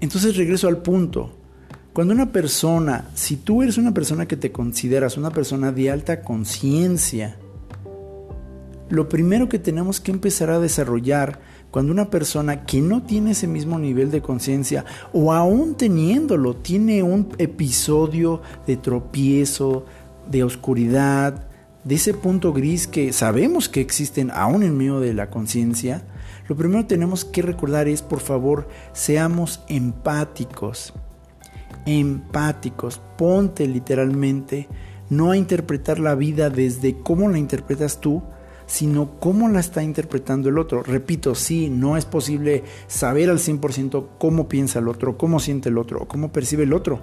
Entonces 0.00 0.36
regreso 0.36 0.68
al 0.68 0.78
punto. 0.78 1.37
Cuando 1.92 2.14
una 2.14 2.30
persona, 2.30 3.10
si 3.14 3.36
tú 3.36 3.62
eres 3.62 3.78
una 3.78 3.92
persona 3.92 4.26
que 4.26 4.36
te 4.36 4.52
consideras 4.52 5.16
una 5.16 5.30
persona 5.30 5.72
de 5.72 5.90
alta 5.90 6.22
conciencia, 6.22 7.36
lo 8.88 9.08
primero 9.08 9.48
que 9.48 9.58
tenemos 9.58 10.00
que 10.00 10.12
empezar 10.12 10.50
a 10.50 10.60
desarrollar 10.60 11.40
cuando 11.70 11.92
una 11.92 12.08
persona 12.08 12.64
que 12.64 12.80
no 12.80 13.02
tiene 13.02 13.32
ese 13.32 13.46
mismo 13.46 13.78
nivel 13.78 14.10
de 14.10 14.22
conciencia 14.22 14.84
o 15.12 15.32
aún 15.32 15.74
teniéndolo 15.74 16.56
tiene 16.56 17.02
un 17.02 17.28
episodio 17.38 18.40
de 18.66 18.76
tropiezo, 18.76 19.84
de 20.30 20.44
oscuridad, 20.44 21.48
de 21.84 21.94
ese 21.96 22.14
punto 22.14 22.52
gris 22.52 22.86
que 22.86 23.12
sabemos 23.12 23.68
que 23.68 23.80
existen 23.80 24.30
aún 24.30 24.62
en 24.62 24.76
medio 24.76 25.00
de 25.00 25.14
la 25.14 25.30
conciencia, 25.30 26.04
lo 26.48 26.56
primero 26.56 26.82
que 26.82 26.88
tenemos 26.88 27.24
que 27.24 27.42
recordar 27.42 27.88
es, 27.88 28.00
por 28.00 28.20
favor, 28.20 28.68
seamos 28.92 29.60
empáticos. 29.68 30.94
Empáticos. 31.88 33.00
Ponte 33.16 33.66
literalmente 33.66 34.68
no 35.08 35.30
a 35.30 35.38
interpretar 35.38 35.98
la 35.98 36.14
vida 36.14 36.50
desde 36.50 36.98
cómo 36.98 37.30
la 37.30 37.38
interpretas 37.38 37.98
tú, 37.98 38.22
sino 38.66 39.18
cómo 39.18 39.48
la 39.48 39.60
está 39.60 39.82
interpretando 39.82 40.50
el 40.50 40.58
otro. 40.58 40.82
Repito, 40.82 41.34
sí, 41.34 41.70
no 41.70 41.96
es 41.96 42.04
posible 42.04 42.64
saber 42.88 43.30
al 43.30 43.38
100% 43.38 44.06
cómo 44.18 44.48
piensa 44.48 44.80
el 44.80 44.88
otro, 44.88 45.16
cómo 45.16 45.40
siente 45.40 45.70
el 45.70 45.78
otro, 45.78 46.06
cómo 46.06 46.30
percibe 46.30 46.64
el 46.64 46.74
otro, 46.74 47.00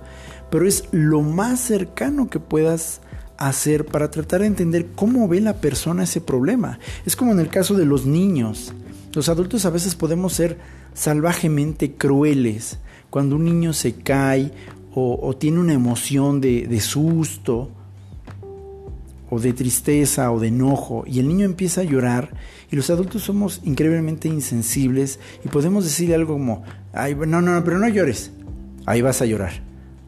pero 0.51 0.67
es 0.67 0.83
lo 0.91 1.21
más 1.21 1.59
cercano 1.59 2.29
que 2.29 2.39
puedas 2.39 3.01
hacer 3.38 3.86
para 3.86 4.11
tratar 4.11 4.41
de 4.41 4.47
entender 4.47 4.91
cómo 4.93 5.27
ve 5.27 5.41
la 5.41 5.55
persona 5.55 6.03
ese 6.03 6.21
problema. 6.21 6.77
Es 7.05 7.15
como 7.15 7.31
en 7.31 7.39
el 7.39 7.49
caso 7.49 7.73
de 7.73 7.86
los 7.86 8.05
niños. 8.05 8.71
Los 9.13 9.29
adultos 9.29 9.65
a 9.65 9.71
veces 9.71 9.95
podemos 9.95 10.33
ser 10.33 10.59
salvajemente 10.93 11.93
crueles. 11.95 12.77
Cuando 13.16 13.38
un 13.38 13.45
niño 13.45 13.72
se 13.72 13.93
cae 13.93 14.51
o, 14.93 15.34
tiene 15.38 15.61
una 15.61 15.72
emoción 15.72 16.41
de, 16.41 16.82
susto 16.82 17.70
o 19.30 19.39
de 19.39 19.53
tristeza 19.53 20.34
o 20.34 20.39
de 20.41 20.49
enojo 20.49 21.05
y 21.07 21.20
el 21.20 21.30
niño 21.30 21.45
empieza 21.45 21.80
a 21.80 21.86
llorar 21.86 22.34
y 22.70 22.76
los 22.76 22.89
adultos 22.89 23.24
somos 23.24 23.61
increíblemente 23.63 24.28
insensibles 24.28 25.18
y 25.45 25.47
podemos 25.47 25.86
decirle 25.86 26.13
algo 26.16 26.34
como, 26.34 26.63
ay, 26.91 27.16
no, 27.16 27.41
no, 27.41 27.63
pero 27.63 27.80
no 27.80 27.88
llores, 27.88 28.34
ahí 28.86 29.01
vas 29.01 29.22
a 29.22 29.26
llorar. 29.26 29.53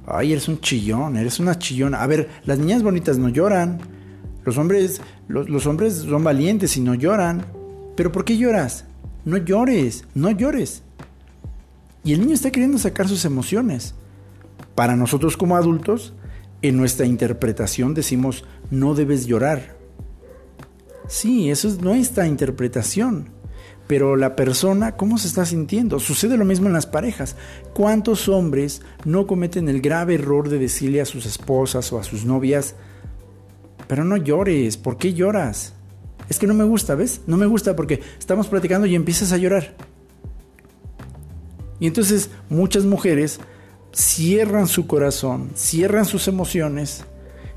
Ay, 0.05 0.33
eres 0.33 0.49
un 0.49 0.59
chillón, 0.59 1.15
eres 1.15 1.39
una 1.39 1.57
chillona. 1.57 2.03
A 2.03 2.07
ver, 2.07 2.27
las 2.43 2.59
niñas 2.59 2.83
bonitas 2.83 3.17
no 3.17 3.29
lloran. 3.29 3.79
Los 4.43 4.57
hombres, 4.57 4.99
los, 5.29 5.65
hombres 5.65 5.93
son 5.93 6.25
valientes 6.25 6.75
y 6.75 6.81
no 6.81 6.93
lloran. 6.93 7.45
Pero 7.95 8.11
¿por 8.11 8.25
qué 8.25 8.37
lloras? 8.37 8.83
No 9.23 9.37
llores, 9.37 10.03
no 10.13 10.29
llores. 10.29 10.83
Y 12.03 12.13
el 12.13 12.21
niño 12.21 12.33
está 12.33 12.51
queriendo 12.51 12.77
sacar 12.77 13.07
sus 13.07 13.25
emociones. 13.25 13.95
Para 14.75 14.95
nosotros 14.95 15.37
como 15.37 15.57
adultos, 15.57 16.13
en 16.61 16.77
nuestra 16.77 17.05
interpretación 17.05 17.93
decimos, 17.93 18.45
no 18.71 18.95
debes 18.95 19.25
llorar. 19.25 19.77
Sí, 21.07 21.49
eso 21.49 21.67
es 21.67 21.81
nuestra 21.81 22.27
interpretación 22.27 23.37
pero 23.87 24.17
la 24.17 24.35
persona, 24.35 24.97
¿cómo 24.97 25.17
se 25.17 25.27
está 25.27 25.45
sintiendo? 25.45 25.99
Sucede 25.99 26.37
lo 26.37 26.45
mismo 26.45 26.67
en 26.67 26.73
las 26.73 26.85
parejas. 26.85 27.35
¿Cuántos 27.73 28.27
hombres 28.27 28.81
no 29.05 29.25
cometen 29.25 29.69
el 29.69 29.81
grave 29.81 30.15
error 30.15 30.49
de 30.49 30.59
decirle 30.59 31.01
a 31.01 31.05
sus 31.05 31.25
esposas 31.25 31.91
o 31.93 31.99
a 31.99 32.03
sus 32.03 32.25
novias, 32.25 32.75
pero 33.87 34.03
no 34.03 34.17
llores, 34.17 34.75
¿por 34.77 34.97
qué 34.97 35.13
lloras? 35.13 35.73
Es 36.27 36.37
que 36.37 36.47
no 36.47 36.53
me 36.53 36.65
gusta, 36.65 36.95
¿ves? 36.95 37.21
No 37.25 37.37
me 37.37 37.45
gusta 37.45 37.77
porque 37.77 38.01
estamos 38.19 38.47
platicando 38.47 38.85
y 38.85 38.95
empiezas 38.95 39.31
a 39.31 39.37
llorar. 39.37 39.75
Y 41.79 41.87
entonces 41.87 42.29
muchas 42.49 42.85
mujeres 42.85 43.39
cierran 43.93 44.67
su 44.67 44.87
corazón, 44.87 45.51
cierran 45.55 46.05
sus 46.05 46.27
emociones 46.27 47.03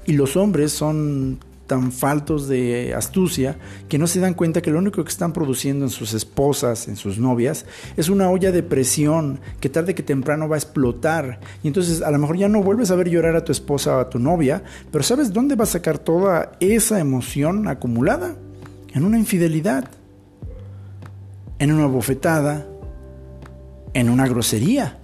y 0.07 0.13
los 0.13 0.37
hombres 0.37 0.73
son 0.73 1.39
tan 1.71 1.93
faltos 1.93 2.49
de 2.49 2.95
astucia 2.97 3.57
que 3.89 3.97
no 3.97 4.09
se 4.09 4.19
dan 4.19 4.35
cuenta 4.35 4.61
que 4.61 4.73
lo 4.73 4.81
único 4.81 5.05
que 5.05 5.09
están 5.09 5.33
produciendo 5.33 5.85
en 5.85 5.91
sus 5.91 6.15
esposas, 6.15 6.89
en 6.89 6.97
sus 6.97 7.19
novias, 7.19 7.65
es 7.97 8.09
una 8.09 8.29
olla 8.29 8.51
de 8.51 8.65
presión 8.65 9.39
que 9.61 9.69
tarde 9.69 9.95
que 9.95 10.03
temprano 10.03 10.49
va 10.49 10.57
a 10.57 10.59
explotar. 10.59 11.39
Y 11.63 11.69
entonces 11.69 12.03
a 12.03 12.11
lo 12.11 12.19
mejor 12.19 12.39
ya 12.39 12.49
no 12.49 12.61
vuelves 12.65 12.91
a 12.91 12.97
ver 12.97 13.09
llorar 13.09 13.37
a 13.37 13.45
tu 13.45 13.53
esposa 13.53 13.97
o 13.97 14.01
a 14.01 14.11
tu 14.11 14.19
novia, 14.19 14.65
pero 14.91 15.05
¿sabes 15.05 15.33
dónde 15.33 15.55
va 15.55 15.63
a 15.63 15.69
sacar 15.69 15.99
toda 15.99 16.53
esa 16.59 16.99
emoción 16.99 17.69
acumulada? 17.69 18.35
En 18.93 19.05
una 19.05 19.19
infidelidad, 19.19 19.89
en 21.61 21.71
una 21.71 21.87
bofetada, 21.87 22.67
en 23.95 24.11
una 24.11 24.27
grosería. 24.27 24.99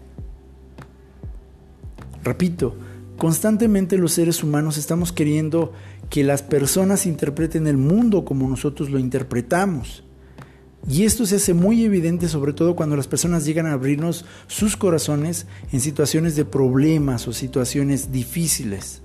Repito, 2.23 2.77
constantemente 3.17 3.99
los 3.99 4.13
seres 4.13 4.43
humanos 4.43 4.79
estamos 4.79 5.13
queriendo 5.13 5.73
que 6.11 6.25
las 6.25 6.43
personas 6.43 7.07
interpreten 7.07 7.67
el 7.67 7.77
mundo 7.77 8.25
como 8.25 8.49
nosotros 8.49 8.91
lo 8.91 8.99
interpretamos. 8.99 10.03
Y 10.89 11.05
esto 11.05 11.27
se 11.27 11.37
hace 11.37 11.53
muy 11.53 11.85
evidente 11.85 12.29
sobre 12.29 12.53
todo 12.53 12.77
cuando 12.77 12.97
las 12.97 13.09
personas 13.09 13.45
llegan 13.45 13.67
a 13.67 13.73
abrirnos 13.73 14.25
sus 14.47 14.77
corazones 14.77 15.47
en 15.73 15.81
situaciones 15.81 16.37
de 16.37 16.45
problemas 16.45 17.27
o 17.27 17.33
situaciones 17.33 18.13
difíciles. 18.13 19.03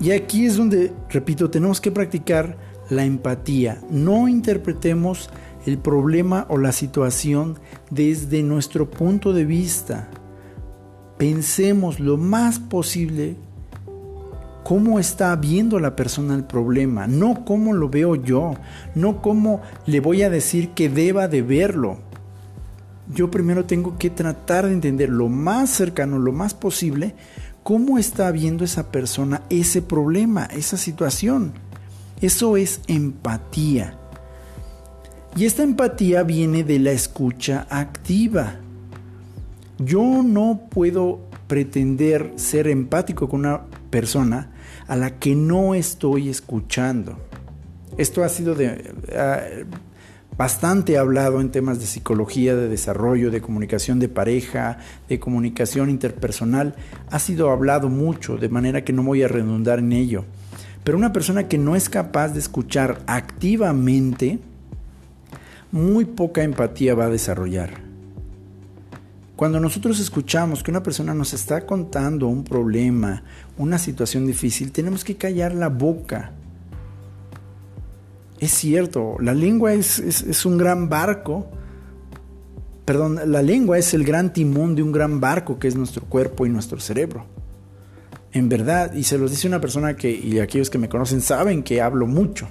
Y 0.00 0.12
aquí 0.12 0.46
es 0.46 0.56
donde, 0.56 0.92
repito, 1.10 1.50
tenemos 1.50 1.80
que 1.80 1.90
practicar 1.90 2.58
la 2.90 3.04
empatía. 3.04 3.82
No 3.90 4.28
interpretemos 4.28 5.30
el 5.66 5.78
problema 5.78 6.46
o 6.48 6.58
la 6.58 6.72
situación 6.72 7.58
desde 7.90 8.42
nuestro 8.42 8.90
punto 8.90 9.32
de 9.32 9.44
vista. 9.44 10.08
Pensemos 11.18 12.00
lo 12.00 12.16
más 12.16 12.58
posible 12.58 13.36
cómo 14.64 14.98
está 14.98 15.34
viendo 15.36 15.78
la 15.78 15.96
persona 15.96 16.34
el 16.34 16.44
problema, 16.44 17.06
no 17.06 17.44
cómo 17.44 17.72
lo 17.72 17.88
veo 17.88 18.14
yo, 18.14 18.54
no 18.94 19.20
cómo 19.20 19.60
le 19.86 20.00
voy 20.00 20.22
a 20.22 20.30
decir 20.30 20.70
que 20.70 20.88
deba 20.88 21.28
de 21.28 21.42
verlo. 21.42 21.98
Yo 23.12 23.30
primero 23.30 23.64
tengo 23.64 23.98
que 23.98 24.10
tratar 24.10 24.66
de 24.66 24.72
entender 24.72 25.10
lo 25.10 25.28
más 25.28 25.70
cercano, 25.70 26.18
lo 26.18 26.32
más 26.32 26.54
posible, 26.54 27.14
cómo 27.62 27.98
está 27.98 28.30
viendo 28.30 28.64
esa 28.64 28.90
persona 28.90 29.42
ese 29.50 29.82
problema, 29.82 30.44
esa 30.44 30.76
situación. 30.76 31.52
Eso 32.20 32.56
es 32.56 32.80
empatía. 32.86 33.99
Y 35.36 35.44
esta 35.44 35.62
empatía 35.62 36.22
viene 36.22 36.64
de 36.64 36.78
la 36.78 36.90
escucha 36.90 37.66
activa. 37.70 38.56
Yo 39.78 40.22
no 40.22 40.62
puedo 40.70 41.20
pretender 41.46 42.32
ser 42.36 42.68
empático 42.68 43.28
con 43.28 43.40
una 43.40 43.62
persona 43.90 44.52
a 44.86 44.96
la 44.96 45.18
que 45.18 45.34
no 45.34 45.74
estoy 45.74 46.28
escuchando. 46.28 47.16
Esto 47.96 48.24
ha 48.24 48.28
sido 48.28 48.56
bastante 50.36 50.98
hablado 50.98 51.40
en 51.40 51.50
temas 51.50 51.80
de 51.80 51.86
psicología, 51.86 52.56
de 52.56 52.68
desarrollo, 52.68 53.30
de 53.30 53.40
comunicación 53.40 53.98
de 53.98 54.08
pareja, 54.08 54.78
de 55.08 55.18
comunicación 55.20 55.90
interpersonal. 55.90 56.74
Ha 57.10 57.18
sido 57.18 57.50
hablado 57.50 57.88
mucho, 57.88 58.36
de 58.36 58.48
manera 58.48 58.84
que 58.84 58.92
no 58.92 59.02
voy 59.02 59.22
a 59.22 59.28
redundar 59.28 59.78
en 59.78 59.92
ello. 59.92 60.24
Pero 60.82 60.98
una 60.98 61.12
persona 61.12 61.46
que 61.46 61.58
no 61.58 61.76
es 61.76 61.88
capaz 61.88 62.28
de 62.30 62.40
escuchar 62.40 63.02
activamente, 63.06 64.38
muy 65.72 66.04
poca 66.04 66.42
empatía 66.42 66.94
va 66.94 67.06
a 67.06 67.10
desarrollar. 67.10 67.90
Cuando 69.40 69.58
nosotros 69.58 69.98
escuchamos 70.00 70.62
que 70.62 70.70
una 70.70 70.82
persona 70.82 71.14
nos 71.14 71.32
está 71.32 71.64
contando 71.64 72.28
un 72.28 72.44
problema, 72.44 73.22
una 73.56 73.78
situación 73.78 74.26
difícil, 74.26 74.70
tenemos 74.70 75.02
que 75.02 75.16
callar 75.16 75.54
la 75.54 75.70
boca. 75.70 76.32
Es 78.38 78.50
cierto, 78.50 79.16
la 79.18 79.32
lengua 79.32 79.72
es, 79.72 80.44
un 80.44 80.58
gran 80.58 80.90
barco, 80.90 81.46
perdón, 82.84 83.18
la 83.32 83.40
lengua 83.40 83.78
es 83.78 83.94
el 83.94 84.04
gran 84.04 84.32
timón 84.32 84.74
de 84.74 84.82
un 84.82 84.92
gran 84.92 85.20
barco 85.20 85.58
que 85.58 85.68
es 85.68 85.76
nuestro 85.76 86.04
cuerpo 86.04 86.44
y 86.44 86.50
nuestro 86.50 86.78
cerebro. 86.78 87.24
En 88.32 88.48
verdad, 88.50 88.92
y 88.92 89.04
se 89.04 89.16
los 89.16 89.30
dice 89.30 89.48
una 89.48 89.60
persona 89.60 89.96
que, 89.96 90.10
y 90.10 90.38
aquellos 90.38 90.68
que 90.68 90.76
me 90.76 90.90
conocen 90.90 91.22
saben 91.22 91.62
que 91.62 91.80
hablo 91.80 92.06
mucho. 92.06 92.48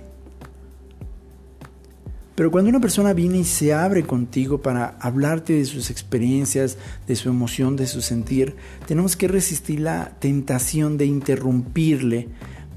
Pero 2.40 2.52
cuando 2.52 2.70
una 2.70 2.80
persona 2.80 3.12
viene 3.12 3.40
y 3.40 3.44
se 3.44 3.74
abre 3.74 4.04
contigo 4.04 4.62
para 4.62 4.96
hablarte 5.02 5.52
de 5.52 5.66
sus 5.66 5.90
experiencias, 5.90 6.78
de 7.06 7.18
su 7.18 7.28
emoción, 7.28 7.76
de 7.76 7.86
su 7.86 8.00
sentir, 8.00 8.56
tenemos 8.88 9.18
que 9.18 9.28
resistir 9.28 9.82
la 9.82 10.14
tentación 10.20 10.98
de 10.98 11.06
interrumpirle 11.06 12.30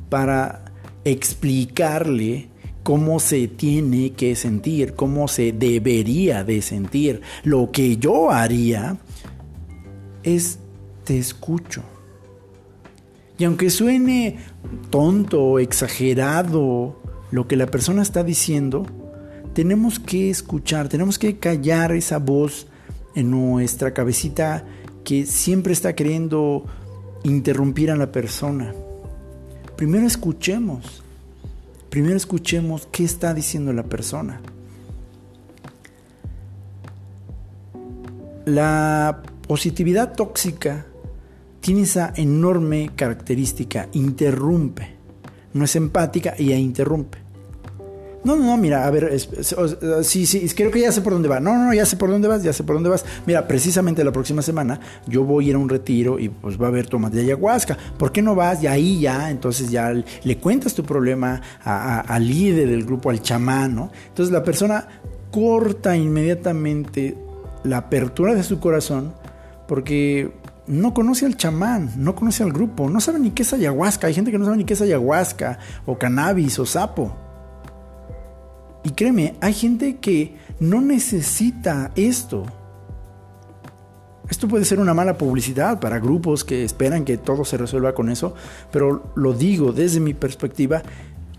para 0.09 0.65
explicarle 1.05 2.49
cómo 2.83 3.21
se 3.21 3.47
tiene 3.47 4.15
que 4.15 4.35
sentir, 4.35 4.95
cómo 4.95 5.29
se 5.29 5.53
debería 5.53 6.43
de 6.43 6.61
sentir. 6.61 7.21
Lo 7.45 7.71
que 7.71 7.99
yo 7.99 8.33
haría 8.33 8.97
es 10.25 10.59
te 11.05 11.19
escucho. 11.19 11.85
Y 13.39 13.45
aunque 13.45 13.71
suene 13.71 14.39
tonto, 14.91 15.61
exagerado 15.61 17.01
lo 17.31 17.47
que 17.47 17.55
la 17.55 17.67
persona 17.67 18.03
está 18.03 18.25
diciendo, 18.25 18.87
tenemos 19.55 19.98
que 19.98 20.30
escuchar, 20.30 20.88
tenemos 20.88 21.18
que 21.18 21.38
callar 21.38 21.92
esa 21.92 22.18
voz 22.18 22.66
en 23.14 23.30
nuestra 23.30 23.92
cabecita 23.92 24.64
que 25.05 25.26
siempre 25.26 25.72
está 25.72 25.94
queriendo 25.94 26.64
interrumpir 27.24 27.90
a 27.90 27.96
la 27.96 28.11
persona. 28.11 28.72
Primero 29.76 30.07
escuchemos. 30.07 31.03
primero 31.90 32.16
escuchemos 32.16 32.88
qué 32.90 33.05
está 33.05 33.34
diciendo 33.34 33.72
la 33.72 33.82
persona. 33.82 34.40
La 38.46 39.22
positividad 39.46 40.14
tóxica 40.14 40.86
tiene 41.61 41.82
esa 41.82 42.12
enorme 42.16 42.90
característica, 42.96 43.88
interrumpe. 43.92 44.96
No 45.53 45.64
es 45.66 45.76
empática 45.76 46.34
y 46.38 46.53
interrumpe. 46.53 47.18
No, 48.25 48.37
no, 48.37 48.57
mira, 48.57 48.87
a 48.87 48.91
ver, 48.91 49.18
sí, 50.03 50.27
sí, 50.27 50.49
creo 50.55 50.70
que 50.70 50.81
ya 50.81 50.93
sé 50.93 51.01
por 51.01 51.12
dónde 51.12 51.29
va. 51.29 51.41
No, 51.41 51.57
no, 51.57 51.75
ya 51.75 51.85
sé 51.85 51.97
por 51.97 52.09
dónde 52.09 52.29
vas, 52.29 52.43
ya 52.43 52.53
sé 52.53 52.62
por 52.62 52.77
dónde 52.77 52.89
vas. 52.89 53.05
Mira, 53.27 53.49
precisamente 53.49 54.05
la 54.05 54.12
próxima 54.12 54.43
semana 54.43 54.79
yo 55.09 55.25
voy 55.25 55.47
a 55.47 55.49
ir 55.51 55.55
a 55.57 55.59
un 55.59 55.68
retiro 55.68 56.20
y 56.20 56.29
pues 56.29 56.61
va 56.61 56.66
a 56.66 56.68
haber 56.68 56.87
tomas 56.87 57.11
de 57.11 57.23
ayahuasca. 57.23 57.77
¿Por 57.99 58.12
qué 58.12 58.23
no 58.23 58.37
vas? 58.37 58.62
Y 58.62 58.68
ahí 58.68 59.01
ya, 59.01 59.31
entonces 59.31 59.70
ya 59.70 59.93
le 59.93 60.39
cuentas 60.39 60.75
tu 60.75 60.85
problema 60.85 61.41
al 61.64 62.29
líder 62.29 62.68
del 62.68 62.85
grupo, 62.85 63.11
al 63.11 63.20
chamán, 63.23 63.75
¿no? 63.75 63.91
Entonces 64.09 64.33
la 64.33 64.45
persona 64.45 64.87
corta 65.33 65.97
inmediatamente 65.97 67.18
la 67.64 67.79
apertura 67.79 68.35
de 68.35 68.43
su 68.43 68.61
corazón 68.61 69.14
porque 69.66 70.31
no 70.68 70.95
conoce 70.95 71.27
al 71.27 71.37
chamán, 71.37 71.91
no 71.97 72.14
conoce 72.14 72.45
al 72.45 72.53
grupo, 72.53 72.89
no 72.89 73.01
sabe 73.01 73.18
ni 73.18 73.31
qué 73.31 73.43
es 73.43 73.53
ayahuasca. 73.53 74.07
Hay 74.07 74.14
gente 74.14 74.31
que 74.31 74.39
no 74.39 74.45
sabe 74.45 74.59
ni 74.59 74.64
qué 74.64 74.75
es 74.75 74.81
ayahuasca 74.81 75.59
o 75.87 75.99
cannabis 75.99 76.59
o 76.61 76.66
sapo. 76.66 77.16
Y 78.85 78.91
créeme, 78.91 79.35
hay 79.41 79.55
gente 79.55 79.97
que 79.99 80.37
no 80.61 80.80
necesita 80.80 81.93
esto. 81.95 82.45
Esto 84.28 84.49
puede 84.49 84.64
ser 84.64 84.80
una 84.80 84.95
mala 84.95 85.18
publicidad 85.18 85.78
para 85.78 85.99
grupos 85.99 86.45
que 86.45 86.64
esperan 86.64 87.05
que 87.05 87.18
todo 87.18 87.45
se 87.45 87.59
resuelva 87.59 87.95
con 87.95 88.09
eso, 88.09 88.35
pero 88.70 89.12
lo 89.14 89.35
digo 89.35 89.72
desde 89.72 90.01
mi 90.01 90.14
perspectiva, 90.14 90.83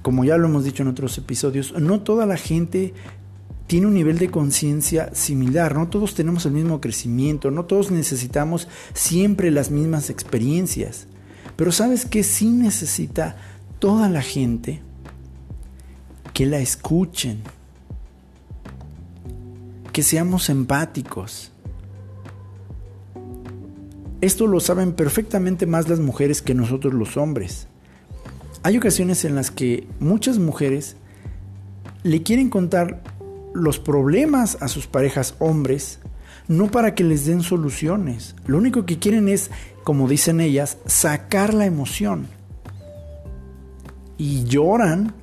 como 0.01 0.23
ya 0.23 0.37
lo 0.37 0.47
hemos 0.47 0.63
dicho 0.63 0.83
en 0.83 0.89
otros 0.89 1.17
episodios, 1.17 1.73
no 1.79 2.01
toda 2.01 2.25
la 2.25 2.37
gente 2.37 2.93
tiene 3.67 3.87
un 3.87 3.93
nivel 3.93 4.19
de 4.19 4.29
conciencia 4.29 5.09
similar, 5.15 5.75
no 5.75 5.87
todos 5.87 6.13
tenemos 6.13 6.45
el 6.45 6.51
mismo 6.51 6.81
crecimiento, 6.81 7.49
no 7.49 7.65
todos 7.65 7.89
necesitamos 7.89 8.67
siempre 8.93 9.49
las 9.49 9.71
mismas 9.71 10.09
experiencias. 10.09 11.07
Pero 11.55 11.71
¿sabes 11.71 12.05
qué 12.05 12.23
sí 12.23 12.49
necesita 12.49 13.37
toda 13.79 14.09
la 14.09 14.21
gente? 14.21 14.81
Que 16.33 16.45
la 16.47 16.59
escuchen, 16.59 17.41
que 19.91 20.01
seamos 20.01 20.49
empáticos. 20.49 21.51
Esto 24.21 24.47
lo 24.47 24.59
saben 24.59 24.93
perfectamente 24.93 25.65
más 25.67 25.87
las 25.87 25.99
mujeres 25.99 26.41
que 26.41 26.55
nosotros 26.55 26.93
los 26.93 27.17
hombres. 27.17 27.67
Hay 28.63 28.77
ocasiones 28.77 29.25
en 29.25 29.35
las 29.35 29.51
que 29.51 29.87
muchas 29.99 30.39
mujeres 30.39 30.95
le 32.03 32.23
quieren 32.23 32.49
contar 32.49 33.03
los 33.53 33.79
problemas 33.79 34.57
a 34.61 34.67
sus 34.67 34.87
parejas 34.87 35.35
hombres, 35.39 35.99
no 36.47 36.71
para 36.71 36.95
que 36.95 37.03
les 37.03 37.25
den 37.25 37.43
soluciones. 37.43 38.35
Lo 38.47 38.57
único 38.57 38.85
que 38.85 38.97
quieren 38.97 39.29
es, 39.29 39.51
como 39.83 40.07
dicen 40.07 40.41
ellas, 40.41 40.77
sacar 40.85 41.53
la 41.53 41.65
emoción. 41.65 42.27
Y 44.17 44.45
lloran 44.45 45.13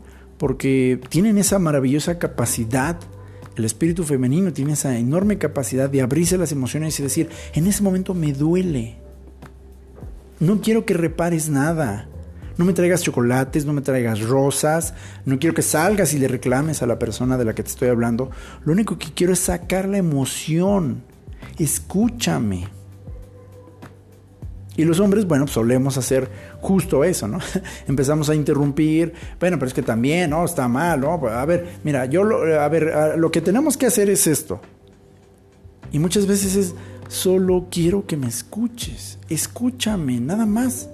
porque 0.41 0.99
tienen 1.11 1.37
esa 1.37 1.59
maravillosa 1.59 2.19
capacidad, 2.19 2.99
el 3.57 3.65
espíritu 3.67 4.05
femenino 4.05 4.55
tiene 4.55 4.73
esa 4.73 4.97
enorme 4.97 5.37
capacidad 5.37 5.91
de 5.91 6.01
abrirse 6.01 6.39
las 6.39 6.51
emociones 6.51 6.99
y 6.99 7.03
decir, 7.03 7.29
en 7.53 7.67
ese 7.67 7.83
momento 7.83 8.15
me 8.15 8.33
duele, 8.33 8.97
no 10.39 10.63
quiero 10.63 10.87
que 10.87 10.95
repares 10.95 11.51
nada, 11.51 12.09
no 12.57 12.65
me 12.65 12.73
traigas 12.73 13.03
chocolates, 13.03 13.67
no 13.67 13.75
me 13.75 13.83
traigas 13.83 14.23
rosas, 14.23 14.95
no 15.27 15.39
quiero 15.39 15.55
que 15.55 15.61
salgas 15.61 16.15
y 16.15 16.19
le 16.19 16.27
reclames 16.27 16.83
a 16.83 16.87
la 16.87 16.99
persona 16.99 17.37
de 17.37 17.45
la 17.45 17.55
que 17.55 17.63
te 17.63 17.69
estoy 17.69 17.91
hablando, 17.91 18.31
lo 18.65 18.73
único 18.73 18.97
que 18.97 19.13
quiero 19.13 19.35
es 19.35 19.41
sacar 19.41 19.87
la 19.87 19.99
emoción, 19.99 21.03
escúchame. 21.59 22.80
Y 24.81 24.85
los 24.87 24.99
hombres, 24.99 25.27
bueno, 25.27 25.45
pues 25.45 25.53
solemos 25.53 25.99
hacer 25.99 26.31
justo 26.63 27.05
eso, 27.05 27.29
¿no? 27.29 27.39
Empezamos 27.87 28.31
a 28.31 28.35
interrumpir, 28.35 29.13
bueno, 29.39 29.59
pero 29.59 29.69
es 29.69 29.75
que 29.75 29.83
también, 29.83 30.31
¿no? 30.31 30.43
Está 30.43 30.69
mal, 30.69 31.03
¿no? 31.03 31.13
A 31.29 31.45
ver, 31.45 31.81
mira, 31.85 32.07
yo, 32.07 32.25
lo, 32.25 32.59
a 32.59 32.67
ver, 32.71 33.19
lo 33.19 33.31
que 33.31 33.43
tenemos 33.43 33.77
que 33.77 33.85
hacer 33.85 34.09
es 34.09 34.27
esto. 34.27 34.59
Y 35.93 35.99
muchas 35.99 36.27
veces 36.27 36.57
es, 36.57 36.75
solo 37.09 37.67
quiero 37.71 38.07
que 38.07 38.17
me 38.17 38.27
escuches, 38.27 39.19
escúchame, 39.29 40.19
nada 40.19 40.47
más. 40.47 40.89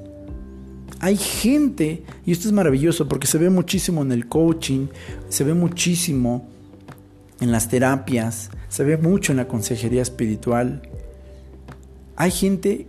Hay 0.98 1.16
gente, 1.16 2.02
y 2.24 2.32
esto 2.32 2.48
es 2.48 2.52
maravilloso 2.52 3.06
porque 3.06 3.28
se 3.28 3.38
ve 3.38 3.50
muchísimo 3.50 4.02
en 4.02 4.10
el 4.10 4.26
coaching, 4.26 4.88
se 5.28 5.44
ve 5.44 5.54
muchísimo 5.54 6.48
en 7.38 7.52
las 7.52 7.68
terapias, 7.68 8.50
se 8.68 8.82
ve 8.82 8.96
mucho 8.96 9.30
en 9.30 9.36
la 9.36 9.46
consejería 9.46 10.02
espiritual. 10.02 10.82
Hay 12.16 12.32
gente 12.32 12.86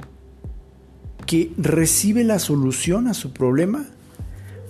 que 1.28 1.52
recibe 1.58 2.24
la 2.24 2.40
solución 2.40 3.08
a 3.08 3.14
su 3.14 3.34
problema 3.34 3.86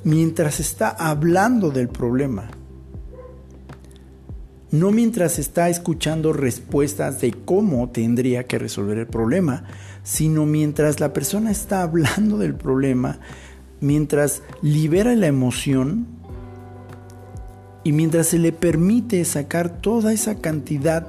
mientras 0.04 0.60
está 0.60 0.90
hablando 0.90 1.70
del 1.70 1.88
problema. 1.88 2.50
No 4.72 4.92
mientras 4.92 5.40
está 5.40 5.70
escuchando 5.70 6.34
respuestas 6.34 7.22
de 7.22 7.32
cómo 7.32 7.90
tendría 7.90 8.46
que 8.46 8.58
resolver 8.58 8.98
el 8.98 9.08
problema, 9.08 9.64
sino 10.04 10.46
mientras 10.46 11.00
la 11.00 11.14
persona 11.14 11.52
está 11.52 11.82
hablando 11.84 12.38
del 12.40 12.56
problema, 12.56 13.20
mientras 13.80 14.42
libera 14.62 15.16
la 15.16 15.28
emoción 15.28 16.08
y 17.84 17.92
mientras 17.92 18.28
se 18.28 18.40
le 18.40 18.52
permite 18.52 19.24
sacar 19.26 19.80
toda 19.80 20.12
esa 20.12 20.42
cantidad 20.42 21.08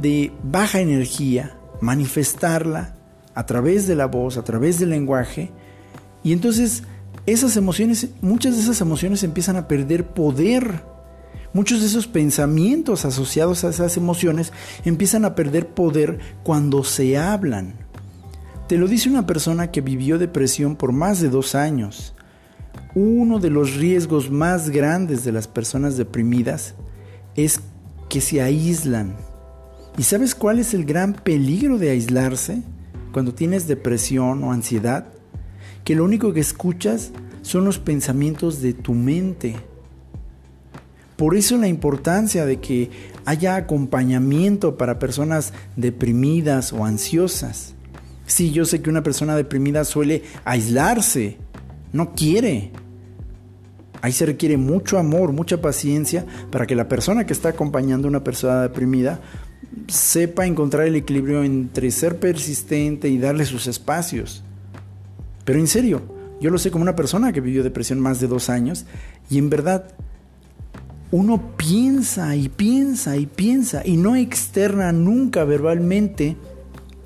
de 0.00 0.32
baja 0.42 0.80
energía, 0.80 1.56
manifestarla 1.80 2.96
a 3.34 3.46
través 3.46 3.86
de 3.86 3.96
la 3.96 4.06
voz, 4.06 4.36
a 4.36 4.44
través 4.44 4.78
del 4.78 4.90
lenguaje, 4.90 5.50
y 6.24 6.32
entonces 6.32 6.84
esas 7.26 7.56
emociones, 7.56 8.08
muchas 8.20 8.56
de 8.56 8.62
esas 8.62 8.80
emociones 8.80 9.22
empiezan 9.22 9.56
a 9.56 9.68
perder 9.68 10.06
poder. 10.06 10.82
Muchos 11.52 11.80
de 11.80 11.86
esos 11.86 12.06
pensamientos 12.06 13.04
asociados 13.04 13.62
a 13.62 13.68
esas 13.68 13.96
emociones 13.96 14.52
empiezan 14.84 15.24
a 15.24 15.34
perder 15.34 15.68
poder 15.68 16.18
cuando 16.42 16.82
se 16.82 17.18
hablan. 17.18 17.74
Te 18.68 18.78
lo 18.78 18.88
dice 18.88 19.10
una 19.10 19.26
persona 19.26 19.70
que 19.70 19.82
vivió 19.82 20.18
depresión 20.18 20.76
por 20.76 20.92
más 20.92 21.20
de 21.20 21.28
dos 21.28 21.54
años. 21.54 22.14
Uno 22.94 23.38
de 23.38 23.50
los 23.50 23.74
riesgos 23.74 24.30
más 24.30 24.70
grandes 24.70 25.24
de 25.24 25.32
las 25.32 25.46
personas 25.46 25.96
deprimidas 25.96 26.74
es 27.36 27.60
que 28.08 28.20
se 28.20 28.40
aíslan. 28.40 29.14
¿Y 29.98 30.04
sabes 30.04 30.34
cuál 30.34 30.58
es 30.58 30.72
el 30.72 30.86
gran 30.86 31.12
peligro 31.12 31.76
de 31.78 31.90
aislarse? 31.90 32.62
Cuando 33.12 33.34
tienes 33.34 33.68
depresión 33.68 34.42
o 34.42 34.52
ansiedad, 34.52 35.06
que 35.84 35.94
lo 35.94 36.04
único 36.04 36.32
que 36.32 36.40
escuchas 36.40 37.12
son 37.42 37.64
los 37.64 37.78
pensamientos 37.78 38.62
de 38.62 38.72
tu 38.72 38.94
mente. 38.94 39.56
Por 41.16 41.36
eso 41.36 41.56
la 41.56 41.68
importancia 41.68 42.46
de 42.46 42.58
que 42.60 42.90
haya 43.24 43.56
acompañamiento 43.56 44.76
para 44.76 44.98
personas 44.98 45.52
deprimidas 45.76 46.72
o 46.72 46.84
ansiosas. 46.84 47.74
Sí, 48.26 48.50
yo 48.50 48.64
sé 48.64 48.80
que 48.80 48.90
una 48.90 49.02
persona 49.02 49.36
deprimida 49.36 49.84
suele 49.84 50.22
aislarse, 50.44 51.36
no 51.92 52.14
quiere. 52.14 52.72
Ahí 54.00 54.10
se 54.10 54.26
requiere 54.26 54.56
mucho 54.56 54.98
amor, 54.98 55.32
mucha 55.32 55.60
paciencia 55.60 56.26
para 56.50 56.66
que 56.66 56.74
la 56.74 56.88
persona 56.88 57.24
que 57.24 57.32
está 57.32 57.50
acompañando 57.50 58.08
a 58.08 58.10
una 58.10 58.24
persona 58.24 58.62
deprimida 58.62 59.20
sepa 59.88 60.46
encontrar 60.46 60.86
el 60.86 60.96
equilibrio 60.96 61.42
entre 61.44 61.90
ser 61.90 62.18
persistente 62.18 63.08
y 63.08 63.18
darle 63.18 63.44
sus 63.44 63.66
espacios. 63.66 64.42
Pero 65.44 65.58
en 65.58 65.66
serio, 65.66 66.02
yo 66.40 66.50
lo 66.50 66.58
sé 66.58 66.70
como 66.70 66.82
una 66.82 66.96
persona 66.96 67.32
que 67.32 67.40
vivió 67.40 67.62
depresión 67.62 68.00
más 68.00 68.20
de 68.20 68.28
dos 68.28 68.48
años 68.48 68.84
y 69.30 69.38
en 69.38 69.50
verdad 69.50 69.92
uno 71.10 71.56
piensa 71.56 72.34
y 72.36 72.48
piensa 72.48 73.16
y 73.16 73.26
piensa 73.26 73.82
y 73.84 73.96
no 73.96 74.16
externa 74.16 74.92
nunca 74.92 75.44
verbalmente 75.44 76.36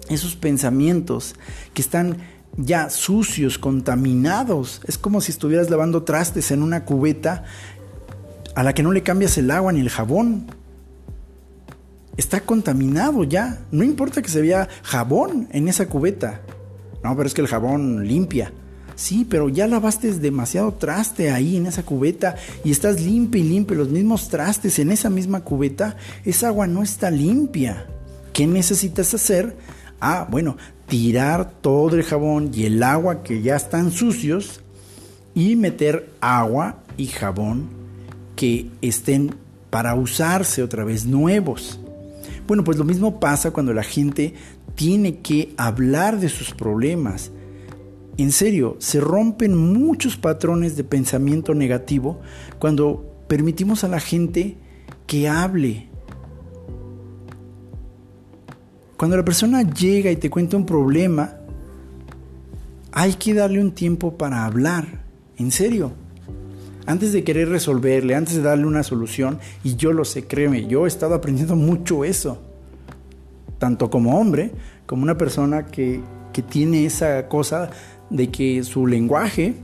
esos 0.08 0.36
pensamientos 0.36 1.34
que 1.74 1.82
están 1.82 2.18
ya 2.56 2.88
sucios, 2.88 3.58
contaminados. 3.58 4.80
Es 4.86 4.96
como 4.96 5.20
si 5.20 5.32
estuvieras 5.32 5.70
lavando 5.70 6.04
trastes 6.04 6.50
en 6.50 6.62
una 6.62 6.84
cubeta 6.84 7.44
a 8.54 8.62
la 8.62 8.72
que 8.72 8.82
no 8.82 8.92
le 8.92 9.02
cambias 9.02 9.36
el 9.38 9.50
agua 9.50 9.72
ni 9.72 9.80
el 9.80 9.90
jabón 9.90 10.46
está 12.16 12.40
contaminado 12.40 13.24
ya. 13.24 13.60
No 13.70 13.84
importa 13.84 14.22
que 14.22 14.28
se 14.28 14.42
vea 14.42 14.68
jabón 14.82 15.48
en 15.52 15.68
esa 15.68 15.86
cubeta. 15.86 16.40
No, 17.02 17.16
pero 17.16 17.26
es 17.26 17.34
que 17.34 17.42
el 17.42 17.48
jabón 17.48 18.06
limpia. 18.06 18.52
Sí, 18.96 19.26
pero 19.28 19.50
ya 19.50 19.66
lavaste 19.66 20.10
demasiado 20.14 20.72
traste 20.72 21.30
ahí 21.30 21.56
en 21.56 21.66
esa 21.66 21.82
cubeta 21.82 22.34
y 22.64 22.70
estás 22.70 23.00
limpia 23.00 23.42
y 23.42 23.48
limpia 23.48 23.76
los 23.76 23.90
mismos 23.90 24.28
trastes 24.28 24.78
en 24.78 24.90
esa 24.90 25.10
misma 25.10 25.40
cubeta. 25.40 25.96
Esa 26.24 26.48
agua 26.48 26.66
no 26.66 26.82
está 26.82 27.10
limpia. 27.10 27.86
¿Qué 28.32 28.46
necesitas 28.46 29.12
hacer? 29.12 29.54
Ah, 30.00 30.26
bueno, 30.30 30.56
tirar 30.88 31.50
todo 31.60 31.94
el 31.96 32.04
jabón 32.04 32.50
y 32.54 32.64
el 32.64 32.82
agua 32.82 33.22
que 33.22 33.42
ya 33.42 33.56
están 33.56 33.90
sucios 33.92 34.60
y 35.34 35.56
meter 35.56 36.10
agua 36.20 36.78
y 36.96 37.06
jabón 37.06 37.68
que 38.34 38.70
estén 38.80 39.34
para 39.68 39.94
usarse 39.94 40.62
otra 40.62 40.84
vez 40.84 41.04
nuevos. 41.04 41.80
Bueno, 42.46 42.62
pues 42.64 42.78
lo 42.78 42.84
mismo 42.84 43.18
pasa 43.18 43.50
cuando 43.50 43.72
la 43.72 43.82
gente 43.82 44.34
tiene 44.74 45.18
que 45.18 45.54
hablar 45.56 46.20
de 46.20 46.28
sus 46.28 46.54
problemas. 46.54 47.32
En 48.18 48.32
serio, 48.32 48.76
se 48.78 49.00
rompen 49.00 49.56
muchos 49.56 50.16
patrones 50.16 50.76
de 50.76 50.84
pensamiento 50.84 51.54
negativo 51.54 52.20
cuando 52.58 53.24
permitimos 53.28 53.84
a 53.84 53.88
la 53.88 54.00
gente 54.00 54.56
que 55.06 55.28
hable. 55.28 55.88
Cuando 58.96 59.16
la 59.16 59.24
persona 59.24 59.62
llega 59.62 60.10
y 60.10 60.16
te 60.16 60.30
cuenta 60.30 60.56
un 60.56 60.64
problema, 60.64 61.36
hay 62.92 63.14
que 63.14 63.34
darle 63.34 63.60
un 63.60 63.72
tiempo 63.72 64.16
para 64.16 64.44
hablar. 64.46 65.04
En 65.36 65.50
serio. 65.50 66.05
Antes 66.86 67.12
de 67.12 67.24
querer 67.24 67.48
resolverle, 67.48 68.14
antes 68.14 68.36
de 68.36 68.42
darle 68.42 68.66
una 68.66 68.82
solución, 68.82 69.38
y 69.64 69.76
yo 69.76 69.92
lo 69.92 70.04
sé, 70.04 70.26
créeme, 70.26 70.66
yo 70.66 70.84
he 70.84 70.88
estado 70.88 71.14
aprendiendo 71.14 71.56
mucho 71.56 72.04
eso. 72.04 72.40
Tanto 73.58 73.90
como 73.90 74.18
hombre, 74.18 74.52
como 74.86 75.02
una 75.02 75.18
persona 75.18 75.66
que, 75.66 76.00
que 76.32 76.42
tiene 76.42 76.86
esa 76.86 77.28
cosa 77.28 77.70
de 78.10 78.30
que 78.30 78.62
su 78.62 78.86
lenguaje 78.86 79.54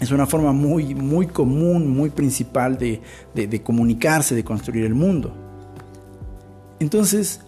es 0.00 0.10
una 0.10 0.26
forma 0.26 0.52
muy, 0.52 0.94
muy 0.94 1.26
común, 1.26 1.88
muy 1.88 2.10
principal 2.10 2.78
de, 2.78 3.00
de, 3.34 3.62
comunicarse, 3.62 4.34
de 4.34 4.44
construir 4.44 4.84
el 4.84 4.94
mundo. 4.94 5.32
Entonces, 6.80 7.40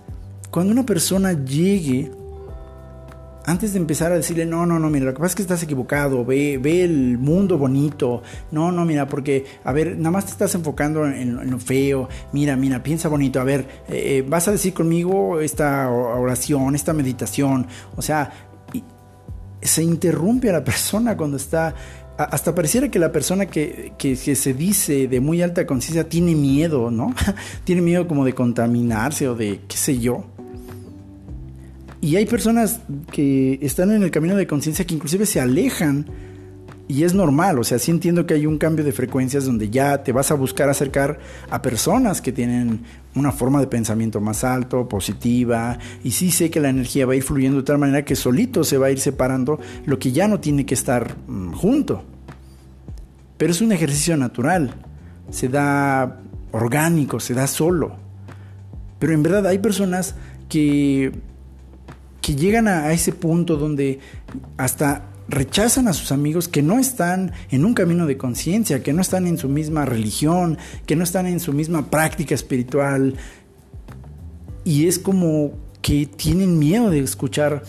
cuando 0.50 0.72
una 0.72 0.86
persona 0.86 1.32
llegue, 1.32 2.10
antes 3.46 3.72
de 3.72 3.78
empezar 3.78 4.10
a 4.10 4.16
decirle, 4.16 4.44
no, 4.44 4.66
no, 4.66 4.78
no, 4.78 4.90
mira, 4.90 5.06
lo 5.06 5.14
que 5.14 5.20
pasa 5.20 5.28
es 5.28 5.34
que 5.36 5.42
estás 5.42 5.62
equivocado, 5.62 6.24
ve, 6.24 6.58
ve 6.58 6.82
el 6.82 7.16
mundo 7.16 7.56
bonito, 7.56 8.22
no, 8.50 8.72
no, 8.72 8.84
mira, 8.84 9.06
porque, 9.06 9.44
a 9.62 9.72
ver, 9.72 9.96
nada 9.96 10.10
más 10.10 10.26
te 10.26 10.32
estás 10.32 10.54
enfocando 10.56 11.06
en, 11.06 11.50
lo 11.50 11.58
feo, 11.58 12.08
mira, 12.32 12.56
mira, 12.56 12.82
piensa 12.82 13.08
bonito, 13.08 13.40
a 13.40 13.44
ver, 13.44 13.60
eh, 13.88 14.18
eh, 14.18 14.24
vas 14.28 14.48
a 14.48 14.52
decir 14.52 14.74
conmigo 14.74 15.40
esta 15.40 15.88
oración, 15.90 16.74
esta 16.74 16.92
meditación, 16.92 17.68
o 17.94 18.02
sea, 18.02 18.32
se 19.62 19.82
interrumpe 19.82 20.50
a 20.50 20.54
la 20.54 20.64
persona 20.64 21.16
cuando 21.16 21.36
está 21.36 21.74
hasta 22.18 22.54
pareciera 22.54 22.88
que 22.88 22.98
la 22.98 23.12
persona 23.12 23.46
que, 23.46 23.92
se 24.16 24.54
dice 24.54 25.06
de 25.06 25.20
muy 25.20 25.42
alta 25.42 25.66
conciencia 25.66 26.08
tiene 26.08 26.34
miedo, 26.34 26.90
¿no? 26.90 27.14
tiene 27.64 27.82
miedo 27.82 28.08
como 28.08 28.24
de 28.24 28.34
contaminarse 28.34 29.28
o 29.28 29.34
de 29.34 29.60
qué 29.68 29.76
sé 29.76 29.98
yo. 29.98 30.24
Y 32.06 32.14
hay 32.14 32.24
personas 32.24 32.78
que 33.10 33.58
están 33.62 33.90
en 33.90 34.04
el 34.04 34.12
camino 34.12 34.36
de 34.36 34.46
conciencia 34.46 34.86
que 34.86 34.94
inclusive 34.94 35.26
se 35.26 35.40
alejan 35.40 36.06
y 36.86 37.02
es 37.02 37.14
normal, 37.14 37.58
o 37.58 37.64
sea, 37.64 37.80
sí 37.80 37.90
entiendo 37.90 38.26
que 38.26 38.34
hay 38.34 38.46
un 38.46 38.58
cambio 38.58 38.84
de 38.84 38.92
frecuencias 38.92 39.44
donde 39.44 39.70
ya 39.70 40.04
te 40.04 40.12
vas 40.12 40.30
a 40.30 40.34
buscar 40.34 40.68
acercar 40.68 41.18
a 41.50 41.62
personas 41.62 42.22
que 42.22 42.30
tienen 42.30 42.82
una 43.16 43.32
forma 43.32 43.58
de 43.58 43.66
pensamiento 43.66 44.20
más 44.20 44.44
alto, 44.44 44.88
positiva, 44.88 45.80
y 46.04 46.12
sí 46.12 46.30
sé 46.30 46.48
que 46.48 46.60
la 46.60 46.68
energía 46.68 47.06
va 47.06 47.14
a 47.14 47.16
ir 47.16 47.24
fluyendo 47.24 47.58
de 47.58 47.64
tal 47.64 47.78
manera 47.78 48.04
que 48.04 48.14
solito 48.14 48.62
se 48.62 48.78
va 48.78 48.86
a 48.86 48.92
ir 48.92 49.00
separando 49.00 49.58
lo 49.84 49.98
que 49.98 50.12
ya 50.12 50.28
no 50.28 50.38
tiene 50.38 50.64
que 50.64 50.74
estar 50.74 51.16
mm, 51.26 51.54
junto. 51.54 52.04
Pero 53.36 53.50
es 53.50 53.60
un 53.60 53.72
ejercicio 53.72 54.16
natural, 54.16 54.74
se 55.30 55.48
da 55.48 56.20
orgánico, 56.52 57.18
se 57.18 57.34
da 57.34 57.48
solo. 57.48 57.96
Pero 59.00 59.12
en 59.12 59.24
verdad 59.24 59.48
hay 59.48 59.58
personas 59.58 60.14
que, 60.48 61.10
que 62.26 62.34
llegan 62.34 62.66
a 62.66 62.92
ese 62.92 63.12
punto 63.12 63.54
donde 63.56 64.00
hasta 64.56 65.04
rechazan 65.28 65.86
a 65.86 65.92
sus 65.92 66.10
amigos 66.10 66.48
que 66.48 66.60
no 66.60 66.80
están 66.80 67.30
en 67.52 67.64
un 67.64 67.72
camino 67.72 68.04
de 68.04 68.16
conciencia, 68.16 68.82
que 68.82 68.92
no 68.92 69.00
están 69.00 69.28
en 69.28 69.38
su 69.38 69.48
misma 69.48 69.84
religión, 69.84 70.58
que 70.86 70.96
no 70.96 71.04
están 71.04 71.28
en 71.28 71.38
su 71.38 71.52
misma 71.52 71.88
práctica 71.88 72.34
espiritual. 72.34 73.14
Y 74.64 74.88
es 74.88 74.98
como 74.98 75.52
que 75.82 76.06
tienen 76.06 76.58
miedo 76.58 76.90
de 76.90 76.98
escuchar 76.98 77.62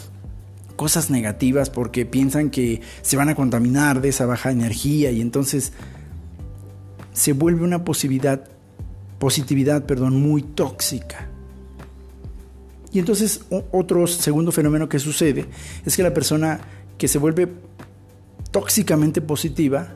cosas 0.76 1.12
negativas 1.12 1.70
porque 1.70 2.08
piensan 2.08 2.50
que 2.50 2.82
se 3.04 3.16
van 3.16 3.30
a 3.30 3.36
contaminar 3.36 4.02
de 4.02 4.10
esa 4.10 4.26
baja 4.26 4.50
energía 4.50 5.12
y 5.12 5.22
entonces 5.22 5.72
se 7.14 7.34
vuelve 7.34 7.64
una 7.64 7.86
posibilidad, 7.86 8.50
positividad 9.20 9.86
perdón, 9.86 10.20
muy 10.20 10.42
tóxica. 10.42 11.27
Y 12.92 13.00
entonces 13.00 13.42
otro 13.72 14.08
segundo 14.08 14.52
fenómeno 14.52 14.90
que 14.90 15.00
sucede 15.00 15.46
es 15.86 15.96
que 15.96 16.04
la 16.04 16.14
persona 16.14 16.60
que 16.98 17.08
se 17.08 17.18
vuelve 17.18 17.48
tóxicamente 18.52 19.22
positiva, 19.22 19.94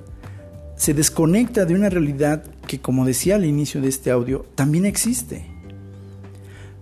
se 0.75 0.93
desconecta 0.93 1.65
de 1.65 1.75
una 1.75 1.89
realidad 1.89 2.43
que, 2.67 2.79
como 2.79 3.05
decía 3.05 3.35
al 3.35 3.45
inicio 3.45 3.81
de 3.81 3.89
este 3.89 4.11
audio, 4.11 4.45
también 4.55 4.85
existe. 4.85 5.45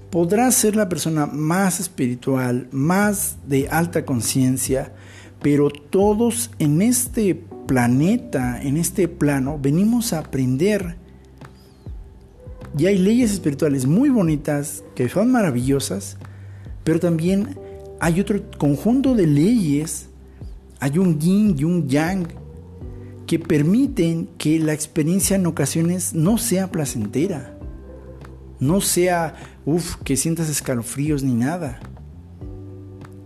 Podrá 0.09 0.51
ser 0.51 0.75
la 0.75 0.89
persona 0.89 1.25
más 1.25 1.79
espiritual, 1.79 2.67
más 2.71 3.37
de 3.47 3.67
alta 3.69 4.05
conciencia, 4.05 4.93
pero 5.41 5.69
todos 5.69 6.51
en 6.59 6.81
este 6.81 7.35
planeta, 7.67 8.61
en 8.61 8.77
este 8.77 9.07
plano, 9.07 9.59
venimos 9.61 10.13
a 10.13 10.19
aprender. 10.19 10.97
Y 12.77 12.85
hay 12.85 12.97
leyes 12.97 13.31
espirituales 13.31 13.85
muy 13.85 14.09
bonitas, 14.09 14.83
que 14.95 15.09
son 15.09 15.31
maravillosas, 15.31 16.17
pero 16.83 16.99
también 16.99 17.57
hay 17.99 18.19
otro 18.21 18.39
conjunto 18.57 19.15
de 19.15 19.27
leyes 19.27 20.09
hay 20.79 20.97
un 20.97 21.19
yin 21.19 21.55
y 21.57 21.65
un 21.65 21.87
yang 21.89 22.27
que 23.27 23.37
permiten 23.37 24.29
que 24.37 24.59
la 24.59 24.73
experiencia 24.73 25.35
en 25.35 25.45
ocasiones 25.45 26.13
no 26.13 26.37
sea 26.37 26.71
placentera, 26.71 27.57
no 28.59 28.81
sea, 28.81 29.35
uff, 29.65 29.97
que 29.97 30.15
sientas 30.15 30.49
escalofríos 30.49 31.21
ni 31.21 31.33
nada. 31.33 31.79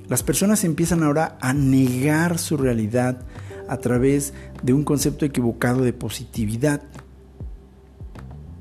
Las 0.10 0.24
personas 0.24 0.64
empiezan 0.64 1.04
ahora 1.04 1.38
a 1.40 1.54
negar 1.54 2.38
su 2.38 2.58
realidad 2.58 3.22
a 3.70 3.78
través 3.78 4.34
de 4.62 4.74
un 4.74 4.84
concepto 4.84 5.26
equivocado 5.26 5.84
de 5.84 5.94
positividad. 5.94 6.82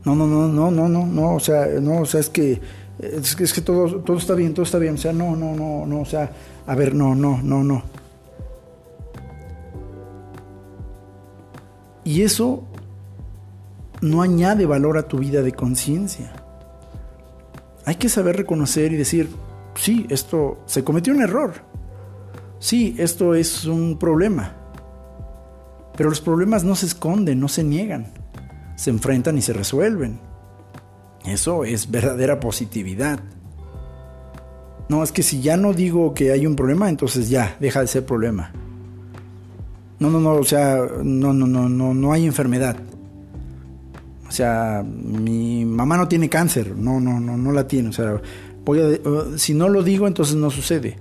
No, 0.05 0.15
no, 0.15 0.27
no, 0.27 0.49
no, 0.49 0.71
no, 0.71 0.89
no, 0.89 1.07
no, 1.07 1.35
o 1.35 1.41
sea, 1.41 1.67
no, 1.81 2.01
o 2.01 2.07
sea, 2.07 2.21
es 2.21 2.29
que 2.29 2.61
es 2.99 3.53
que, 3.53 3.61
todo, 3.61 4.01
todo 4.03 4.17
está 4.17 4.35
bien, 4.35 4.55
todo 4.55 4.65
está 4.65 4.79
bien, 4.79 4.95
o 4.95 4.99
sea, 4.99 5.13
no, 5.13 5.35
no, 5.35 5.55
no, 5.57 5.87
no, 5.87 6.01
o 6.01 6.05
sea, 6.05 6.31
a 6.67 6.75
ver, 6.75 6.95
no, 6.95 7.15
no, 7.15 7.41
no, 7.43 7.65
no. 7.65 7.83
Y 12.05 12.23
eso 12.23 12.65
no 14.01 14.23
añade 14.23 14.67
valor 14.67 14.99
a 14.99 15.09
tu 15.09 15.19
vida 15.19 15.43
de 15.43 15.53
conciencia. 15.53 16.33
Hay 17.85 17.97
que 17.97 18.09
saber 18.09 18.37
reconocer 18.37 18.93
y 18.93 18.97
decir, 18.97 19.31
sí, 19.75 20.07
esto 20.09 20.59
se 20.67 20.85
cometió 20.85 21.13
un 21.13 21.23
error. 21.23 21.55
Sí, 22.59 22.95
esto 22.99 23.35
es 23.35 23.65
un 23.65 23.99
problema. 23.99 24.55
Pero 25.97 26.09
los 26.09 26.21
problemas 26.21 26.63
no 26.63 26.77
se 26.77 26.87
esconden, 26.87 27.41
no 27.41 27.49
se 27.49 27.65
niegan. 27.65 28.13
Se 28.83 28.91
enfrentan 28.91 29.39
y 29.39 29.43
se 29.43 29.53
resuelven. 29.53 30.19
Eso 31.25 31.63
es 31.63 31.89
verdadera 31.89 32.41
positividad. 32.41 33.21
No, 34.89 35.05
es 35.05 35.13
que 35.13 35.23
si 35.23 35.41
ya 35.41 35.57
no 35.57 35.73
digo 35.73 36.15
que 36.15 36.33
hay 36.33 36.49
un 36.49 36.57
problema, 36.57 36.89
entonces 36.89 37.29
ya, 37.29 37.57
deja 37.61 37.81
de 37.81 37.87
ser 37.87 38.05
problema. 38.05 38.51
No, 40.01 40.11
no, 40.11 40.19
no, 40.19 40.33
o 40.33 40.43
sea, 40.43 40.85
no, 41.01 41.33
no, 41.33 41.47
no, 41.47 41.69
no, 41.69 41.95
no 41.95 42.13
hay 42.13 42.27
enfermedad. 42.27 42.75
O 44.27 44.33
sea, 44.33 44.85
mi 44.85 45.65
mamá 45.65 45.97
no 45.97 46.09
tiene 46.09 46.29
cáncer, 46.29 46.77
no, 46.77 46.99
no, 46.99 47.21
no, 47.21 47.37
no 47.37 47.53
la 47.53 47.69
tiene. 47.69 47.91
O 47.91 47.93
sea, 47.93 48.21
si 49.37 49.55
no 49.55 49.69
lo 49.69 49.85
digo, 49.85 50.09
entonces 50.09 50.35
no 50.35 50.51
sucede. 50.51 50.97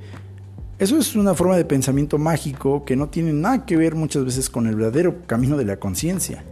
Eso 0.78 1.00
es 1.00 1.16
una 1.16 1.34
forma 1.34 1.58
de 1.58 1.66
pensamiento 1.66 2.20
mágico 2.20 2.86
que 2.86 2.96
no 2.96 3.10
tiene 3.10 3.34
nada 3.34 3.66
que 3.66 3.76
ver 3.76 3.96
muchas 3.96 4.24
veces 4.24 4.52
con 4.52 4.68
el 4.68 4.76
verdadero 4.76 5.26
camino 5.26 5.58
de 5.58 5.66
la 5.66 5.78
conciencia. 5.78 6.44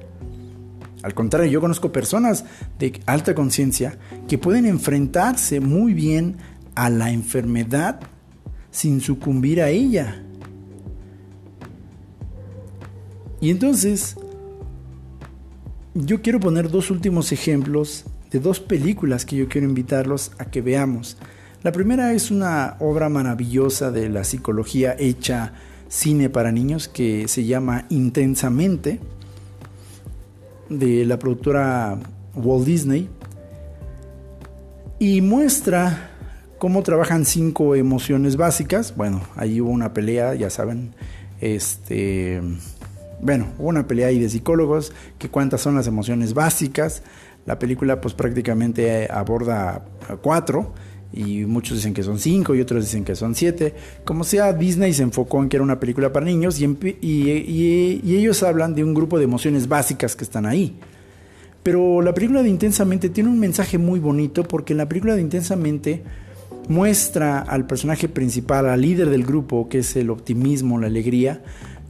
Al 1.01 1.13
contrario, 1.13 1.51
yo 1.51 1.61
conozco 1.61 1.91
personas 1.91 2.45
de 2.77 3.01
alta 3.05 3.33
conciencia 3.33 3.97
que 4.27 4.37
pueden 4.37 4.65
enfrentarse 4.65 5.59
muy 5.59 5.93
bien 5.93 6.37
a 6.75 6.89
la 6.89 7.11
enfermedad 7.11 7.99
sin 8.71 9.01
sucumbir 9.01 9.61
a 9.61 9.69
ella. 9.69 10.23
Y 13.41 13.49
entonces, 13.49 14.17
yo 15.93 16.21
quiero 16.21 16.39
poner 16.39 16.69
dos 16.69 16.91
últimos 16.91 17.31
ejemplos 17.31 18.05
de 18.31 18.39
dos 18.39 18.59
películas 18.59 19.25
que 19.25 19.37
yo 19.37 19.47
quiero 19.47 19.67
invitarlos 19.67 20.31
a 20.37 20.45
que 20.45 20.61
veamos. 20.61 21.17
La 21.63 21.71
primera 21.71 22.13
es 22.13 22.31
una 22.31 22.75
obra 22.79 23.09
maravillosa 23.09 23.91
de 23.91 24.09
la 24.09 24.23
psicología 24.23 24.95
hecha 24.97 25.53
cine 25.87 26.29
para 26.29 26.51
niños 26.51 26.87
que 26.87 27.27
se 27.27 27.45
llama 27.45 27.85
Intensamente, 27.89 28.99
de 30.69 31.05
la 31.05 31.19
productora 31.19 31.99
Walt 32.35 32.65
Disney, 32.65 33.09
y 34.99 35.21
muestra 35.21 36.11
cómo 36.57 36.83
trabajan 36.83 37.25
cinco 37.25 37.75
emociones 37.75 38.35
básicas. 38.35 38.95
Bueno, 38.95 39.21
ahí 39.35 39.61
hubo 39.61 39.69
una 39.71 39.93
pelea, 39.93 40.35
ya 40.35 40.49
saben, 40.49 40.93
este 41.39 42.41
bueno, 43.21 43.47
hubo 43.57 43.67
una 43.67 43.87
pelea 43.87 44.07
ahí 44.07 44.19
de 44.19 44.29
psicólogos, 44.29 44.93
que 45.17 45.29
cuántas 45.29 45.61
son 45.61 45.75
las 45.75 45.87
emociones 45.87 46.33
básicas. 46.33 47.03
La 47.45 47.59
película 47.59 47.99
pues 48.01 48.13
prácticamente 48.13 49.07
aborda 49.11 49.85
cuatro 50.21 50.73
y 51.11 51.45
muchos 51.45 51.77
dicen 51.77 51.93
que 51.93 52.03
son 52.03 52.19
cinco 52.19 52.53
y 52.53 52.61
otros 52.61 52.85
dicen 52.85 53.03
que 53.03 53.15
son 53.15 53.33
siete. 53.33 53.73
Como 54.05 54.23
sea, 54.23 54.53
Disney 54.53 54.93
se 54.93 55.03
enfocó 55.03 55.41
en 55.41 55.49
que 55.49 55.57
era 55.57 55.63
una 55.63 55.79
película 55.79 56.13
para 56.13 56.25
niños 56.25 56.59
y, 56.59 56.65
y, 57.01 58.15
ellos 58.15 58.43
hablan 58.43 58.75
de 58.75 58.83
un 58.83 58.93
grupo 58.93 59.17
de 59.17 59.23
emociones 59.23 59.67
básicas 59.67 60.15
que 60.15 60.23
están 60.23 60.45
ahí. 60.45 60.75
Pero 61.63 62.01
la 62.01 62.13
película 62.13 62.43
de 62.43 62.49
Intensamente 62.49 63.09
tiene 63.09 63.29
un 63.29 63.39
mensaje 63.39 63.77
muy 63.77 63.99
bonito 63.99 64.43
porque 64.43 64.73
en 64.73 64.77
la 64.77 64.87
película 64.87 65.15
de 65.15 65.21
Intensamente 65.21 66.03
muestra 66.67 67.39
al 67.39 67.65
personaje 67.65 68.07
principal, 68.07 68.69
al 68.69 68.81
líder 68.81 69.09
del 69.09 69.25
grupo, 69.25 69.67
que 69.67 69.79
es 69.79 69.95
el 69.95 70.11
optimismo, 70.11 70.79
la 70.79 70.87
alegría, 70.87 71.41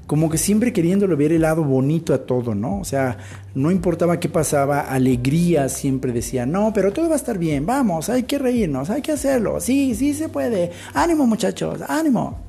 como 0.09 0.27
que 0.27 0.39
siempre 0.39 0.73
queriéndole 0.73 1.13
ver 1.13 1.33
el 1.33 1.43
lado 1.43 1.63
bonito 1.63 2.15
a 2.15 2.25
todo, 2.25 2.55
¿no? 2.55 2.79
O 2.79 2.83
sea, 2.83 3.19
no 3.53 3.69
importaba 3.69 4.19
qué 4.19 4.27
pasaba, 4.27 4.79
alegría 4.79 5.69
siempre 5.69 6.11
decía, 6.11 6.47
no, 6.47 6.73
pero 6.73 6.91
todo 6.91 7.09
va 7.09 7.13
a 7.13 7.17
estar 7.17 7.37
bien, 7.37 7.67
vamos, 7.67 8.09
hay 8.09 8.23
que 8.23 8.39
reírnos, 8.39 8.89
hay 8.89 9.03
que 9.03 9.11
hacerlo, 9.11 9.59
sí, 9.61 9.93
sí 9.93 10.15
se 10.15 10.27
puede, 10.27 10.71
ánimo 10.95 11.27
muchachos, 11.27 11.81
ánimo. 11.87 12.39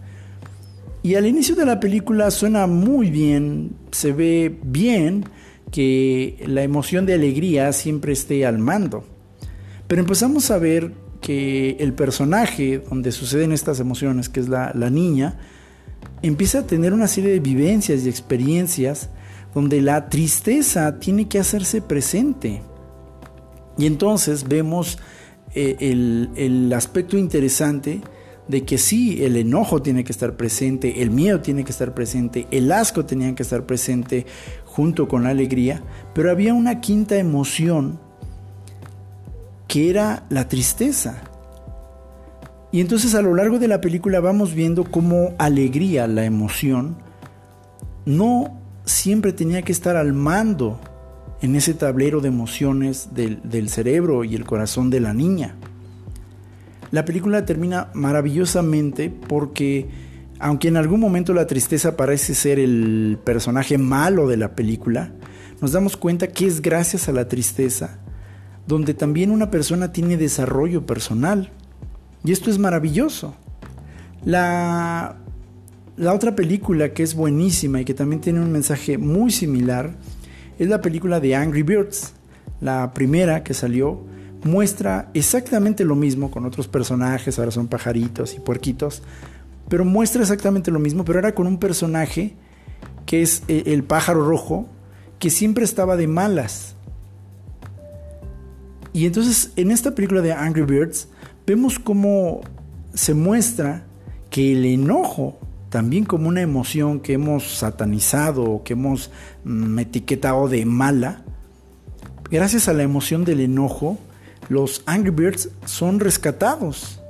Y 1.02 1.16
al 1.16 1.26
inicio 1.26 1.54
de 1.54 1.66
la 1.66 1.78
película 1.80 2.30
suena 2.30 2.66
muy 2.66 3.10
bien, 3.10 3.76
se 3.90 4.14
ve 4.14 4.58
bien 4.62 5.26
que 5.70 6.42
la 6.46 6.62
emoción 6.62 7.04
de 7.04 7.12
alegría 7.12 7.74
siempre 7.74 8.14
esté 8.14 8.46
al 8.46 8.56
mando. 8.56 9.04
Pero 9.86 10.00
empezamos 10.00 10.50
a 10.50 10.56
ver 10.56 10.94
que 11.20 11.76
el 11.78 11.92
personaje 11.92 12.78
donde 12.78 13.12
suceden 13.12 13.52
estas 13.52 13.80
emociones, 13.80 14.30
que 14.30 14.40
es 14.40 14.48
la 14.48 14.72
niña, 14.72 15.38
empieza 16.22 16.60
a 16.60 16.66
tener 16.66 16.92
una 16.92 17.08
serie 17.08 17.30
de 17.30 17.40
vivencias 17.40 18.04
y 18.04 18.08
experiencias 18.08 19.10
donde 19.54 19.80
la 19.80 20.08
tristeza 20.08 20.98
tiene 20.98 21.28
que 21.28 21.38
hacerse 21.38 21.82
presente. 21.82 22.62
Y 23.76 23.86
entonces 23.86 24.46
vemos 24.46 24.98
eh, 25.54 25.76
el, 26.36 26.72
aspecto 26.72 27.16
interesante 27.16 28.00
de 28.46 28.64
que 28.64 28.78
sí, 28.78 29.24
el 29.24 29.36
enojo 29.36 29.80
tiene 29.80 30.04
que 30.04 30.12
estar 30.12 30.36
presente, 30.36 31.02
el 31.02 31.10
miedo 31.10 31.40
tiene 31.40 31.64
que 31.64 31.70
estar 31.70 31.94
presente, 31.94 32.46
el 32.50 32.70
asco 32.72 33.04
tenía 33.06 33.34
que 33.34 33.42
estar 33.42 33.64
presente 33.64 34.26
junto 34.64 35.08
con 35.08 35.24
la 35.24 35.30
alegría, 35.30 35.82
pero 36.14 36.30
había 36.30 36.52
una 36.52 36.80
quinta 36.80 37.16
emoción 37.16 38.00
que 39.68 39.88
era 39.88 40.24
la 40.30 40.48
tristeza. 40.48 41.29
Y 42.72 42.80
entonces 42.80 43.14
a 43.14 43.22
lo 43.22 43.34
largo 43.34 43.58
de 43.58 43.68
la 43.68 43.80
película 43.80 44.20
vamos 44.20 44.54
viendo 44.54 44.84
cómo 44.84 45.34
alegría, 45.38 46.06
la 46.06 46.24
emoción, 46.24 46.96
no 48.06 48.60
siempre 48.84 49.32
tenía 49.32 49.62
que 49.62 49.72
estar 49.72 49.96
al 49.96 50.12
mando 50.12 50.80
en 51.42 51.56
ese 51.56 51.74
tablero 51.74 52.20
de 52.20 52.28
emociones 52.28 53.08
del, 53.12 53.40
del, 53.42 53.68
cerebro 53.68 54.24
y 54.24 54.34
el 54.34 54.44
corazón 54.44 54.90
de 54.90 55.00
la 55.00 55.14
niña. 55.14 55.56
La 56.92 57.04
película 57.04 57.44
termina 57.44 57.88
maravillosamente 57.94 59.10
porque, 59.10 59.88
aunque 60.38 60.68
en 60.68 60.76
algún 60.76 61.00
momento 61.00 61.32
la 61.32 61.46
tristeza 61.46 61.96
parece 61.96 62.34
ser 62.34 62.58
el 62.58 63.18
personaje 63.24 63.78
malo 63.78 64.28
de 64.28 64.36
la 64.36 64.54
película, 64.54 65.12
nos 65.60 65.72
damos 65.72 65.96
cuenta 65.96 66.28
que 66.28 66.46
es 66.46 66.62
gracias 66.62 67.08
a 67.08 67.12
la 67.12 67.26
tristeza 67.28 67.98
donde 68.66 68.94
también 68.94 69.30
una 69.30 69.50
persona 69.50 69.92
tiene 69.92 70.16
desarrollo 70.16 70.86
personal 70.86 71.50
y 72.24 72.32
esto 72.32 72.50
es 72.50 72.58
maravilloso. 72.58 73.34
La, 74.24 75.16
la 75.96 76.14
otra 76.14 76.34
película 76.34 76.92
que 76.92 77.02
es 77.02 77.14
buenísima 77.14 77.80
y 77.80 77.84
que 77.84 77.94
también 77.94 78.20
tiene 78.20 78.40
un 78.40 78.52
mensaje 78.52 78.98
muy 78.98 79.30
similar 79.30 79.94
es 80.58 80.68
la 80.68 80.80
película 80.80 81.20
de 81.20 81.34
Angry 81.34 81.62
Birds. 81.62 82.12
La 82.60 82.92
primera 82.92 83.42
que 83.42 83.54
salió 83.54 84.02
muestra 84.44 85.10
exactamente 85.14 85.84
lo 85.84 85.96
mismo 85.96 86.30
con 86.30 86.46
otros 86.46 86.68
personajes, 86.68 87.38
ahora 87.38 87.50
son 87.50 87.68
pajaritos 87.68 88.34
y 88.34 88.40
puerquitos, 88.40 89.02
pero 89.68 89.84
muestra 89.84 90.22
exactamente 90.22 90.70
lo 90.70 90.78
mismo, 90.78 91.04
pero 91.04 91.18
ahora 91.18 91.34
con 91.34 91.46
un 91.46 91.58
personaje 91.58 92.34
que 93.06 93.22
es 93.22 93.42
eh, 93.48 93.64
el 93.66 93.84
pájaro 93.84 94.26
rojo, 94.26 94.68
que 95.18 95.30
siempre 95.30 95.64
estaba 95.64 95.96
de 95.96 96.06
malas. 96.06 96.74
Y 98.92 99.06
entonces 99.06 99.52
en 99.56 99.70
esta 99.70 99.94
película 99.94 100.20
de 100.20 100.32
Angry 100.32 100.62
Birds 100.62 101.08
vemos 101.50 101.80
cómo 101.80 102.42
se 102.94 103.12
muestra 103.12 103.82
que 104.30 104.52
el 104.52 104.64
enojo, 104.64 105.36
también 105.68 106.04
como 106.04 106.28
una 106.28 106.42
emoción 106.42 107.00
que 107.00 107.14
hemos 107.14 107.58
satanizado 107.58 108.44
o 108.44 108.62
que 108.62 108.74
hemos 108.74 109.10
mm, 109.42 109.80
etiquetado 109.80 110.46
de 110.48 110.64
mala, 110.64 111.24
gracias 112.30 112.68
a 112.68 112.72
la 112.72 112.84
emoción 112.84 113.24
del 113.24 113.40
enojo, 113.40 113.98
los 114.48 114.84
Angry 114.86 115.10
Birds 115.10 115.48
son 115.64 115.98
rescatados. 115.98 117.00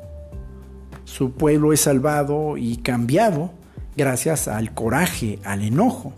Su 1.04 1.32
pueblo 1.32 1.74
es 1.74 1.82
salvado 1.82 2.56
y 2.56 2.78
cambiado 2.78 3.52
gracias 3.94 4.48
al 4.48 4.72
coraje, 4.72 5.38
al 5.44 5.62
enojo. 5.62 6.14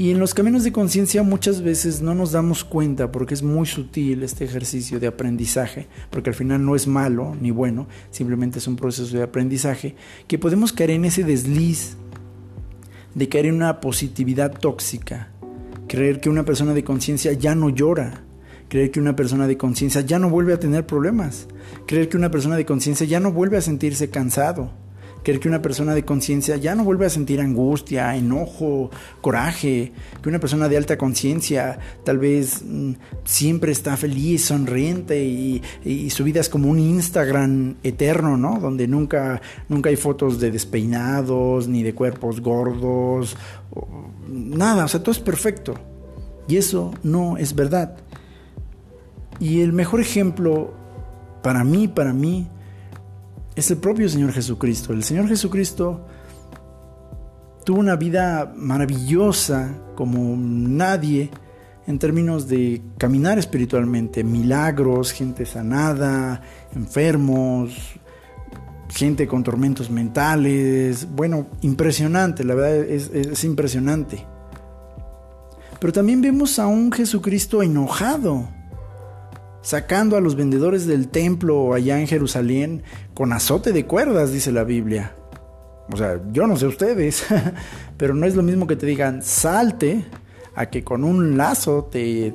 Y 0.00 0.10
en 0.10 0.18
los 0.18 0.32
caminos 0.32 0.64
de 0.64 0.72
conciencia 0.72 1.22
muchas 1.22 1.60
veces 1.60 2.00
no 2.00 2.14
nos 2.14 2.32
damos 2.32 2.64
cuenta 2.64 3.12
porque 3.12 3.34
es 3.34 3.42
muy 3.42 3.66
sutil 3.66 4.22
este 4.22 4.46
ejercicio 4.46 4.98
de 4.98 5.06
aprendizaje, 5.06 5.88
porque 6.08 6.30
al 6.30 6.34
final 6.34 6.64
no 6.64 6.74
es 6.74 6.86
malo 6.86 7.36
ni 7.38 7.50
bueno, 7.50 7.86
simplemente 8.10 8.60
es 8.60 8.66
un 8.66 8.76
proceso 8.76 9.14
de 9.14 9.22
aprendizaje, 9.22 9.96
que 10.26 10.38
podemos 10.38 10.72
caer 10.72 10.92
en 10.92 11.04
ese 11.04 11.22
desliz 11.22 11.98
de 13.14 13.28
caer 13.28 13.44
en 13.44 13.56
una 13.56 13.82
positividad 13.82 14.58
tóxica, 14.58 15.32
creer 15.86 16.22
que 16.22 16.30
una 16.30 16.46
persona 16.46 16.72
de 16.72 16.82
conciencia 16.82 17.34
ya 17.34 17.54
no 17.54 17.68
llora, 17.68 18.22
creer 18.70 18.90
que 18.92 19.00
una 19.00 19.16
persona 19.16 19.46
de 19.46 19.58
conciencia 19.58 20.00
ya 20.00 20.18
no 20.18 20.30
vuelve 20.30 20.54
a 20.54 20.60
tener 20.60 20.86
problemas, 20.86 21.46
creer 21.86 22.08
que 22.08 22.16
una 22.16 22.30
persona 22.30 22.56
de 22.56 22.64
conciencia 22.64 23.06
ya 23.06 23.20
no 23.20 23.32
vuelve 23.32 23.58
a 23.58 23.60
sentirse 23.60 24.08
cansado, 24.08 24.72
Que 25.22 25.40
una 25.48 25.62
persona 25.62 25.94
de 25.94 26.04
conciencia 26.04 26.56
ya 26.56 26.74
no 26.74 26.84
vuelve 26.84 27.06
a 27.06 27.10
sentir 27.10 27.40
angustia, 27.40 28.16
enojo, 28.16 28.90
coraje, 29.20 29.92
que 30.22 30.28
una 30.28 30.38
persona 30.38 30.68
de 30.68 30.76
alta 30.76 30.98
conciencia 30.98 31.78
tal 32.04 32.18
vez 32.18 32.62
mm, 32.64 32.92
siempre 33.24 33.72
está 33.72 33.96
feliz, 33.96 34.44
sonriente 34.44 35.22
y, 35.24 35.62
su 36.10 36.24
vida 36.24 36.40
es 36.40 36.48
como 36.48 36.68
un 36.68 36.78
Instagram 36.78 37.76
eterno, 37.82 38.36
¿no? 38.36 38.58
Donde 38.60 38.86
nunca, 38.86 39.40
nunca 39.68 39.90
hay 39.90 39.96
fotos 39.96 40.40
de 40.40 40.50
despeinados, 40.50 41.68
ni 41.68 41.82
de 41.82 41.94
cuerpos 41.94 42.40
gordos, 42.40 43.36
nada, 44.28 44.84
o 44.84 44.88
sea, 44.88 45.00
todo 45.00 45.12
es 45.12 45.18
perfecto. 45.18 45.74
Y 46.48 46.56
eso 46.56 46.92
no 47.02 47.36
es 47.36 47.54
verdad. 47.54 47.96
Y 49.38 49.60
el 49.60 49.72
mejor 49.72 50.00
ejemplo 50.00 50.74
para 51.42 51.64
mí, 51.64 51.88
para 51.88 52.12
mí, 52.12 52.48
es 53.54 53.70
el 53.70 53.78
propio 53.78 54.08
Señor 54.08 54.32
Jesucristo. 54.32 54.92
El 54.92 55.04
Señor 55.04 55.28
Jesucristo 55.28 56.06
tuvo 57.64 57.80
una 57.80 57.96
vida 57.96 58.52
maravillosa 58.56 59.74
como 59.94 60.36
nadie 60.36 61.30
en 61.86 61.98
términos 61.98 62.48
de 62.48 62.82
caminar 62.98 63.38
espiritualmente, 63.38 64.22
milagros, 64.22 65.12
gente 65.12 65.44
sanada, 65.44 66.42
enfermos, 66.74 67.98
gente 68.88 69.26
con 69.26 69.42
tormentos 69.42 69.90
mentales, 69.90 71.08
bueno, 71.10 71.48
impresionante, 71.62 72.44
la 72.44 72.54
verdad 72.54 72.76
es, 72.84 73.10
es 73.12 73.44
impresionante. 73.44 74.24
Pero 75.80 75.92
también 75.92 76.20
vemos 76.20 76.58
a 76.58 76.66
un 76.66 76.92
Jesucristo 76.92 77.62
enojado, 77.62 78.48
sacando 79.62 80.16
a 80.16 80.20
los 80.20 80.36
vendedores 80.36 80.86
del 80.86 81.08
templo 81.08 81.74
allá 81.74 82.00
en 82.00 82.06
Jerusalén 82.06 82.82
con 83.14 83.32
azote 83.32 83.72
de 83.72 83.86
cuerdas, 83.86 84.32
dice 84.32 84.52
la 84.52 84.64
Biblia. 84.64 85.14
O 85.92 85.96
sea, 85.96 86.20
yo 86.32 86.46
no 86.46 86.56
sé 86.56 86.66
ustedes, 86.66 87.24
pero 87.96 88.14
no 88.14 88.26
es 88.26 88.36
lo 88.36 88.42
mismo 88.42 88.66
que 88.66 88.76
te 88.76 88.86
digan 88.86 89.22
salte 89.22 90.04
a 90.54 90.66
que 90.66 90.84
con 90.84 91.04
un 91.04 91.36
lazo 91.36 91.88
te... 91.90 92.34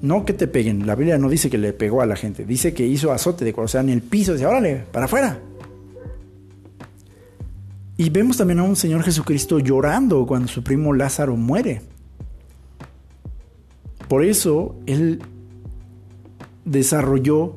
No 0.00 0.24
que 0.24 0.32
te 0.32 0.46
peguen, 0.46 0.86
la 0.86 0.94
Biblia 0.94 1.18
no 1.18 1.28
dice 1.28 1.50
que 1.50 1.58
le 1.58 1.72
pegó 1.72 2.02
a 2.02 2.06
la 2.06 2.14
gente, 2.14 2.44
dice 2.44 2.72
que 2.72 2.86
hizo 2.86 3.10
azote 3.10 3.44
de 3.44 3.52
cuerdas, 3.52 3.70
o 3.70 3.72
sea, 3.72 3.80
en 3.80 3.88
el 3.88 4.00
piso, 4.00 4.32
dice, 4.32 4.46
órale, 4.46 4.84
para 4.92 5.06
afuera. 5.06 5.40
Y 7.96 8.08
vemos 8.10 8.36
también 8.36 8.60
a 8.60 8.62
un 8.62 8.76
Señor 8.76 9.02
Jesucristo 9.02 9.58
llorando 9.58 10.24
cuando 10.24 10.46
su 10.46 10.62
primo 10.62 10.94
Lázaro 10.94 11.34
muere. 11.34 11.82
Por 14.08 14.24
eso 14.24 14.76
Él 14.86 15.20
desarrolló 16.70 17.56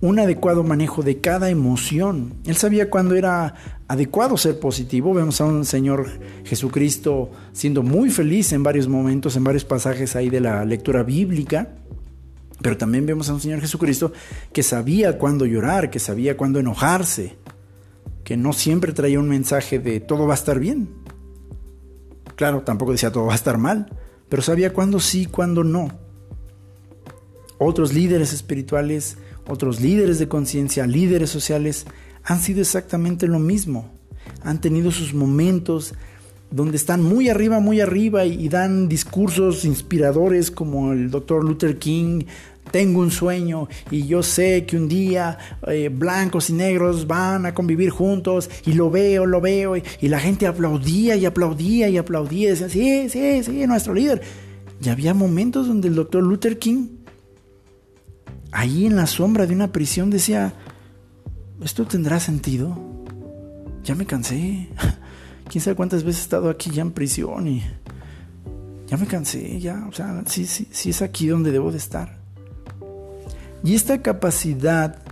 un 0.00 0.18
adecuado 0.18 0.64
manejo 0.64 1.02
de 1.02 1.20
cada 1.20 1.48
emoción. 1.48 2.34
Él 2.44 2.56
sabía 2.56 2.90
cuándo 2.90 3.14
era 3.14 3.54
adecuado 3.88 4.36
ser 4.36 4.60
positivo. 4.60 5.14
Vemos 5.14 5.40
a 5.40 5.46
un 5.46 5.64
Señor 5.64 6.06
Jesucristo 6.44 7.30
siendo 7.52 7.82
muy 7.82 8.10
feliz 8.10 8.52
en 8.52 8.62
varios 8.62 8.86
momentos, 8.86 9.36
en 9.36 9.44
varios 9.44 9.64
pasajes 9.64 10.14
ahí 10.14 10.28
de 10.28 10.40
la 10.40 10.64
lectura 10.64 11.02
bíblica. 11.02 11.76
Pero 12.60 12.76
también 12.76 13.06
vemos 13.06 13.30
a 13.30 13.34
un 13.34 13.40
Señor 13.40 13.60
Jesucristo 13.60 14.12
que 14.52 14.62
sabía 14.62 15.18
cuándo 15.18 15.46
llorar, 15.46 15.90
que 15.90 15.98
sabía 15.98 16.36
cuándo 16.36 16.60
enojarse, 16.60 17.36
que 18.24 18.36
no 18.36 18.52
siempre 18.52 18.92
traía 18.92 19.18
un 19.18 19.28
mensaje 19.28 19.78
de 19.78 20.00
todo 20.00 20.26
va 20.26 20.34
a 20.34 20.36
estar 20.36 20.58
bien. 20.58 20.90
Claro, 22.36 22.62
tampoco 22.62 22.92
decía 22.92 23.10
todo 23.10 23.26
va 23.26 23.32
a 23.32 23.36
estar 23.36 23.58
mal, 23.58 23.86
pero 24.28 24.42
sabía 24.42 24.72
cuándo 24.72 25.00
sí, 25.00 25.26
cuándo 25.26 25.64
no. 25.64 26.03
Otros 27.66 27.94
líderes 27.94 28.34
espirituales, 28.34 29.16
otros 29.48 29.80
líderes 29.80 30.18
de 30.18 30.28
conciencia, 30.28 30.86
líderes 30.86 31.30
sociales, 31.30 31.86
han 32.22 32.38
sido 32.38 32.60
exactamente 32.60 33.26
lo 33.26 33.38
mismo. 33.38 33.90
Han 34.42 34.60
tenido 34.60 34.90
sus 34.90 35.14
momentos 35.14 35.94
donde 36.50 36.76
están 36.76 37.02
muy 37.02 37.30
arriba, 37.30 37.60
muy 37.60 37.80
arriba 37.80 38.26
y, 38.26 38.50
dan 38.50 38.86
discursos 38.86 39.64
inspiradores 39.64 40.50
como 40.50 40.92
el 40.92 41.10
doctor 41.10 41.42
Luther 41.42 41.78
King, 41.78 42.24
tengo 42.70 43.00
un 43.00 43.10
sueño 43.10 43.68
y 43.90 44.06
yo 44.06 44.22
sé 44.22 44.66
que 44.66 44.76
un 44.76 44.86
día 44.86 45.38
eh, 45.66 45.88
blancos 45.88 46.50
y 46.50 46.52
negros 46.52 47.06
van 47.06 47.46
a 47.46 47.54
convivir 47.54 47.88
juntos 47.88 48.50
y 48.66 48.74
lo 48.74 48.90
veo, 48.90 49.24
lo 49.24 49.40
veo 49.40 49.74
y, 49.76 49.82
la 50.02 50.20
gente 50.20 50.46
aplaudía 50.46 51.16
y 51.16 51.24
aplaudía 51.24 51.88
y 51.88 51.96
aplaudía 51.96 52.48
y 52.48 52.50
decía, 52.50 52.68
sí, 52.68 53.08
sí, 53.08 53.42
sí, 53.42 53.66
nuestro 53.66 53.94
líder. 53.94 54.20
Y 54.82 54.90
había 54.90 55.14
momentos 55.14 55.66
donde 55.66 55.88
el 55.88 55.94
doctor 55.94 56.22
Luther 56.22 56.58
King, 56.58 57.03
ahí 58.54 58.86
en 58.86 58.96
la 58.96 59.06
sombra 59.06 59.46
de 59.46 59.54
una 59.54 59.72
prisión, 59.72 60.10
decía, 60.10 60.54
¿esto 61.60 61.84
tendrá 61.86 62.20
sentido? 62.20 62.78
Ya 63.82 63.94
me 63.94 64.06
cansé. 64.06 64.68
Quién 65.50 65.62
sabe 65.62 65.76
cuántas 65.76 66.04
veces 66.04 66.20
he 66.20 66.24
estado 66.24 66.48
aquí 66.48 66.70
ya 66.70 66.82
en 66.82 66.92
prisión 66.92 67.48
y 67.48 67.62
ya 68.86 68.96
me 68.96 69.06
cansé, 69.06 69.60
ya, 69.60 69.86
o 69.88 69.92
sea, 69.92 70.22
sí, 70.26 70.46
sí, 70.46 70.68
sí 70.70 70.90
es 70.90 71.02
aquí 71.02 71.26
donde 71.26 71.52
debo 71.52 71.70
de 71.70 71.78
estar. 71.78 72.18
Y 73.62 73.74
esta 73.74 74.00
capacidad 74.02 75.02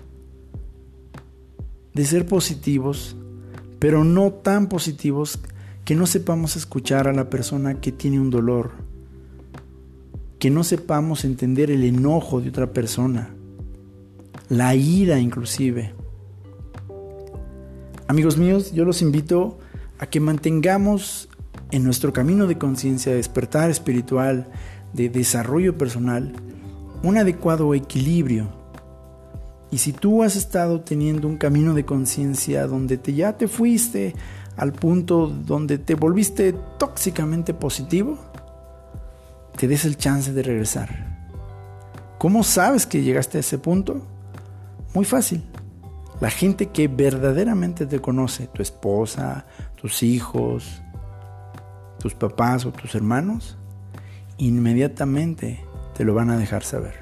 de 1.92 2.04
ser 2.04 2.26
positivos, 2.26 3.16
pero 3.78 4.04
no 4.04 4.32
tan 4.32 4.68
positivos 4.68 5.40
que 5.84 5.94
no 5.94 6.06
sepamos 6.06 6.56
escuchar 6.56 7.08
a 7.08 7.12
la 7.12 7.28
persona 7.28 7.80
que 7.80 7.92
tiene 7.92 8.20
un 8.20 8.30
dolor, 8.30 8.72
que 10.42 10.50
no 10.50 10.64
sepamos 10.64 11.24
entender 11.24 11.70
el 11.70 11.84
enojo 11.84 12.40
de 12.40 12.48
otra 12.48 12.72
persona, 12.72 13.30
la 14.48 14.74
ira 14.74 15.20
inclusive. 15.20 15.94
Amigos 18.08 18.38
míos, 18.38 18.72
yo 18.72 18.84
los 18.84 19.02
invito 19.02 19.60
a 20.00 20.06
que 20.06 20.18
mantengamos 20.18 21.28
en 21.70 21.84
nuestro 21.84 22.12
camino 22.12 22.48
de 22.48 22.58
conciencia, 22.58 23.12
de 23.12 23.18
despertar 23.18 23.70
espiritual, 23.70 24.50
de 24.92 25.10
desarrollo 25.10 25.78
personal, 25.78 26.32
un 27.04 27.18
adecuado 27.18 27.72
equilibrio. 27.72 28.48
Y 29.70 29.78
si 29.78 29.92
tú 29.92 30.24
has 30.24 30.34
estado 30.34 30.80
teniendo 30.80 31.28
un 31.28 31.36
camino 31.36 31.72
de 31.72 31.84
conciencia 31.84 32.66
donde 32.66 32.96
te, 32.96 33.14
ya 33.14 33.38
te 33.38 33.46
fuiste 33.46 34.16
al 34.56 34.72
punto 34.72 35.28
donde 35.28 35.78
te 35.78 35.94
volviste 35.94 36.52
tóxicamente 36.80 37.54
positivo, 37.54 38.31
te 39.56 39.68
des 39.68 39.84
el 39.84 39.96
chance 39.96 40.32
de 40.32 40.42
regresar. 40.42 41.12
¿Cómo 42.18 42.42
sabes 42.44 42.86
que 42.86 43.02
llegaste 43.02 43.38
a 43.38 43.40
ese 43.40 43.58
punto? 43.58 44.06
Muy 44.94 45.04
fácil. 45.04 45.42
La 46.20 46.30
gente 46.30 46.68
que 46.68 46.86
verdaderamente 46.86 47.86
te 47.86 48.00
conoce, 48.00 48.46
tu 48.46 48.62
esposa, 48.62 49.44
tus 49.74 50.02
hijos, 50.04 50.82
tus 51.98 52.14
papás 52.14 52.64
o 52.64 52.72
tus 52.72 52.94
hermanos, 52.94 53.56
inmediatamente 54.38 55.64
te 55.96 56.04
lo 56.04 56.14
van 56.14 56.30
a 56.30 56.36
dejar 56.36 56.62
saber. 56.62 56.94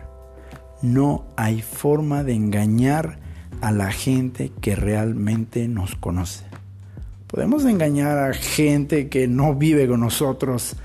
No 0.83 1.27
hay 1.37 1.61
forma 1.61 2.25
de 2.25 2.33
engañar 2.33 3.19
a 3.61 3.73
la 3.73 3.93
gente 3.93 4.53
que 4.61 4.75
realmente 4.75 5.69
nos 5.69 5.97
conoce. 5.97 6.45
Podemos 7.27 7.65
engañar 7.65 8.19
a 8.19 8.33
gente 8.33 9.09
que 9.09 9.29
no 9.29 9.55
vive 9.55 9.87
con 9.87 10.01
nosotros 10.01 10.77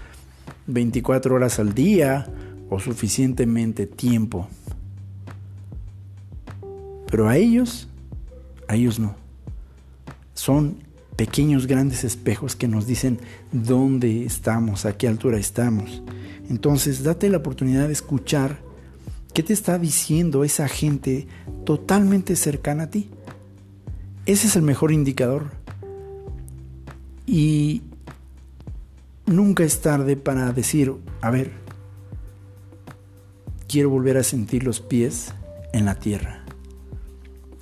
24 0.68 1.36
horas 1.36 1.60
al 1.60 1.74
día 1.74 2.28
o 2.70 2.80
suficientemente 2.80 3.86
tiempo. 3.86 4.48
Pero 7.10 7.30
a 7.30 7.38
ellos, 7.38 7.88
a 8.68 8.76
ellos 8.76 9.00
no. 9.00 9.16
Son 10.34 10.78
pequeños 11.16 11.68
grandes 11.68 12.04
espejos 12.04 12.56
que 12.56 12.68
nos 12.68 12.88
dicen 12.88 13.20
dónde 13.52 14.26
estamos, 14.26 14.86
a 14.86 14.98
qué 14.98 15.08
altura 15.08 15.38
estamos. 15.38 16.02
Entonces, 16.50 17.04
date 17.04 17.30
la 17.30 17.38
oportunidad 17.38 17.88
de 17.88 17.94
escuchar 17.94 18.60
qué 19.34 19.44
te 19.44 19.54
está 19.54 19.80
diciendo 19.80 20.44
esa 20.44 20.68
gente 20.68 21.28
totalmente 21.66 22.36
cercana 22.36 22.84
a 22.84 22.90
ti. 22.90 23.10
Ese 24.26 24.48
es 24.48 24.56
el 24.56 24.64
mejor 24.64 24.92
indicador. 24.92 25.52
Y 27.26 27.82
nunca 29.26 29.64
es 29.64 29.82
tarde 29.82 30.18
para 30.18 30.52
decir, 30.52 30.94
a 31.22 31.30
ver, 31.32 31.52
quiero 33.68 33.90
volver 33.90 34.18
a 34.18 34.24
sentir 34.24 34.64
los 34.64 34.82
pies 34.82 35.34
en 35.74 35.86
la 35.86 35.96
tierra. 35.96 36.44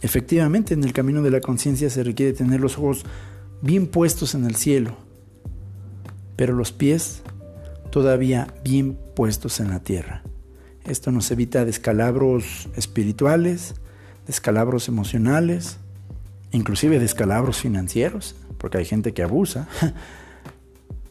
Efectivamente, 0.01 0.73
en 0.73 0.83
el 0.83 0.93
camino 0.93 1.21
de 1.21 1.31
la 1.31 1.41
conciencia 1.41 1.89
se 1.89 2.03
requiere 2.03 2.33
tener 2.33 2.59
los 2.59 2.77
ojos 2.77 3.05
bien 3.61 3.87
puestos 3.87 4.35
en 4.35 4.45
el 4.45 4.55
cielo, 4.55 4.97
pero 6.35 6.53
los 6.53 6.71
pies 6.71 7.21
todavía 7.89 8.53
bien 8.63 8.97
puestos 9.15 9.59
en 9.59 9.69
la 9.69 9.79
tierra. 9.79 10.23
Esto 10.85 11.11
nos 11.11 11.31
evita 11.31 11.63
descalabros 11.63 12.67
espirituales, 12.75 13.75
descalabros 14.27 14.89
emocionales, 14.89 15.77
inclusive 16.51 16.99
descalabros 16.99 17.57
financieros, 17.57 18.35
porque 18.57 18.79
hay 18.79 18.85
gente 18.85 19.13
que 19.13 19.23
abusa, 19.23 19.69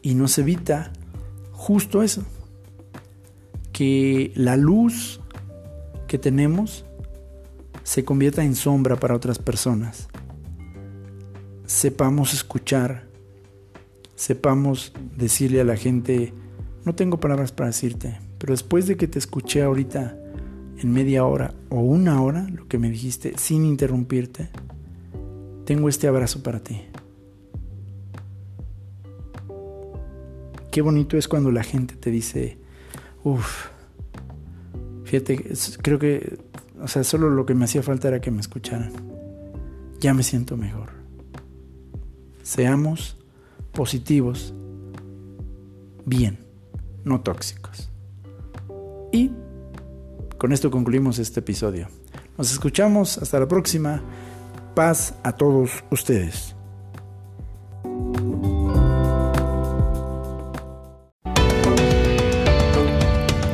y 0.02 0.14
nos 0.14 0.36
evita 0.38 0.92
justo 1.52 2.02
eso, 2.02 2.24
que 3.72 4.32
la 4.34 4.56
luz 4.56 5.20
que 6.08 6.18
tenemos 6.18 6.84
se 7.84 8.04
convierta 8.04 8.44
en 8.44 8.54
sombra 8.54 8.96
para 8.96 9.14
otras 9.14 9.38
personas. 9.38 10.08
Sepamos 11.66 12.34
escuchar, 12.34 13.06
sepamos 14.14 14.92
decirle 15.16 15.60
a 15.60 15.64
la 15.64 15.76
gente, 15.76 16.34
no 16.84 16.94
tengo 16.94 17.18
palabras 17.18 17.52
para 17.52 17.68
decirte, 17.68 18.20
pero 18.38 18.52
después 18.52 18.86
de 18.86 18.96
que 18.96 19.08
te 19.08 19.18
escuché 19.18 19.62
ahorita 19.62 20.18
en 20.78 20.92
media 20.92 21.24
hora 21.24 21.54
o 21.70 21.80
una 21.80 22.20
hora, 22.22 22.46
lo 22.52 22.66
que 22.66 22.78
me 22.78 22.90
dijiste 22.90 23.34
sin 23.38 23.64
interrumpirte, 23.64 24.50
tengo 25.64 25.88
este 25.88 26.08
abrazo 26.08 26.42
para 26.42 26.60
ti. 26.60 26.82
Qué 30.72 30.82
bonito 30.82 31.16
es 31.16 31.28
cuando 31.28 31.52
la 31.52 31.62
gente 31.62 31.94
te 31.94 32.10
dice, 32.10 32.58
uff, 33.22 33.68
fíjate, 35.04 35.52
creo 35.80 36.00
que, 36.00 36.40
o 36.80 36.88
sea, 36.88 37.04
solo 37.04 37.30
lo 37.30 37.46
que 37.46 37.54
me 37.54 37.66
hacía 37.66 37.84
falta 37.84 38.08
era 38.08 38.20
que 38.20 38.32
me 38.32 38.40
escucharan. 38.40 38.90
Ya 40.00 40.14
me 40.14 40.24
siento 40.24 40.56
mejor. 40.56 40.90
Seamos 42.42 43.16
positivos, 43.72 44.52
bien 46.04 46.42
no 47.04 47.20
tóxicos. 47.20 47.90
Y 49.12 49.30
con 50.38 50.52
esto 50.52 50.70
concluimos 50.70 51.18
este 51.18 51.40
episodio. 51.40 51.88
Nos 52.38 52.52
escuchamos, 52.52 53.18
hasta 53.18 53.38
la 53.38 53.48
próxima. 53.48 54.02
Paz 54.74 55.14
a 55.22 55.32
todos 55.32 55.84
ustedes. 55.90 56.56